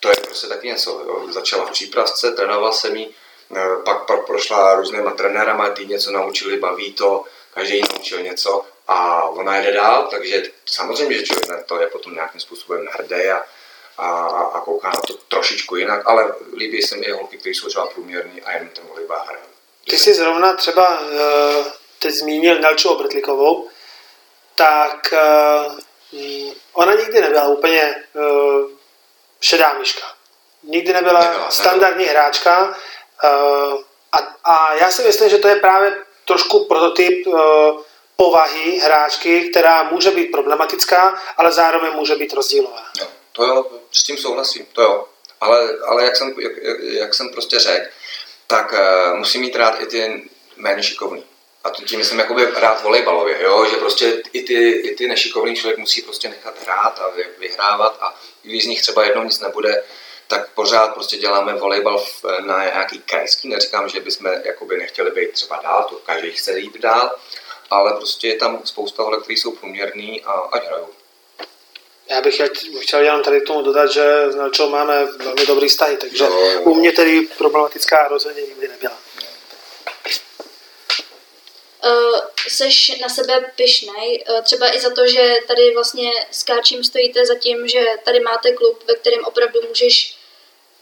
to 0.00 0.08
je 0.08 0.16
prostě 0.24 0.46
taky 0.46 0.66
něco. 0.66 0.90
Jo. 1.06 1.32
Začala 1.32 1.66
v 1.66 1.70
přípravce, 1.70 2.32
trénovala 2.32 2.72
jsem 2.72 2.96
jí, 2.96 3.14
eh, 3.56 3.82
pak, 3.84 4.06
pak 4.06 4.26
prošla 4.26 4.74
různýma 4.74 5.10
trenérama, 5.10 5.70
ty 5.70 5.86
něco 5.86 6.10
naučili, 6.10 6.56
baví 6.56 6.92
to, 6.92 7.24
každý 7.54 7.80
naučil 7.80 8.22
něco 8.22 8.64
a 8.88 9.22
ona 9.28 9.56
jede 9.56 9.72
dál, 9.72 10.08
takže 10.10 10.42
samozřejmě, 10.66 11.16
že 11.18 11.22
člověk 11.22 11.48
na 11.48 11.62
to 11.62 11.80
je 11.80 11.86
potom 11.86 12.14
nějakým 12.14 12.40
způsobem 12.40 12.86
hrdý 12.92 13.30
a, 13.30 13.44
a, 13.98 14.28
a 14.54 14.60
kouká 14.60 14.88
na 14.88 15.00
to 15.00 15.14
trošičku 15.14 15.76
jinak, 15.76 16.02
ale 16.06 16.34
líbí 16.56 16.82
se 16.82 16.96
mi 16.96 17.06
i 17.06 17.12
holky, 17.12 17.38
které 17.38 17.54
jsou 17.54 17.68
třeba 17.68 17.86
průměrný 17.86 18.42
a 18.42 18.52
jenom 18.52 18.68
ten 18.68 18.84
volejbal 18.84 19.24
hrají. 19.26 19.42
Ty 19.84 19.98
jsi 19.98 20.14
zrovna 20.14 20.52
třeba 20.52 21.00
uh, 21.00 21.66
teď 21.98 22.14
zmínil 22.14 22.58
Nelču 22.58 22.88
Obrtlikovou, 22.88 23.68
tak 24.54 25.14
uh, 26.12 26.48
ona 26.72 26.94
nikdy 26.94 27.20
nebyla 27.20 27.48
úplně 27.48 28.04
uh, 28.14 28.70
šedá 29.40 29.72
myška. 29.78 30.06
Nikdy 30.62 30.92
nebyla, 30.92 31.20
nebyla 31.20 31.50
standardní 31.50 32.04
nebyla. 32.04 32.20
hráčka 32.20 32.74
a, 34.12 34.18
a 34.44 34.74
já 34.74 34.90
si 34.90 35.02
myslím, 35.02 35.30
že 35.30 35.38
to 35.38 35.48
je 35.48 35.56
právě 35.56 35.96
trošku 36.24 36.64
prototyp 36.64 37.26
povahy 38.20 38.78
hráčky, 38.78 39.48
která 39.48 39.82
může 39.82 40.10
být 40.10 40.30
problematická, 40.30 41.22
ale 41.36 41.52
zároveň 41.52 41.92
může 41.92 42.16
být 42.16 42.32
rozdílová. 42.32 42.84
Jo, 43.00 43.06
to 43.32 43.44
jo, 43.44 43.66
s 43.92 44.02
tím 44.02 44.18
souhlasím, 44.18 44.66
to 44.72 44.82
jo. 44.82 45.06
Ale, 45.40 45.68
ale 45.86 46.04
jak, 46.04 46.16
jsem, 46.16 46.34
jak, 46.38 46.52
jak 46.82 47.14
jsem 47.14 47.30
prostě 47.30 47.58
řekl, 47.58 47.86
tak 48.46 48.72
uh, 48.72 49.18
musí 49.18 49.38
mít 49.38 49.56
rád 49.56 49.80
i 49.80 49.86
ty 49.86 50.30
méně 50.56 50.82
šikovný. 50.82 51.24
A 51.64 51.70
to 51.70 51.82
tím 51.82 51.98
myslím 51.98 52.18
jakoby 52.18 52.46
rád 52.56 52.82
volejbalově, 52.82 53.42
jo? 53.42 53.66
že 53.70 53.76
prostě 53.76 54.22
i 54.32 54.42
ty, 54.42 54.70
i 54.70 54.94
ty 54.94 55.08
nešikovný 55.08 55.56
člověk 55.56 55.78
musí 55.78 56.02
prostě 56.02 56.28
nechat 56.28 56.62
hrát 56.62 56.98
a 56.98 57.12
vyhrávat 57.38 57.98
a 58.00 58.14
když 58.42 58.64
z 58.64 58.66
nich 58.66 58.82
třeba 58.82 59.04
jednou 59.04 59.22
nic 59.22 59.40
nebude, 59.40 59.84
tak 60.26 60.50
pořád 60.50 60.94
prostě 60.94 61.16
děláme 61.16 61.54
volejbal 61.54 62.04
na 62.40 62.64
nějaký 62.64 62.98
krajský, 62.98 63.48
neříkám, 63.48 63.88
že 63.88 64.00
bychom 64.00 64.30
jakoby 64.44 64.76
nechtěli 64.76 65.10
být 65.10 65.32
třeba 65.32 65.60
dál, 65.62 65.86
to 65.90 65.96
každý 65.96 66.32
chce 66.32 66.58
jít 66.58 66.80
dál, 66.80 67.16
ale 67.70 67.92
prostě 67.92 68.28
je 68.28 68.36
tam 68.36 68.60
spousta 68.64 69.02
holek, 69.02 69.22
které 69.22 69.34
jsou 69.34 69.52
průměrný 69.52 70.22
a 70.24 70.32
ať 70.32 70.66
hrajou. 70.66 70.88
Já 72.10 72.20
bych 72.20 72.40
chtěl 72.80 73.00
jenom 73.00 73.22
tady 73.22 73.40
tomu 73.40 73.62
dodat, 73.62 73.92
že 73.92 74.32
s 74.32 74.34
Nelčou 74.34 74.68
máme 74.68 75.04
velmi 75.04 75.46
dobrý 75.46 75.68
vztahy, 75.68 75.96
takže 75.96 76.24
jo, 76.24 76.40
jo. 76.40 76.60
u 76.60 76.74
mě 76.74 76.92
tedy 76.92 77.28
problematická 77.38 78.08
rozhodně 78.08 78.42
nikdy 78.42 78.68
nebyla. 78.68 78.98
Uh, 81.84 82.18
seš 82.48 82.98
na 83.00 83.08
sebe 83.08 83.52
pyšnej, 83.56 84.24
uh, 84.30 84.42
třeba 84.42 84.76
i 84.76 84.80
za 84.80 84.90
to, 84.90 85.06
že 85.06 85.34
tady 85.46 85.74
vlastně 85.74 86.10
s 86.30 86.42
Káčím 86.42 86.84
stojíte 86.84 87.26
za 87.26 87.34
tím, 87.34 87.68
že 87.68 87.84
tady 88.04 88.20
máte 88.20 88.52
klub, 88.52 88.84
ve 88.86 88.94
kterém 88.94 89.24
opravdu 89.24 89.60
můžeš 89.68 90.16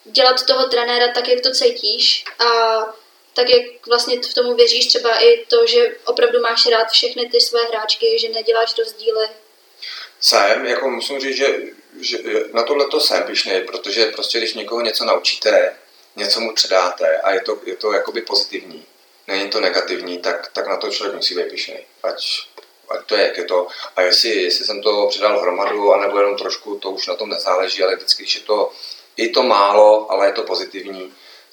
dělat 0.05 0.47
toho 0.47 0.69
trenéra 0.69 1.09
tak, 1.13 1.29
jak 1.29 1.41
to 1.41 1.51
cítíš 1.51 2.25
a 2.39 2.81
tak, 3.37 3.51
jak 3.51 3.87
vlastně 3.87 4.21
v 4.23 4.35
tomu 4.35 4.55
věříš, 4.55 4.87
třeba 4.87 5.19
i 5.19 5.45
to, 5.49 5.67
že 5.67 5.97
opravdu 6.05 6.41
máš 6.41 6.67
rád 6.67 6.89
všechny 6.91 7.29
ty 7.29 7.41
své 7.41 7.61
hráčky, 7.65 8.19
že 8.19 8.29
neděláš 8.29 8.79
rozdíly. 8.79 9.27
Jsem, 10.21 10.67
jako 10.67 10.91
musím 10.91 11.21
říct, 11.21 11.37
že, 11.37 11.57
že 12.01 12.19
na 12.53 12.63
tohle 12.63 12.87
to 12.87 13.01
jsem 13.01 13.23
pišný, 13.23 13.61
protože 13.67 14.07
prostě 14.07 14.39
když 14.39 14.55
někoho 14.55 14.81
něco 14.81 15.05
naučíte, 15.05 15.77
něco 16.17 16.41
mu 16.41 16.55
předáte 16.55 17.19
a 17.19 17.33
je 17.33 17.41
to, 17.41 17.59
je 17.65 17.77
to 17.77 17.93
jakoby 17.93 18.23
pozitivní, 18.23 18.87
není 19.27 19.51
to 19.51 19.61
negativní, 19.61 20.19
tak, 20.19 20.51
tak 20.53 20.67
na 20.67 20.77
to 20.77 20.91
člověk 20.91 21.17
musí 21.17 21.35
být 21.35 21.51
pišný. 21.51 21.77
Ať, 22.03 22.47
ať 22.89 23.07
to 23.07 23.17
je, 23.17 23.23
jak 23.23 23.37
je 23.37 23.45
to. 23.45 23.67
A 23.97 24.03
jestli, 24.03 24.29
jestli 24.29 24.65
jsem 24.65 24.83
to 24.83 25.07
předal 25.07 25.41
hromadu, 25.41 25.93
anebo 25.93 26.19
jenom 26.19 26.37
trošku, 26.37 26.79
to 26.79 26.91
už 26.91 27.07
na 27.07 27.15
tom 27.15 27.29
nezáleží, 27.29 27.83
ale 27.83 27.97
vždycky, 27.97 28.23
když 28.23 28.35
je 28.35 28.41
to 28.41 28.73
i 29.17 29.29
to 29.29 29.43
málo, 29.43 30.13
ale 30.13 30.27
je 30.27 30.33
to 30.33 30.43
pozitivní, 30.43 31.13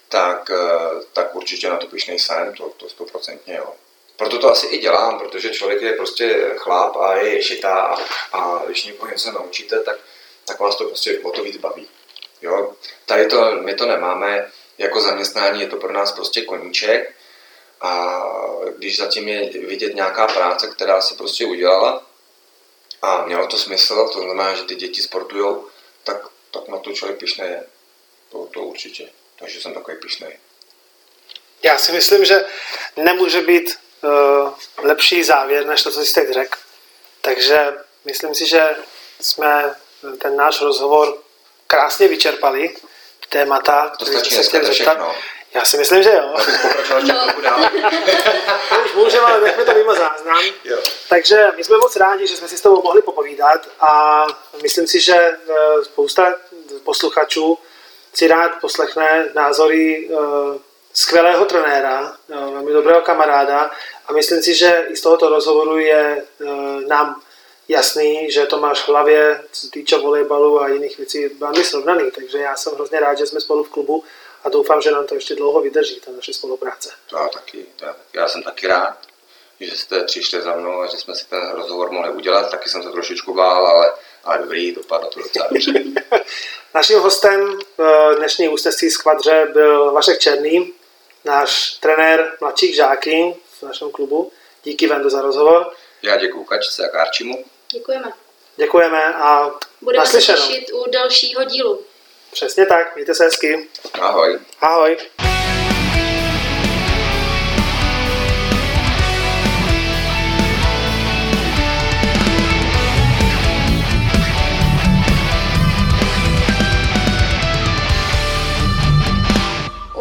tak, 0.10 0.50
eh, 0.50 1.04
tak 1.14 1.36
určitě 1.36 1.70
na 1.70 1.78
to 1.78 1.88
pišnej 1.88 2.20
jsem, 2.20 2.54
to, 2.54 2.70
to 2.78 2.90
stoprocentně 2.90 3.56
jo. 3.56 3.74
Proto 4.18 4.40
to 4.40 4.52
asi 4.52 4.68
i 4.68 4.78
dělám, 4.78 5.20
protože 5.20 5.50
člověk 5.50 5.82
je 5.82 5.94
prostě 5.94 6.54
chláp 6.58 6.96
a 6.96 7.16
je 7.16 7.34
ješitá 7.34 7.76
a, 7.76 7.98
a 8.32 8.62
když 8.66 8.86
někoho 8.86 9.12
něco 9.12 9.32
naučíte, 9.32 9.80
tak, 9.80 9.98
tak 10.46 10.60
vás 10.60 10.76
to 10.76 10.86
prostě 10.86 11.20
o 11.20 11.32
to 11.32 11.44
víc 11.44 11.58
baví. 11.58 11.88
Jo? 12.42 12.74
Tady 13.06 13.26
to, 13.26 13.52
my 13.52 13.74
to 13.74 13.86
nemáme, 13.86 14.52
jako 14.78 15.02
zaměstnání 15.02 15.62
je 15.62 15.68
to 15.68 15.78
pro 15.78 15.94
nás 15.94 16.12
prostě 16.12 16.42
koníček 16.42 17.16
a 17.82 18.22
když 18.78 18.98
zatím 18.98 19.28
je 19.28 19.50
vidět 19.50 19.96
nějaká 19.96 20.28
práce, 20.28 20.68
která 20.68 21.02
se 21.02 21.16
prostě 21.16 21.46
udělala 21.46 22.06
a 23.02 23.26
mělo 23.26 23.48
to 23.48 23.58
smysl, 23.58 24.10
to 24.14 24.20
znamená, 24.20 24.54
že 24.54 24.64
ty 24.64 24.76
děti 24.76 25.02
sportují, 25.02 25.56
tak, 26.04 26.28
tak 26.52 26.68
na 26.68 26.78
to 26.78 26.94
člověk 26.94 27.20
pišné 27.20 27.46
je. 27.46 27.64
To, 28.32 28.48
to 28.54 28.62
určitě. 28.62 29.10
Takže 29.44 29.62
jsem 29.62 29.74
takový 29.74 29.98
pišný. 29.98 30.28
Já 31.64 31.78
si 31.78 31.92
myslím, 31.92 32.26
že 32.26 32.46
nemůže 32.96 33.42
být 33.42 33.80
uh, 34.02 34.50
lepší 34.78 35.24
závěr, 35.24 35.66
než 35.66 35.84
to, 35.84 35.92
co 35.92 36.06
jsi 36.06 36.14
teď 36.14 36.30
řekl. 36.30 36.60
Takže 37.22 37.74
myslím 38.06 38.36
si, 38.36 38.46
že 38.46 38.76
jsme 39.22 39.76
ten 40.22 40.36
náš 40.36 40.62
rozhovor 40.62 41.18
krásně 41.68 42.08
vyčerpali. 42.08 42.76
Témata, 43.30 43.92
které 43.96 44.20
jsme 44.20 44.44
se 44.44 44.44
chtěli 44.44 44.66
zeptat. 44.66 45.16
Já 45.54 45.66
si 45.66 45.78
myslím, 45.78 46.04
že 46.04 46.12
jo. 46.12 46.36
no. 47.42 47.70
Už 48.86 48.94
můžeme, 48.94 49.26
ale 49.26 49.42
nechme 49.42 49.66
to 49.66 49.74
mimo 49.74 49.96
záznam. 49.96 50.44
Jo. 50.64 50.78
Takže 51.10 51.48
my 51.56 51.64
jsme 51.64 51.78
moc 51.78 51.96
rádi, 51.96 52.28
že 52.28 52.38
jsme 52.38 52.48
si 52.48 52.58
s 52.58 52.62
tebou 52.62 52.82
mohli 52.82 53.02
popovídat 53.02 53.70
a 53.80 54.26
myslím 54.62 54.88
si, 54.88 55.00
že 55.00 55.16
eh, 55.16 55.84
spousta 55.84 56.34
posluchačů 56.84 57.60
si 58.14 58.28
rád 58.28 58.52
poslechne 58.62 59.32
názory 59.36 60.10
uh, 60.10 60.20
skvělého 60.94 61.46
trenéra, 61.46 62.18
uh, 62.28 62.54
velmi 62.54 62.74
dobrého 62.74 63.02
kamaráda 63.02 63.72
a 64.08 64.14
myslím 64.14 64.42
si, 64.42 64.56
že 64.56 64.84
i 64.90 64.96
z 64.96 65.02
tohoto 65.02 65.30
rozhovoru 65.30 65.78
je 65.78 66.26
uh, 66.40 66.82
nám 66.82 67.22
jasný, 67.68 68.32
že 68.32 68.46
to 68.46 68.60
máš 68.60 68.82
v 68.82 68.88
hlavě, 68.88 69.44
co 69.52 69.62
se 69.62 69.72
týče 69.72 69.98
volejbalu 69.98 70.62
a 70.62 70.68
jiných 70.68 70.98
věcí, 70.98 71.28
velmi 71.28 71.64
srovnaný. 71.64 72.12
Takže 72.12 72.38
já 72.38 72.56
jsem 72.56 72.74
hrozně 72.74 73.00
rád, 73.00 73.18
že 73.18 73.26
jsme 73.26 73.42
spolu 73.42 73.64
v 73.64 73.70
klubu 73.70 74.04
a 74.44 74.50
doufám, 74.50 74.82
že 74.82 74.92
nám 74.92 75.08
to 75.08 75.16
ještě 75.16 75.36
dlouho 75.36 75.62
vydrží, 75.62 76.00
ta 76.00 76.12
naše 76.12 76.34
spolupráce. 76.34 76.90
Já 77.12 77.28
taky, 77.28 77.66
já, 77.82 77.96
já 78.14 78.28
jsem 78.28 78.44
taky 78.44 78.68
rád, 78.68 78.98
že 79.60 79.78
jste 79.78 80.04
přišli 80.04 80.42
za 80.42 80.56
mnou 80.56 80.82
a 80.82 80.88
že 80.88 80.98
jsme 80.98 81.16
si 81.16 81.26
ten 81.26 81.52
rozhovor 81.52 81.92
mohli 81.92 82.12
udělat. 82.12 82.52
Taky 82.52 82.70
jsem 82.70 82.84
se 82.84 82.90
trošičku 82.90 83.34
bál, 83.34 83.68
ale, 83.68 83.92
ale 84.24 84.40
dobrý, 84.40 84.72
dopadlo 84.72 85.10
to 85.10 85.20
docela 85.20 85.48
dobře. 85.52 85.72
Naším 86.74 87.00
hostem 87.00 87.60
v 87.78 88.16
dnešní 88.18 88.50
ústectví 88.50 88.90
skvadře 88.90 89.48
byl 89.54 89.92
Vašek 89.92 90.20
Černý, 90.20 90.74
náš 91.26 91.72
trenér 91.72 92.38
mladších 92.42 92.76
žáky 92.76 93.36
v 93.60 93.64
našem 93.64 93.92
klubu. 93.92 94.32
Díky 94.64 94.88
Vendo 94.88 95.10
za 95.10 95.22
rozhovor. 95.22 95.74
Já 96.02 96.18
děkuji 96.18 96.44
Kačce 96.44 96.86
a 96.86 96.90
Kárčimu. 96.90 97.46
Děkujeme. 97.72 98.12
Děkujeme 98.56 99.16
a 99.16 99.52
Budeme 99.82 100.06
se 100.06 100.18
těšit 100.18 100.72
u 100.74 100.92
dalšího 100.92 101.44
dílu. 101.44 101.82
Přesně 102.32 102.66
tak, 102.66 102.96
mějte 102.96 103.16
se 103.16 103.24
hezky. 103.24 103.70
Ahoj. 103.94 104.40
Ahoj. 104.62 104.98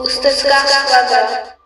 Ústecká 0.02 0.66
skladba. 0.66 1.61